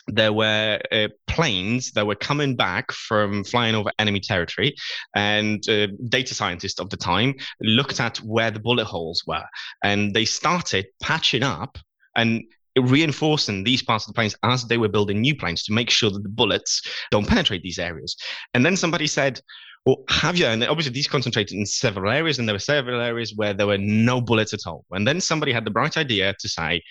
there 0.09 0.33
were 0.33 0.81
uh, 0.91 1.09
planes 1.29 1.93
that 1.93 2.07
were 2.07 2.17
coming 2.17 2.57
back 2.57 2.91
from 2.91 3.45
flying 3.45 3.75
over 3.75 3.93
enemy 3.99 4.21
territory, 4.21 4.75
and 5.15 5.67
uh, 5.69 5.87
data 6.09 6.35
scientists 6.35 6.81
of 6.81 6.91
the 6.91 6.97
time 6.97 7.35
looked 7.61 8.01
at 8.01 8.19
where 8.19 8.51
the 8.51 8.61
bullet 8.61 8.87
holes 8.87 9.23
were, 9.27 9.45
and 9.85 10.15
they 10.15 10.25
started 10.25 10.87
patching 11.01 11.43
up 11.43 11.79
and 12.17 12.43
reinforcing 12.79 13.65
these 13.65 13.83
parts 13.83 14.07
of 14.07 14.13
the 14.13 14.17
planes 14.17 14.37
as 14.43 14.65
they 14.65 14.79
were 14.79 14.89
building 14.89 15.21
new 15.21 15.35
planes 15.35 15.65
to 15.65 15.73
make 15.73 15.91
sure 15.91 16.11
that 16.11 16.23
the 16.23 16.29
bullets 16.29 16.83
don't 17.11 17.27
penetrate 17.27 17.63
these 17.63 17.79
areas. 17.79 18.17
And 18.55 18.65
then 18.65 18.77
somebody 18.77 19.07
said, 19.07 19.41
well, 19.87 20.05
have 20.09 20.37
you? 20.37 20.47
And 20.47 20.63
obviously, 20.65 20.93
these 20.93 21.09
concentrated 21.09 21.57
in 21.57 21.65
several 21.65 22.13
areas, 22.13 22.39
and 22.39 22.47
there 22.47 22.55
were 22.55 22.61
several 22.61 23.01
areas 23.01 23.35
where 23.35 23.55
there 23.55 23.67
were 23.67 23.79
no 23.79 24.21
bullets 24.21 24.53
at 24.53 24.67
all. 24.67 24.85
And 24.91 25.07
then 25.07 25.21
somebody 25.21 25.53
had 25.53 25.65
the 25.65 25.71
bright 25.71 25.97
idea 25.97 26.35
to 26.39 26.49
say, 26.49 26.83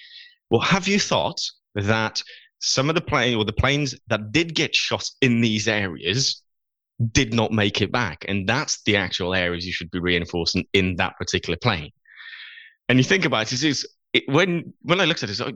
well, 0.49 0.61
have 0.61 0.87
you 0.87 0.99
thought 0.99 1.39
that 1.75 2.23
some 2.59 2.89
of 2.89 2.95
the 2.95 3.01
plane 3.01 3.37
or 3.37 3.45
the 3.45 3.53
planes 3.53 3.95
that 4.07 4.31
did 4.31 4.55
get 4.55 4.75
shot 4.75 5.07
in 5.21 5.39
these 5.41 5.67
areas 5.67 6.41
did 7.11 7.33
not 7.33 7.51
make 7.51 7.79
it 7.81 7.91
back? 7.91 8.25
And 8.27 8.49
that's 8.49 8.81
the 8.83 8.95
actual 8.95 9.35
areas 9.35 9.67
you 9.67 9.71
should 9.71 9.91
be 9.91 9.99
reinforcing 9.99 10.65
in 10.73 10.95
that 10.95 11.15
particular 11.17 11.57
plane. 11.61 11.91
And 12.89 12.97
you 12.97 13.03
think 13.03 13.23
about 13.23 13.53
it, 13.53 13.63
it's 13.63 13.85
it, 14.13 14.23
when 14.27 14.73
when 14.81 15.01
I 15.01 15.05
looked 15.05 15.23
at 15.23 15.29
it, 15.29 15.39
I 15.41 15.51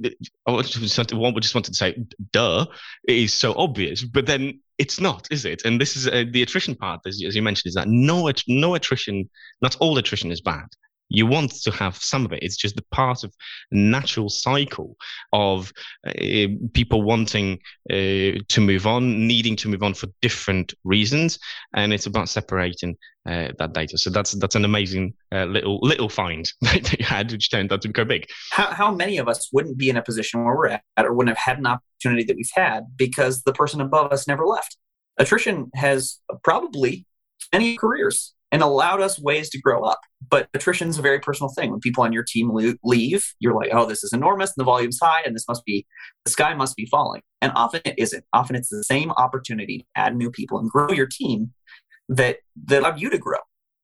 just 0.62 1.56
wanted 1.56 1.72
to 1.72 1.74
say, 1.74 1.98
"Duh!" 2.32 2.66
It 3.08 3.18
is 3.18 3.34
so 3.34 3.54
obvious, 3.56 4.04
but 4.04 4.26
then 4.26 4.60
it's 4.78 5.00
not, 5.00 5.28
is 5.32 5.46
it? 5.46 5.64
And 5.66 5.80
this 5.80 5.96
is 5.96 6.08
uh, 6.08 6.26
the 6.32 6.44
attrition 6.44 6.76
part, 6.76 7.02
as, 7.06 7.22
as 7.26 7.36
you 7.36 7.42
mentioned, 7.42 7.70
is 7.70 7.76
that 7.76 7.88
no 7.88 8.32
no 8.48 8.76
attrition, 8.76 9.30
not 9.62 9.76
all 9.80 9.98
attrition 9.98 10.32
is 10.32 10.42
bad 10.42 10.68
you 11.14 11.28
want 11.28 11.52
to 11.52 11.72
have 11.72 11.96
some 11.96 12.26
of 12.26 12.34
it. 12.34 12.40
It's 12.42 12.58
just 12.58 12.76
the 12.76 12.84
part 12.92 13.24
of 13.24 13.34
natural 13.72 14.30
cycle 14.30 14.98
of 15.32 15.72
uh, 16.06 16.48
people 16.74 17.04
wanting 17.04 17.60
uh, 17.90 18.42
to 18.50 18.60
move 18.60 18.88
on, 18.88 19.28
needing 19.28 19.56
to 19.58 19.70
move 19.70 19.84
on 19.84 19.94
for 19.94 20.08
different 20.22 20.74
reasons, 20.84 21.40
and 21.76 21.94
it's 21.94 22.08
about 22.08 22.30
separating 22.30 22.98
uh, 23.28 23.50
that 23.60 23.74
data. 23.74 23.98
So 23.98 24.10
that's 24.10 24.32
that's 24.34 24.56
an 24.56 24.66
amazing 24.66 25.14
little 25.32 25.80
little 25.82 26.10
find 26.10 26.52
that 26.62 27.00
you 27.00 27.06
had, 27.06 27.32
which 27.32 27.52
turned 27.52 27.72
out 27.72 27.84
to 27.84 27.88
become 27.88 28.08
big. 28.08 28.26
How 28.52 28.72
how 28.74 28.92
many 28.92 29.20
of 29.20 29.28
us 29.28 29.50
wouldn't 29.54 29.78
be 29.78 29.90
in 29.90 29.98
a 29.98 30.04
position 30.04 30.44
where 30.44 30.56
we're 30.56 30.68
at, 30.68 30.84
or 30.98 31.14
wouldn't 31.14 31.38
have 31.38 31.56
had 31.56 31.60
an 31.60 31.68
opportunity 31.68 32.24
that 32.24 32.36
we've 32.36 32.50
had 32.56 32.86
because 32.98 33.44
the 33.44 33.54
person 33.54 33.80
above 33.82 34.12
us 34.12 34.28
never 34.28 34.46
left? 34.46 34.78
Attrition 35.20 35.70
has 35.76 36.20
probably 36.44 37.06
many 37.54 37.78
careers 37.78 38.34
and 38.54 38.62
allowed 38.62 39.02
us 39.02 39.20
ways 39.20 39.50
to 39.50 39.60
grow 39.60 39.82
up. 39.84 40.00
But 40.30 40.48
attrition 40.54 40.88
is 40.88 41.00
a 41.00 41.02
very 41.02 41.20
personal 41.20 41.52
thing. 41.52 41.72
When 41.72 41.80
people 41.80 42.04
on 42.04 42.14
your 42.14 42.24
team 42.24 42.52
leave, 42.84 43.34
you're 43.40 43.56
like, 43.56 43.72
oh, 43.74 43.88
this 43.88 44.04
is 44.04 44.14
enormous 44.14 44.52
and 44.52 44.62
the 44.62 44.64
volume's 44.64 45.00
high 45.02 45.24
and 45.26 45.36
this 45.36 45.48
must 45.48 45.66
be, 45.66 45.88
the 46.24 46.32
sky 46.32 46.54
must 46.54 46.78
be 46.78 46.86
falling. 46.86 47.24
And 47.42 47.52
often 47.56 47.82
it 47.84 47.96
isn't. 47.98 48.24
Often 48.32 48.58
it's 48.58 48.70
the 48.70 48.84
same 48.84 49.12
opportunity 49.12 49.80
to 49.80 49.86
add 49.96 50.16
new 50.16 50.30
people 50.30 50.60
and 50.60 50.70
grow 50.70 50.92
your 50.92 51.08
team 51.08 51.52
that, 52.08 52.38
that 52.68 52.82
allowed 52.82 53.02
you 53.02 53.10
to 53.10 53.18
grow. 53.18 53.40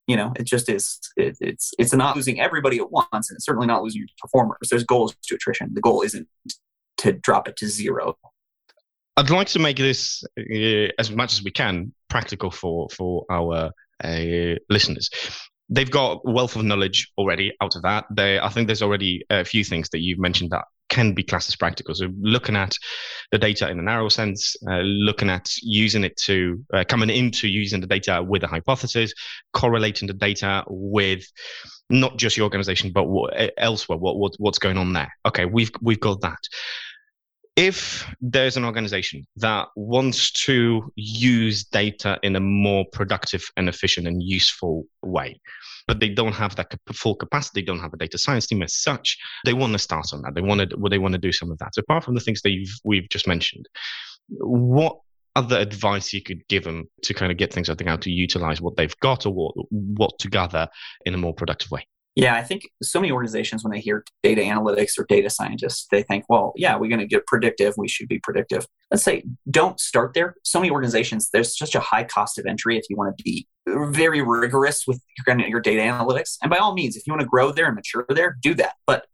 You 0.05 0.17
know, 0.17 0.33
it 0.35 0.43
just 0.43 0.69
is, 0.69 0.99
it, 1.17 1.35
it's, 1.41 1.71
it's 1.79 1.93
not 1.93 2.15
losing 2.15 2.39
everybody 2.39 2.77
at 2.77 2.91
once 2.91 3.29
and 3.29 3.37
it's 3.37 3.45
certainly 3.45 3.67
not 3.67 3.81
losing 3.81 4.01
your 4.01 4.07
performers. 4.21 4.69
There's 4.69 4.83
goals 4.83 5.15
to 5.23 5.35
attrition. 5.35 5.71
The 5.73 5.81
goal 5.81 6.03
isn't 6.03 6.27
to 6.99 7.13
drop 7.13 7.47
it 7.47 7.57
to 7.57 7.67
zero. 7.67 8.17
I'd 9.17 9.31
like 9.31 9.47
to 9.47 9.59
make 9.59 9.77
this 9.77 10.23
uh, 10.39 10.93
as 10.99 11.09
much 11.11 11.33
as 11.33 11.43
we 11.43 11.51
can 11.51 11.91
practical 12.07 12.51
for 12.51 12.87
for 12.89 13.25
our 13.29 13.71
uh, 14.03 14.55
listeners. 14.69 15.09
They've 15.69 15.89
got 15.89 16.25
wealth 16.25 16.55
of 16.55 16.63
knowledge 16.63 17.11
already 17.17 17.53
out 17.61 17.75
of 17.75 17.83
that. 17.83 18.05
They, 18.11 18.39
I 18.39 18.49
think 18.49 18.67
there's 18.67 18.81
already 18.81 19.23
a 19.29 19.45
few 19.45 19.63
things 19.63 19.89
that 19.89 19.99
you've 19.99 20.17
mentioned 20.17 20.49
that 20.49 20.65
can 20.89 21.13
be 21.13 21.23
classed 21.23 21.49
as 21.49 21.55
practical. 21.55 21.93
So 21.93 22.07
looking 22.19 22.55
at 22.55 22.75
the 23.31 23.37
data 23.37 23.69
in 23.69 23.79
a 23.79 23.83
narrow 23.83 24.09
sense, 24.09 24.55
uh, 24.67 24.79
looking 24.79 25.29
at 25.29 25.51
using 25.61 26.03
it 26.03 26.17
to 26.17 26.65
uh, 26.73 26.83
coming 26.87 27.11
into 27.11 27.47
using 27.47 27.79
the 27.79 27.87
data 27.87 28.23
with 28.23 28.43
a 28.43 28.47
hypothesis, 28.47 29.13
correlating 29.53 30.07
the 30.07 30.15
data 30.15 30.63
with 30.67 31.23
not 31.91 32.17
just 32.17 32.35
your 32.35 32.45
organization 32.45 32.91
but 32.91 33.03
what, 33.03 33.33
elsewhere. 33.57 33.99
What, 33.99 34.17
what 34.17 34.33
what's 34.39 34.59
going 34.59 34.77
on 34.77 34.93
there? 34.93 35.13
Okay, 35.27 35.45
we've 35.45 35.71
we've 35.81 35.99
got 35.99 36.21
that 36.21 36.39
if 37.59 38.07
there's 38.21 38.55
an 38.55 38.63
organization 38.63 39.27
that 39.35 39.67
wants 39.75 40.31
to 40.31 40.89
use 40.95 41.65
data 41.65 42.17
in 42.23 42.37
a 42.37 42.39
more 42.39 42.85
productive 42.93 43.43
and 43.57 43.67
efficient 43.67 44.07
and 44.07 44.23
useful 44.23 44.85
way, 45.03 45.37
but 45.85 45.99
they 45.99 46.07
don't 46.07 46.31
have 46.31 46.55
that 46.55 46.73
full 46.93 47.15
capacity, 47.15 47.59
they 47.59 47.65
don't 47.65 47.81
have 47.81 47.93
a 47.93 47.97
data 47.97 48.17
science 48.17 48.47
team 48.47 48.63
as 48.63 48.73
such, 48.75 49.17
they 49.43 49.51
want 49.51 49.73
to 49.73 49.79
start 49.79 50.05
on 50.13 50.21
that. 50.21 50.35
They 50.35 50.41
want 50.41 50.69
to, 50.69 50.77
well, 50.77 50.89
they 50.89 50.99
want 50.99 51.15
to 51.15 51.19
do 51.19 51.33
some 51.33 51.51
of 51.51 51.57
that. 51.57 51.75
So 51.75 51.81
apart 51.81 52.05
from 52.05 52.15
the 52.15 52.21
things 52.21 52.41
that 52.43 52.67
we've 52.85 53.09
just 53.09 53.27
mentioned, 53.27 53.67
what 54.29 54.97
other 55.35 55.57
advice 55.57 56.13
you 56.13 56.23
could 56.23 56.47
give 56.47 56.63
them 56.63 56.89
to 57.03 57.13
kind 57.13 57.29
of 57.29 57.37
get 57.37 57.51
things, 57.51 57.69
I 57.69 57.75
think, 57.75 57.89
out 57.89 58.01
to 58.03 58.09
utilize 58.09 58.61
what 58.61 58.77
they've 58.77 58.97
got 59.01 59.25
or 59.25 59.33
what, 59.33 59.53
what 59.69 60.17
to 60.19 60.29
gather 60.29 60.69
in 61.05 61.13
a 61.13 61.17
more 61.17 61.33
productive 61.33 61.71
way? 61.71 61.85
Yeah, 62.15 62.35
I 62.35 62.43
think 62.43 62.63
so 62.83 62.99
many 62.99 63.11
organizations, 63.11 63.63
when 63.63 63.71
they 63.71 63.79
hear 63.79 64.03
data 64.23 64.41
analytics 64.41 64.97
or 64.97 65.05
data 65.07 65.29
scientists, 65.29 65.87
they 65.91 66.03
think, 66.03 66.25
well, 66.27 66.53
yeah, 66.55 66.75
we're 66.75 66.89
going 66.89 66.99
to 66.99 67.07
get 67.07 67.25
predictive. 67.27 67.75
We 67.77 67.87
should 67.87 68.09
be 68.09 68.19
predictive. 68.19 68.67
Let's 68.91 69.03
say, 69.03 69.23
don't 69.49 69.79
start 69.79 70.13
there. 70.15 70.35
So 70.43 70.59
many 70.59 70.71
organizations, 70.71 71.29
there's 71.31 71.57
such 71.57 71.75
a 71.75 71.79
high 71.79 72.03
cost 72.03 72.37
of 72.37 72.45
entry 72.45 72.77
if 72.77 72.85
you 72.89 72.97
want 72.97 73.17
to 73.17 73.23
be 73.23 73.47
very 73.67 74.21
rigorous 74.21 74.85
with 74.87 75.01
your, 75.25 75.61
data 75.61 75.81
analytics. 75.81 76.37
And 76.41 76.49
by 76.49 76.57
all 76.57 76.73
means, 76.73 76.97
if 76.97 77.03
you 77.05 77.13
want 77.13 77.21
to 77.21 77.27
grow 77.27 77.51
there 77.51 77.67
and 77.67 77.75
mature 77.75 78.05
there, 78.09 78.37
do 78.41 78.53
that. 78.55 78.73
But 78.85 79.05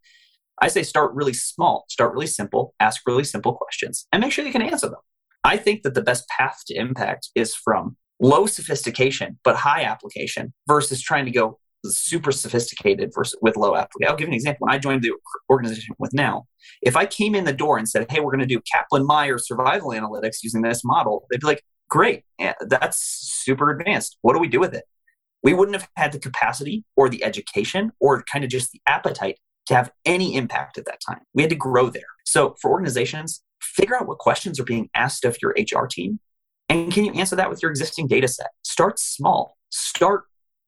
I 0.61 0.69
say 0.69 0.83
start 0.83 1.13
really 1.13 1.33
small, 1.33 1.85
start 1.89 2.13
really 2.13 2.27
simple, 2.27 2.73
ask 2.79 3.01
really 3.05 3.25
simple 3.25 3.53
questions, 3.53 4.07
and 4.13 4.21
make 4.21 4.31
sure 4.31 4.45
you 4.45 4.51
can 4.51 4.61
answer 4.61 4.87
them. 4.87 5.01
I 5.43 5.57
think 5.57 5.83
that 5.83 5.93
the 5.93 6.01
best 6.01 6.27
path 6.29 6.61
to 6.67 6.75
impact 6.75 7.29
is 7.35 7.53
from 7.53 7.97
low 8.19 8.47
sophistication 8.47 9.37
but 9.43 9.57
high 9.57 9.83
application 9.83 10.53
versus 10.67 11.01
trying 11.01 11.25
to 11.25 11.31
go 11.31 11.59
super 11.91 12.31
sophisticated 12.31 13.11
versus 13.13 13.37
with 13.41 13.57
low 13.57 13.75
application. 13.75 14.09
I'll 14.09 14.17
give 14.17 14.27
an 14.27 14.33
example. 14.33 14.65
When 14.65 14.75
I 14.75 14.79
joined 14.79 15.01
the 15.01 15.13
organization 15.49 15.95
with 15.99 16.13
now, 16.13 16.45
if 16.81 16.95
I 16.95 17.05
came 17.05 17.35
in 17.35 17.45
the 17.45 17.53
door 17.53 17.77
and 17.77 17.87
said, 17.87 18.09
"Hey, 18.09 18.19
we're 18.19 18.31
going 18.31 18.39
to 18.39 18.45
do 18.45 18.61
Kaplan-Meier 18.71 19.37
survival 19.37 19.89
analytics 19.89 20.43
using 20.43 20.61
this 20.61 20.83
model," 20.83 21.25
they'd 21.29 21.41
be 21.41 21.47
like, 21.47 21.63
"Great, 21.89 22.23
eh, 22.39 22.53
that's 22.61 22.97
super 22.97 23.69
advanced. 23.69 24.17
What 24.21 24.33
do 24.33 24.39
we 24.39 24.47
do 24.47 24.59
with 24.59 24.73
it?" 24.73 24.85
We 25.43 25.53
wouldn't 25.53 25.75
have 25.75 25.89
had 25.95 26.11
the 26.11 26.19
capacity 26.19 26.83
or 26.95 27.09
the 27.09 27.23
education 27.23 27.91
or 27.99 28.23
kind 28.23 28.43
of 28.43 28.49
just 28.49 28.71
the 28.71 28.81
appetite 28.87 29.37
to 29.67 29.75
have 29.75 29.91
any 30.05 30.35
impact 30.35 30.77
at 30.77 30.85
that 30.85 31.01
time. 31.07 31.21
We 31.33 31.43
had 31.43 31.49
to 31.49 31.55
grow 31.55 31.89
there. 31.89 32.03
So 32.25 32.55
for 32.61 32.71
organizations, 32.71 33.43
figure 33.61 33.95
out 33.95 34.07
what 34.07 34.19
questions 34.19 34.59
are 34.59 34.63
being 34.63 34.89
asked 34.95 35.25
of 35.25 35.37
your 35.41 35.55
HR 35.57 35.87
team 35.87 36.19
and 36.69 36.91
can 36.91 37.05
you 37.05 37.13
answer 37.13 37.35
that 37.35 37.49
with 37.49 37.61
your 37.61 37.71
existing 37.71 38.07
data 38.07 38.27
set? 38.27 38.47
Start 38.63 38.99
small, 38.99 39.57
start 39.69 40.23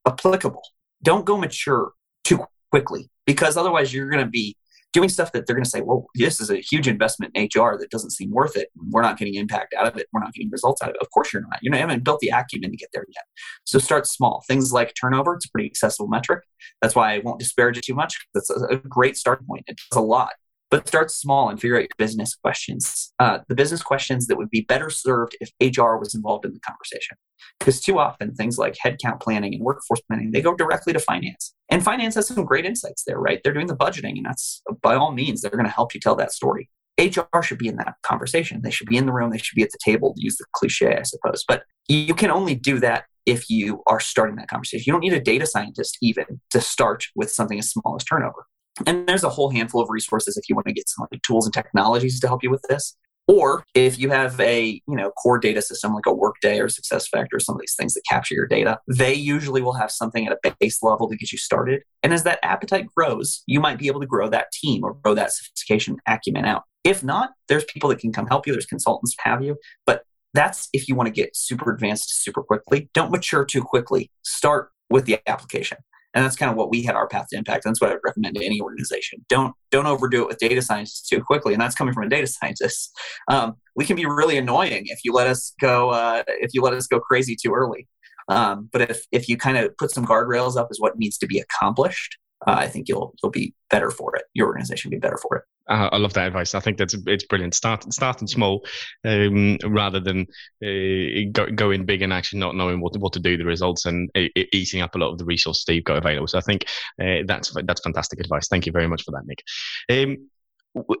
applicable 0.06 0.62
don't 1.02 1.24
go 1.24 1.36
mature 1.36 1.92
too 2.24 2.44
quickly 2.70 3.10
because 3.26 3.56
otherwise 3.56 3.92
you're 3.92 4.10
going 4.10 4.24
to 4.24 4.30
be 4.30 4.56
doing 4.92 5.08
stuff 5.08 5.32
that 5.32 5.46
they're 5.46 5.54
going 5.54 5.64
to 5.64 5.70
say, 5.70 5.82
well, 5.82 6.06
this 6.14 6.40
is 6.40 6.50
a 6.50 6.56
huge 6.56 6.88
investment 6.88 7.32
in 7.34 7.44
HR 7.44 7.76
that 7.78 7.90
doesn't 7.90 8.10
seem 8.10 8.30
worth 8.30 8.56
it. 8.56 8.68
We're 8.90 9.02
not 9.02 9.18
getting 9.18 9.34
impact 9.34 9.74
out 9.74 9.86
of 9.86 9.96
it. 9.98 10.06
We're 10.12 10.20
not 10.20 10.32
getting 10.32 10.50
results 10.50 10.80
out 10.82 10.88
of 10.88 10.94
it. 10.94 11.02
Of 11.02 11.10
course 11.10 11.32
you're 11.32 11.42
not. 11.42 11.58
You 11.62 11.70
know, 11.70 11.78
haven't 11.78 12.04
built 12.04 12.20
the 12.20 12.28
acumen 12.28 12.70
to 12.70 12.76
get 12.76 12.88
there 12.92 13.04
yet. 13.08 13.24
So 13.64 13.78
start 13.78 14.06
small. 14.06 14.42
Things 14.48 14.72
like 14.72 14.94
turnover, 14.98 15.34
it's 15.34 15.46
a 15.46 15.50
pretty 15.50 15.66
accessible 15.66 16.08
metric. 16.08 16.42
That's 16.80 16.94
why 16.94 17.14
I 17.14 17.18
won't 17.18 17.38
disparage 17.38 17.76
it 17.76 17.84
too 17.84 17.94
much. 17.94 18.26
That's 18.32 18.50
a 18.50 18.76
great 18.76 19.16
start 19.16 19.46
point. 19.46 19.64
It 19.66 19.78
does 19.90 19.98
a 19.98 20.04
lot 20.04 20.32
but 20.70 20.86
start 20.86 21.10
small 21.10 21.48
and 21.48 21.60
figure 21.60 21.76
out 21.76 21.82
your 21.82 21.88
business 21.96 22.34
questions. 22.34 23.12
Uh, 23.18 23.38
the 23.48 23.54
business 23.54 23.82
questions 23.82 24.26
that 24.26 24.36
would 24.36 24.50
be 24.50 24.62
better 24.62 24.90
served 24.90 25.36
if 25.40 25.50
HR 25.60 25.96
was 25.96 26.14
involved 26.14 26.44
in 26.44 26.52
the 26.52 26.60
conversation. 26.60 27.16
Because 27.58 27.80
too 27.80 27.98
often 27.98 28.34
things 28.34 28.58
like 28.58 28.76
headcount 28.84 29.20
planning 29.20 29.54
and 29.54 29.62
workforce 29.62 30.00
planning, 30.02 30.30
they 30.32 30.42
go 30.42 30.54
directly 30.54 30.92
to 30.92 30.98
finance. 30.98 31.54
And 31.70 31.82
finance 31.82 32.14
has 32.16 32.28
some 32.28 32.44
great 32.44 32.66
insights 32.66 33.04
there, 33.06 33.18
right? 33.18 33.40
They're 33.42 33.54
doing 33.54 33.66
the 33.66 33.76
budgeting, 33.76 34.16
and 34.16 34.26
that's 34.26 34.62
by 34.82 34.94
all 34.94 35.12
means, 35.12 35.40
they're 35.40 35.50
going 35.50 35.64
to 35.64 35.70
help 35.70 35.94
you 35.94 36.00
tell 36.00 36.16
that 36.16 36.32
story. 36.32 36.68
HR 36.98 37.42
should 37.42 37.58
be 37.58 37.68
in 37.68 37.76
that 37.76 37.94
conversation. 38.02 38.62
They 38.62 38.70
should 38.70 38.88
be 38.88 38.96
in 38.96 39.06
the 39.06 39.12
room. 39.12 39.30
They 39.30 39.38
should 39.38 39.54
be 39.54 39.62
at 39.62 39.70
the 39.70 39.78
table, 39.82 40.14
use 40.16 40.36
the 40.36 40.46
cliche, 40.52 40.96
I 40.96 41.02
suppose. 41.02 41.44
But 41.46 41.62
you 41.86 42.14
can 42.14 42.30
only 42.30 42.54
do 42.54 42.80
that 42.80 43.04
if 43.24 43.48
you 43.48 43.82
are 43.86 44.00
starting 44.00 44.36
that 44.36 44.48
conversation. 44.48 44.84
You 44.86 44.92
don't 44.92 45.00
need 45.00 45.12
a 45.12 45.20
data 45.20 45.46
scientist 45.46 45.98
even 46.02 46.40
to 46.50 46.60
start 46.60 47.04
with 47.14 47.30
something 47.30 47.58
as 47.58 47.70
small 47.70 47.94
as 47.94 48.04
turnover. 48.04 48.46
And 48.86 49.06
there's 49.08 49.24
a 49.24 49.28
whole 49.28 49.50
handful 49.50 49.80
of 49.80 49.88
resources 49.90 50.36
if 50.36 50.48
you 50.48 50.54
want 50.54 50.66
to 50.66 50.72
get 50.72 50.88
some 50.88 51.06
like 51.10 51.22
tools 51.22 51.46
and 51.46 51.54
technologies 51.54 52.20
to 52.20 52.26
help 52.26 52.42
you 52.42 52.50
with 52.50 52.62
this. 52.68 52.96
Or 53.28 53.62
if 53.74 53.98
you 53.98 54.08
have 54.08 54.40
a 54.40 54.80
you 54.88 54.96
know 54.96 55.10
core 55.10 55.38
data 55.38 55.60
system 55.60 55.92
like 55.92 56.06
a 56.06 56.14
Workday 56.14 56.58
or 56.58 56.68
SuccessFactors, 56.68 57.42
some 57.42 57.56
of 57.56 57.60
these 57.60 57.74
things 57.78 57.92
that 57.92 58.02
capture 58.08 58.34
your 58.34 58.46
data, 58.46 58.78
they 58.88 59.12
usually 59.12 59.60
will 59.60 59.74
have 59.74 59.90
something 59.90 60.26
at 60.26 60.38
a 60.44 60.56
base 60.58 60.82
level 60.82 61.08
to 61.08 61.16
get 61.16 61.30
you 61.30 61.36
started. 61.36 61.82
And 62.02 62.14
as 62.14 62.22
that 62.24 62.38
appetite 62.42 62.86
grows, 62.96 63.42
you 63.46 63.60
might 63.60 63.78
be 63.78 63.86
able 63.86 64.00
to 64.00 64.06
grow 64.06 64.30
that 64.30 64.50
team 64.52 64.82
or 64.82 64.94
grow 64.94 65.14
that 65.14 65.32
sophistication 65.32 65.98
acumen 66.06 66.46
out. 66.46 66.62
If 66.84 67.04
not, 67.04 67.30
there's 67.48 67.64
people 67.64 67.90
that 67.90 67.98
can 67.98 68.12
come 68.12 68.26
help 68.26 68.46
you. 68.46 68.54
There's 68.54 68.64
consultants 68.64 69.14
have 69.22 69.44
you, 69.44 69.58
but 69.84 70.04
that's 70.32 70.68
if 70.72 70.88
you 70.88 70.94
want 70.94 71.08
to 71.08 71.12
get 71.12 71.36
super 71.36 71.70
advanced 71.70 72.22
super 72.22 72.42
quickly. 72.42 72.88
Don't 72.94 73.10
mature 73.10 73.44
too 73.44 73.62
quickly. 73.62 74.10
Start 74.22 74.70
with 74.88 75.04
the 75.04 75.18
application. 75.26 75.78
And 76.14 76.24
that's 76.24 76.36
kind 76.36 76.50
of 76.50 76.56
what 76.56 76.70
we 76.70 76.82
had 76.82 76.94
our 76.94 77.06
path 77.06 77.26
to 77.30 77.36
impact. 77.36 77.64
That's 77.64 77.80
what 77.80 77.90
I 77.90 77.94
would 77.94 78.02
recommend 78.04 78.36
to 78.36 78.44
any 78.44 78.60
organization. 78.60 79.24
Don't 79.28 79.54
don't 79.70 79.86
overdo 79.86 80.22
it 80.22 80.28
with 80.28 80.38
data 80.38 80.62
scientists 80.62 81.06
too 81.08 81.22
quickly. 81.22 81.52
And 81.52 81.60
that's 81.60 81.74
coming 81.74 81.92
from 81.94 82.04
a 82.04 82.08
data 82.08 82.26
scientist. 82.40 82.96
Um, 83.28 83.56
we 83.76 83.84
can 83.84 83.96
be 83.96 84.06
really 84.06 84.38
annoying 84.38 84.84
if 84.86 85.00
you 85.04 85.12
let 85.12 85.26
us 85.26 85.54
go 85.60 85.90
uh, 85.90 86.22
if 86.26 86.54
you 86.54 86.62
let 86.62 86.72
us 86.72 86.86
go 86.86 87.00
crazy 87.00 87.36
too 87.36 87.52
early. 87.52 87.86
Um, 88.28 88.68
but 88.72 88.90
if 88.90 89.06
if 89.12 89.28
you 89.28 89.36
kind 89.36 89.56
of 89.56 89.76
put 89.76 89.90
some 89.90 90.06
guardrails 90.06 90.56
up 90.56 90.68
as 90.70 90.78
what 90.78 90.98
needs 90.98 91.18
to 91.18 91.26
be 91.26 91.38
accomplished, 91.38 92.18
uh, 92.46 92.54
I 92.56 92.68
think 92.68 92.88
you'll 92.88 93.14
you'll 93.22 93.32
be 93.32 93.54
better 93.70 93.90
for 93.90 94.14
it. 94.16 94.24
Your 94.34 94.46
organization 94.46 94.90
will 94.90 94.96
be 94.96 95.00
better 95.00 95.18
for 95.18 95.36
it. 95.36 95.44
Uh, 95.68 95.88
I 95.92 95.98
love 95.98 96.14
that 96.14 96.26
advice. 96.26 96.54
I 96.54 96.60
think 96.60 96.78
that's 96.78 96.94
it's 97.06 97.24
brilliant. 97.24 97.54
Start 97.54 97.92
starting 97.92 98.26
small, 98.26 98.64
um, 99.04 99.58
rather 99.66 100.00
than 100.00 100.26
uh, 100.64 101.28
go, 101.32 101.46
going 101.54 101.84
big 101.84 102.02
and 102.02 102.12
actually 102.12 102.40
not 102.40 102.56
knowing 102.56 102.80
what 102.80 102.96
what 102.98 103.12
to 103.14 103.20
do 103.20 103.36
the 103.36 103.44
results 103.44 103.84
and 103.86 104.10
uh, 104.14 104.28
eating 104.52 104.80
up 104.80 104.94
a 104.94 104.98
lot 104.98 105.10
of 105.10 105.18
the 105.18 105.24
resources 105.24 105.64
that 105.64 105.74
you've 105.74 105.84
got 105.84 105.98
available. 105.98 106.26
So 106.26 106.38
I 106.38 106.42
think 106.42 106.64
uh, 107.00 107.24
that's 107.26 107.54
that's 107.64 107.80
fantastic 107.82 108.20
advice. 108.20 108.48
Thank 108.48 108.66
you 108.66 108.72
very 108.72 108.88
much 108.88 109.02
for 109.02 109.12
that, 109.12 109.26
Nick. 109.26 109.42
Um, 109.90 110.28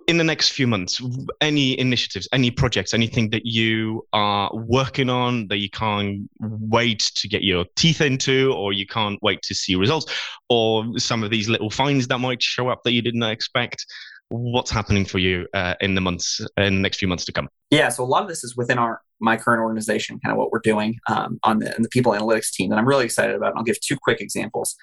in 0.06 0.16
the 0.16 0.24
next 0.24 0.50
few 0.50 0.66
months, 0.66 1.00
any 1.40 1.78
initiatives, 1.78 2.26
any 2.32 2.50
projects, 2.50 2.94
anything 2.94 3.30
that 3.30 3.44
you 3.44 4.06
are 4.12 4.50
working 4.54 5.10
on 5.10 5.46
that 5.48 5.58
you 5.58 5.70
can't 5.70 6.28
wait 6.40 7.00
to 7.14 7.28
get 7.28 7.42
your 7.42 7.64
teeth 7.76 8.00
into, 8.00 8.52
or 8.54 8.72
you 8.72 8.86
can't 8.86 9.22
wait 9.22 9.42
to 9.42 9.54
see 9.54 9.76
results, 9.76 10.12
or 10.48 10.98
some 10.98 11.22
of 11.22 11.30
these 11.30 11.48
little 11.48 11.70
finds 11.70 12.08
that 12.08 12.18
might 12.18 12.42
show 12.42 12.68
up 12.68 12.82
that 12.84 12.92
you 12.92 13.02
didn't 13.02 13.22
expect? 13.22 13.84
What's 14.30 14.70
happening 14.70 15.04
for 15.04 15.18
you 15.18 15.46
uh, 15.54 15.74
in 15.80 15.94
the 15.94 16.00
months 16.00 16.40
in 16.56 16.74
the 16.74 16.80
next 16.80 16.98
few 16.98 17.08
months 17.08 17.24
to 17.26 17.32
come? 17.32 17.48
Yeah 17.70 17.88
so 17.88 18.02
a 18.02 18.06
lot 18.06 18.22
of 18.22 18.28
this 18.28 18.44
is 18.44 18.56
within 18.56 18.78
our 18.78 19.00
my 19.20 19.36
current 19.36 19.60
organization 19.60 20.18
kind 20.24 20.32
of 20.32 20.38
what 20.38 20.52
we're 20.52 20.60
doing 20.60 20.98
um, 21.08 21.38
on 21.42 21.58
the, 21.58 21.74
the 21.78 21.88
people 21.88 22.12
analytics 22.12 22.52
team 22.52 22.70
that 22.70 22.78
i'm 22.78 22.86
really 22.86 23.04
excited 23.04 23.34
about 23.34 23.50
and 23.50 23.58
i'll 23.58 23.64
give 23.64 23.80
two 23.80 23.96
quick 23.96 24.20
examples. 24.20 24.76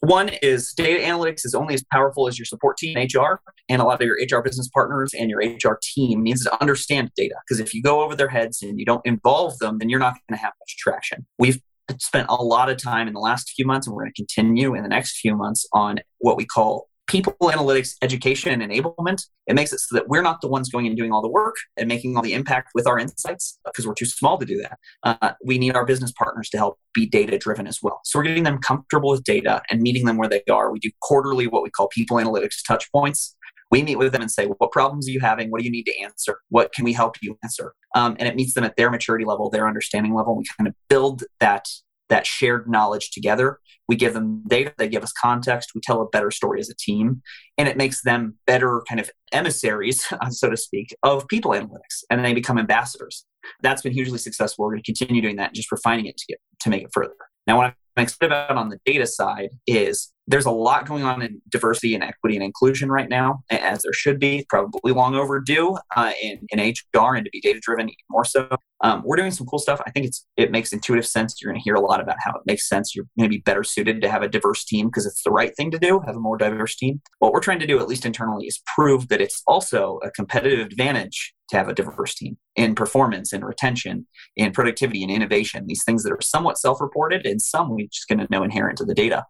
One 0.00 0.28
is 0.42 0.74
data 0.74 1.02
analytics 1.02 1.46
is 1.46 1.54
only 1.54 1.72
as 1.72 1.82
powerful 1.90 2.28
as 2.28 2.38
your 2.38 2.44
support 2.44 2.76
team 2.76 2.96
hr 2.98 3.40
and 3.68 3.80
a 3.80 3.84
lot 3.84 4.00
of 4.00 4.06
your 4.06 4.16
hr 4.30 4.42
business 4.42 4.68
partners 4.68 5.12
and 5.18 5.30
your 5.30 5.40
hr 5.40 5.78
team 5.82 6.22
needs 6.22 6.44
to 6.44 6.60
understand 6.60 7.10
data 7.16 7.34
because 7.46 7.60
if 7.60 7.72
you 7.72 7.82
go 7.82 8.02
over 8.02 8.14
their 8.14 8.28
heads 8.28 8.62
and 8.62 8.78
you 8.78 8.84
don't 8.84 9.04
involve 9.06 9.58
them 9.58 9.78
then 9.78 9.88
you're 9.88 10.00
not 10.00 10.14
going 10.28 10.38
to 10.38 10.42
have 10.42 10.52
much 10.60 10.76
traction. 10.76 11.26
We've 11.38 11.60
spent 11.98 12.26
a 12.28 12.34
lot 12.34 12.68
of 12.68 12.76
time 12.76 13.08
in 13.08 13.14
the 13.14 13.20
last 13.20 13.52
few 13.56 13.64
months 13.64 13.86
and 13.86 13.94
we're 13.94 14.02
going 14.02 14.12
to 14.14 14.22
continue 14.22 14.74
in 14.74 14.82
the 14.82 14.88
next 14.88 15.18
few 15.18 15.36
months 15.36 15.66
on 15.72 16.00
what 16.18 16.36
we 16.36 16.44
call 16.44 16.88
people 17.06 17.34
analytics 17.40 17.94
education 18.02 18.60
and 18.60 18.70
enablement. 18.70 19.22
It 19.46 19.54
makes 19.54 19.72
it 19.72 19.78
so 19.78 19.94
that 19.96 20.08
we're 20.08 20.22
not 20.22 20.40
the 20.40 20.48
ones 20.48 20.68
going 20.68 20.86
and 20.86 20.96
doing 20.96 21.12
all 21.12 21.22
the 21.22 21.28
work 21.28 21.54
and 21.76 21.88
making 21.88 22.16
all 22.16 22.22
the 22.22 22.32
impact 22.32 22.70
with 22.74 22.86
our 22.86 22.98
insights 22.98 23.58
because 23.64 23.86
we're 23.86 23.94
too 23.94 24.06
small 24.06 24.38
to 24.38 24.46
do 24.46 24.60
that. 24.62 24.78
Uh, 25.02 25.32
we 25.44 25.58
need 25.58 25.76
our 25.76 25.86
business 25.86 26.12
partners 26.12 26.50
to 26.50 26.56
help 26.56 26.78
be 26.94 27.06
data 27.06 27.38
driven 27.38 27.66
as 27.66 27.78
well. 27.82 28.00
So 28.04 28.18
we're 28.18 28.24
getting 28.24 28.42
them 28.44 28.58
comfortable 28.58 29.10
with 29.10 29.24
data 29.24 29.62
and 29.70 29.80
meeting 29.80 30.04
them 30.04 30.16
where 30.16 30.28
they 30.28 30.42
are. 30.50 30.72
We 30.72 30.80
do 30.80 30.90
quarterly 31.00 31.46
what 31.46 31.62
we 31.62 31.70
call 31.70 31.88
people 31.88 32.16
analytics 32.16 32.56
touch 32.66 32.90
points. 32.92 33.36
We 33.70 33.82
meet 33.82 33.96
with 33.96 34.12
them 34.12 34.22
and 34.22 34.30
say, 34.30 34.46
what 34.46 34.70
problems 34.70 35.08
are 35.08 35.10
you 35.10 35.20
having? 35.20 35.50
What 35.50 35.58
do 35.58 35.64
you 35.64 35.72
need 35.72 35.86
to 35.86 36.00
answer? 36.00 36.38
What 36.50 36.72
can 36.72 36.84
we 36.84 36.92
help 36.92 37.16
you 37.20 37.36
answer? 37.42 37.74
Um, 37.94 38.16
and 38.18 38.28
it 38.28 38.36
meets 38.36 38.54
them 38.54 38.62
at 38.62 38.76
their 38.76 38.90
maturity 38.90 39.24
level, 39.24 39.50
their 39.50 39.66
understanding 39.66 40.14
level. 40.14 40.36
We 40.36 40.44
kind 40.56 40.68
of 40.68 40.74
build 40.88 41.24
that 41.40 41.66
that 42.08 42.26
shared 42.26 42.68
knowledge 42.68 43.10
together. 43.10 43.58
We 43.88 43.96
give 43.96 44.14
them 44.14 44.42
data, 44.48 44.74
they 44.78 44.88
give 44.88 45.02
us 45.02 45.12
context, 45.12 45.72
we 45.74 45.80
tell 45.80 46.02
a 46.02 46.08
better 46.08 46.30
story 46.30 46.60
as 46.60 46.68
a 46.68 46.74
team, 46.74 47.22
and 47.56 47.68
it 47.68 47.76
makes 47.76 48.02
them 48.02 48.34
better 48.46 48.82
kind 48.88 49.00
of 49.00 49.10
emissaries, 49.32 50.06
uh, 50.12 50.30
so 50.30 50.50
to 50.50 50.56
speak, 50.56 50.94
of 51.02 51.28
people 51.28 51.52
analytics, 51.52 52.02
and 52.10 52.24
they 52.24 52.34
become 52.34 52.58
ambassadors. 52.58 53.24
That's 53.62 53.82
been 53.82 53.92
hugely 53.92 54.18
successful. 54.18 54.64
We're 54.64 54.72
going 54.72 54.82
to 54.82 54.92
continue 54.92 55.22
doing 55.22 55.36
that 55.36 55.48
and 55.48 55.54
just 55.54 55.70
refining 55.70 56.06
it 56.06 56.16
to 56.16 56.26
get 56.28 56.38
to 56.60 56.70
make 56.70 56.82
it 56.82 56.90
further. 56.92 57.14
Now, 57.46 57.58
what 57.58 57.66
I'm 57.66 57.74
excited 58.02 58.26
about 58.26 58.56
on 58.56 58.68
the 58.68 58.78
data 58.84 59.06
side 59.06 59.50
is 59.66 60.12
there's 60.28 60.46
a 60.46 60.50
lot 60.50 60.86
going 60.86 61.04
on 61.04 61.22
in 61.22 61.40
diversity 61.48 61.94
and 61.94 62.02
equity 62.02 62.36
and 62.36 62.44
inclusion 62.44 62.90
right 62.90 63.08
now, 63.08 63.42
as 63.50 63.82
there 63.82 63.92
should 63.92 64.18
be, 64.18 64.44
probably 64.48 64.92
long 64.92 65.14
overdue 65.14 65.76
uh, 65.94 66.12
in, 66.20 66.46
in 66.50 66.58
HR 66.58 67.14
and 67.14 67.24
to 67.24 67.30
be 67.30 67.40
data 67.40 67.60
driven 67.60 67.88
more 68.10 68.24
so. 68.24 68.48
Um, 68.82 69.02
we're 69.04 69.16
doing 69.16 69.30
some 69.30 69.46
cool 69.46 69.58
stuff. 69.58 69.80
I 69.86 69.90
think 69.90 70.06
it's 70.06 70.26
it 70.36 70.50
makes 70.50 70.72
intuitive 70.72 71.06
sense. 71.06 71.40
You're 71.40 71.52
going 71.52 71.60
to 71.60 71.64
hear 71.64 71.74
a 71.74 71.80
lot 71.80 72.00
about 72.00 72.16
how 72.20 72.32
it 72.32 72.42
makes 72.44 72.68
sense. 72.68 72.94
You're 72.94 73.06
going 73.18 73.30
to 73.30 73.34
be 73.34 73.40
better 73.40 73.62
suited 73.62 74.02
to 74.02 74.10
have 74.10 74.22
a 74.22 74.28
diverse 74.28 74.64
team 74.64 74.86
because 74.86 75.06
it's 75.06 75.22
the 75.22 75.30
right 75.30 75.56
thing 75.56 75.70
to 75.70 75.78
do. 75.78 76.00
Have 76.06 76.16
a 76.16 76.20
more 76.20 76.36
diverse 76.36 76.76
team. 76.76 77.00
What 77.20 77.32
we're 77.32 77.40
trying 77.40 77.60
to 77.60 77.66
do, 77.66 77.78
at 77.78 77.88
least 77.88 78.04
internally, 78.04 78.46
is 78.46 78.60
prove 78.74 79.08
that 79.08 79.20
it's 79.20 79.42
also 79.46 80.00
a 80.02 80.10
competitive 80.10 80.66
advantage 80.66 81.34
to 81.50 81.56
have 81.56 81.68
a 81.68 81.74
diverse 81.74 82.14
team 82.14 82.36
in 82.56 82.74
performance 82.74 83.32
and 83.32 83.44
retention, 83.44 84.06
in 84.36 84.52
productivity 84.52 85.02
and 85.02 85.12
innovation. 85.12 85.66
These 85.66 85.84
things 85.84 86.02
that 86.02 86.12
are 86.12 86.20
somewhat 86.20 86.58
self-reported 86.58 87.26
and 87.26 87.40
some 87.40 87.74
we 87.74 87.88
just 87.88 88.08
going 88.08 88.18
to 88.18 88.26
know 88.30 88.42
inherent 88.42 88.78
to 88.78 88.84
the 88.84 88.94
data. 88.94 89.24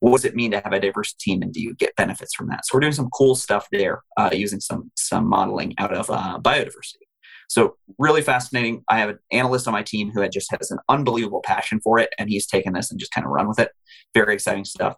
What 0.00 0.12
does 0.12 0.24
it 0.24 0.34
mean 0.34 0.50
to 0.50 0.60
have 0.60 0.72
a 0.72 0.80
diverse 0.80 1.12
team 1.12 1.42
and 1.42 1.52
do 1.52 1.60
you 1.60 1.74
get 1.74 1.94
benefits 1.96 2.34
from 2.34 2.48
that? 2.48 2.66
So 2.66 2.74
we're 2.74 2.80
doing 2.80 2.92
some 2.92 3.08
cool 3.16 3.34
stuff 3.34 3.68
there 3.70 4.02
uh, 4.16 4.30
using 4.32 4.60
some 4.60 4.90
some 4.96 5.28
modeling 5.28 5.74
out 5.78 5.94
of 5.94 6.10
uh, 6.10 6.38
biodiversity. 6.40 7.06
So 7.48 7.76
really 7.98 8.22
fascinating. 8.22 8.82
I 8.88 8.98
have 8.98 9.10
an 9.10 9.18
analyst 9.30 9.68
on 9.68 9.72
my 9.72 9.82
team 9.82 10.10
who 10.10 10.26
just 10.28 10.50
has 10.50 10.70
an 10.70 10.78
unbelievable 10.88 11.42
passion 11.44 11.80
for 11.84 11.98
it 11.98 12.10
and 12.18 12.28
he's 12.28 12.46
taken 12.46 12.72
this 12.72 12.90
and 12.90 12.98
just 12.98 13.12
kind 13.12 13.26
of 13.26 13.30
run 13.30 13.46
with 13.46 13.58
it. 13.58 13.70
Very 14.14 14.34
exciting 14.34 14.64
stuff. 14.64 14.96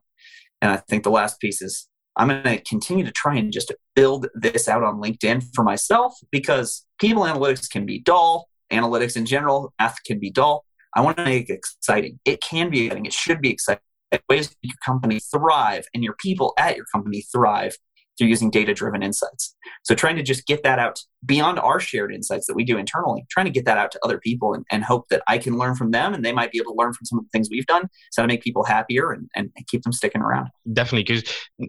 And 0.62 0.70
i 0.70 0.76
think 0.76 1.02
the 1.02 1.10
last 1.10 1.40
piece 1.40 1.60
is 1.60 1.88
i'm 2.16 2.28
going 2.28 2.42
to 2.42 2.60
continue 2.62 3.04
to 3.04 3.12
try 3.12 3.36
and 3.36 3.52
just 3.52 3.72
build 3.94 4.26
this 4.34 4.68
out 4.68 4.82
on 4.82 5.00
linkedin 5.00 5.42
for 5.54 5.64
myself 5.64 6.14
because 6.30 6.86
people 7.00 7.22
analytics 7.22 7.68
can 7.70 7.86
be 7.86 8.00
dull 8.00 8.48
analytics 8.72 9.16
in 9.16 9.26
general 9.26 9.72
math 9.78 10.02
can 10.04 10.18
be 10.18 10.30
dull 10.30 10.64
I 10.96 11.00
want 11.00 11.16
to 11.16 11.24
make 11.24 11.50
it 11.50 11.54
exciting. 11.54 12.20
It 12.24 12.40
can 12.40 12.70
be 12.70 12.86
exciting. 12.86 13.06
It 13.06 13.12
should 13.12 13.40
be 13.40 13.50
exciting 13.50 13.82
ways 14.28 14.54
your 14.62 14.76
company 14.84 15.20
thrive 15.20 15.86
and 15.94 16.02
your 16.04 16.14
people 16.20 16.54
at 16.58 16.76
your 16.76 16.86
company 16.92 17.22
thrive 17.32 17.76
through 18.16 18.28
using 18.28 18.50
data 18.50 18.74
driven 18.74 19.02
insights. 19.02 19.56
So 19.82 19.94
trying 19.94 20.16
to 20.16 20.22
just 20.22 20.46
get 20.46 20.62
that 20.62 20.78
out 20.78 21.00
beyond 21.26 21.58
our 21.58 21.80
shared 21.80 22.14
insights 22.14 22.46
that 22.46 22.54
we 22.54 22.64
do 22.64 22.76
internally, 22.76 23.26
trying 23.30 23.46
to 23.46 23.52
get 23.52 23.64
that 23.64 23.78
out 23.78 23.90
to 23.92 24.00
other 24.04 24.18
people 24.18 24.54
and, 24.54 24.64
and 24.70 24.84
hope 24.84 25.08
that 25.08 25.22
I 25.26 25.38
can 25.38 25.56
learn 25.56 25.74
from 25.74 25.90
them 25.90 26.14
and 26.14 26.24
they 26.24 26.32
might 26.32 26.52
be 26.52 26.58
able 26.58 26.72
to 26.72 26.78
learn 26.78 26.92
from 26.92 27.06
some 27.06 27.18
of 27.18 27.24
the 27.24 27.30
things 27.30 27.48
we've 27.50 27.66
done 27.66 27.88
so 28.10 28.22
to 28.22 28.28
make 28.28 28.42
people 28.42 28.64
happier 28.64 29.12
and, 29.12 29.28
and 29.34 29.50
keep 29.66 29.82
them 29.82 29.92
sticking 29.92 30.22
around. 30.22 30.48
Definitely, 30.72 31.04
because 31.04 31.24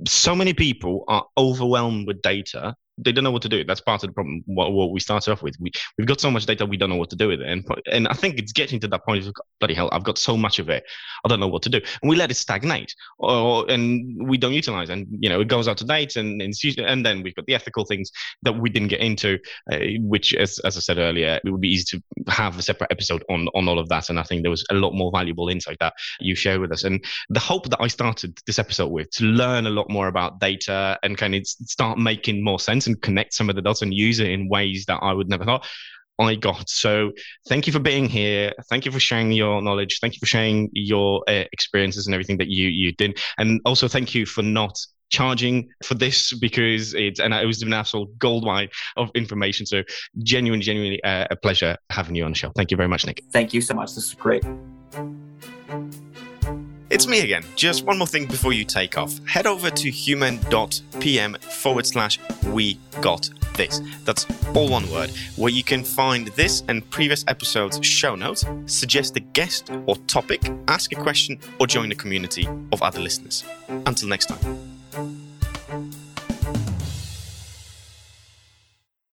so 0.08 0.36
many 0.36 0.54
people 0.54 1.04
are 1.08 1.26
overwhelmed 1.38 2.08
with 2.08 2.22
data 2.22 2.76
they 2.98 3.12
don't 3.12 3.24
know 3.24 3.32
what 3.32 3.42
to 3.42 3.50
do. 3.50 3.64
That's 3.64 3.82
part 3.82 4.04
of 4.04 4.10
the 4.10 4.14
problem. 4.14 4.42
What, 4.46 4.72
what, 4.72 4.92
we 4.92 5.00
started 5.00 5.32
off 5.32 5.42
with, 5.42 5.56
we 5.60 5.72
we've 5.98 6.08
got 6.08 6.22
so 6.22 6.32
much 6.32 6.46
data, 6.46 6.66
we 6.66 6.78
don't 6.78 6.90
know 6.90 6.96
what 6.96 7.10
to 7.10 7.16
do 7.16 7.28
with 7.28 7.42
it, 7.42 7.48
and 7.48 7.66
and 7.92 8.08
I 8.08 8.14
think 8.14 8.40
it's 8.40 8.54
getting 8.54 8.80
to 8.82 8.88
that 8.88 9.06
point. 9.06 9.26
Of, 9.26 9.34
bloody 9.60 9.74
hell, 9.74 9.90
I've 9.92 10.04
got 10.04 10.18
so 10.18 10.38
much 10.38 10.60
of 10.60 10.70
it, 10.70 10.84
I 11.24 11.28
don't 11.28 11.40
know 11.40 11.48
what 11.48 11.62
to 11.64 11.70
do, 11.70 11.82
and 12.02 12.10
we 12.10 12.16
let 12.16 12.32
it 12.32 12.36
stagnate, 12.36 12.94
or 13.20 13.70
and 13.70 14.30
we 14.30 14.38
don't 14.38 14.54
utilize, 14.54 14.90
and 14.90 15.08
you 15.12 15.30
know 15.30 15.42
it 15.42 15.48
goes 15.48 15.68
out 15.68 15.78
to 15.80 15.86
date, 15.86 16.16
and 16.16 16.42
and, 16.42 16.54
and 16.80 17.06
then 17.06 17.22
we've 17.22 17.36
got 17.36 17.46
the 17.46 17.56
ethical 17.56 17.86
things 17.86 18.12
that 18.44 18.58
we 18.58 18.70
didn't 18.70 18.90
get 18.90 19.02
into, 19.02 19.40
uh, 19.72 19.80
which 20.00 20.34
as 20.36 20.60
as 20.60 20.78
I 20.78 20.80
said 20.80 20.98
earlier, 20.98 21.40
it 21.44 21.50
would 21.50 21.62
be 21.62 21.70
easy 21.70 21.98
to 21.98 22.32
have 22.32 22.58
a 22.58 22.62
separate 22.62 22.92
episode 22.92 23.24
on 23.30 23.48
on 23.54 23.68
all 23.68 23.80
of 23.80 23.90
that, 23.90 24.10
and 24.10 24.20
I 24.20 24.24
think 24.24 24.44
there 24.44 24.52
was 24.52 24.66
a 24.72 24.76
lot 24.76 24.94
more 24.94 25.12
valuable 25.12 25.50
insight 25.50 25.78
that 25.82 25.94
you 26.20 26.36
share 26.36 26.62
with 26.62 26.72
us, 26.72 26.86
and 26.86 27.04
the 27.30 27.40
hope 27.40 27.70
that 27.70 27.82
I 27.82 27.88
started 27.88 28.40
this 28.48 28.60
episode 28.60 28.88
with 28.88 29.10
to 29.12 29.26
learn 29.26 29.68
a 29.68 29.70
lot 29.70 29.90
more 29.90 30.08
about 30.08 30.40
data 30.40 30.98
and 31.04 31.18
kind 31.18 31.36
of 31.36 31.46
start 31.46 31.98
making 31.98 32.44
more 32.44 32.60
sense 32.60 32.85
and 32.88 33.02
connect 33.02 33.34
some 33.34 33.50
of 33.50 33.56
the 33.56 33.62
dots 33.62 33.82
and 33.82 33.94
use 33.94 34.20
it 34.20 34.30
in 34.30 34.50
ways 34.50 34.86
that 34.88 35.00
I 35.02 35.14
would 35.14 35.30
never 35.30 35.46
thought. 35.46 35.66
I 36.18 36.36
got. 36.36 36.70
So 36.70 37.12
thank 37.50 37.68
you 37.68 37.74
for 37.74 37.80
being 37.80 38.08
here. 38.08 38.54
Thank 38.70 38.86
you 38.86 38.92
for 38.92 39.00
sharing 39.00 39.32
your 39.32 39.62
knowledge. 39.62 40.00
Thank 40.00 40.14
you 40.14 40.20
for 40.20 40.26
sharing 40.26 40.70
your 40.72 41.24
uh, 41.28 41.44
experiences 41.52 42.08
and 42.08 42.14
everything 42.14 42.38
that 42.38 42.48
you 42.48 42.70
you 42.70 42.94
did. 42.94 43.20
And 43.38 43.60
also 43.66 43.88
thank 43.88 44.16
you 44.16 44.26
for 44.26 44.42
not 44.42 44.80
charging 45.10 45.70
for 45.84 45.94
this 45.94 46.34
because 46.34 46.94
it's 46.94 47.20
and 47.20 47.34
it 47.34 47.46
was 47.46 47.62
an 47.62 47.74
absolute 47.74 48.18
gold 48.18 48.46
mine 48.46 48.70
of 48.98 49.12
information. 49.16 49.66
So 49.66 49.84
genuinely, 50.24 50.64
genuinely 50.64 51.04
uh, 51.04 51.28
a 51.30 51.36
pleasure 51.36 51.78
having 51.90 52.16
you 52.16 52.24
on 52.26 52.32
the 52.32 52.38
show. 52.38 52.52
Thank 52.56 52.72
you 52.72 52.78
very 52.78 52.90
much, 52.90 53.06
Nick. 53.06 53.22
Thank 53.32 53.54
you 53.54 53.62
so 53.62 53.74
much. 53.74 53.94
This 53.94 54.06
is 54.06 54.14
great. 54.14 54.44
It's 56.90 57.08
me 57.08 57.22
again. 57.22 57.44
Just 57.56 57.84
one 57.84 57.98
more 57.98 58.08
thing 58.08 58.28
before 58.28 58.54
you 58.54 58.64
take 58.64 58.98
off. 58.98 59.20
Head 59.26 59.48
over 59.48 59.72
to 59.72 59.90
human.pm 59.90 61.34
forward 61.42 61.86
slash 61.86 62.20
we 62.48 62.80
got 63.02 63.30
this. 63.56 63.82
That's 64.04 64.26
all 64.54 64.70
one 64.70 64.90
word, 64.92 65.10
where 65.36 65.52
you 65.52 65.64
can 65.64 65.84
find 65.84 66.28
this 66.30 66.64
and 66.68 66.88
previous 66.92 67.26
episodes' 67.28 67.84
show 67.86 68.16
notes, 68.16 68.46
suggest 68.68 69.18
a 69.18 69.20
guest 69.20 69.72
or 69.88 69.96
topic, 70.08 70.42
ask 70.68 70.92
a 70.92 70.96
question, 70.96 71.40
or 71.60 71.66
join 71.66 71.90
the 71.90 71.96
community 71.96 72.48
of 72.72 72.82
other 72.84 73.00
listeners. 73.00 73.44
Until 73.68 74.08
next 74.08 74.28
time. 74.28 74.75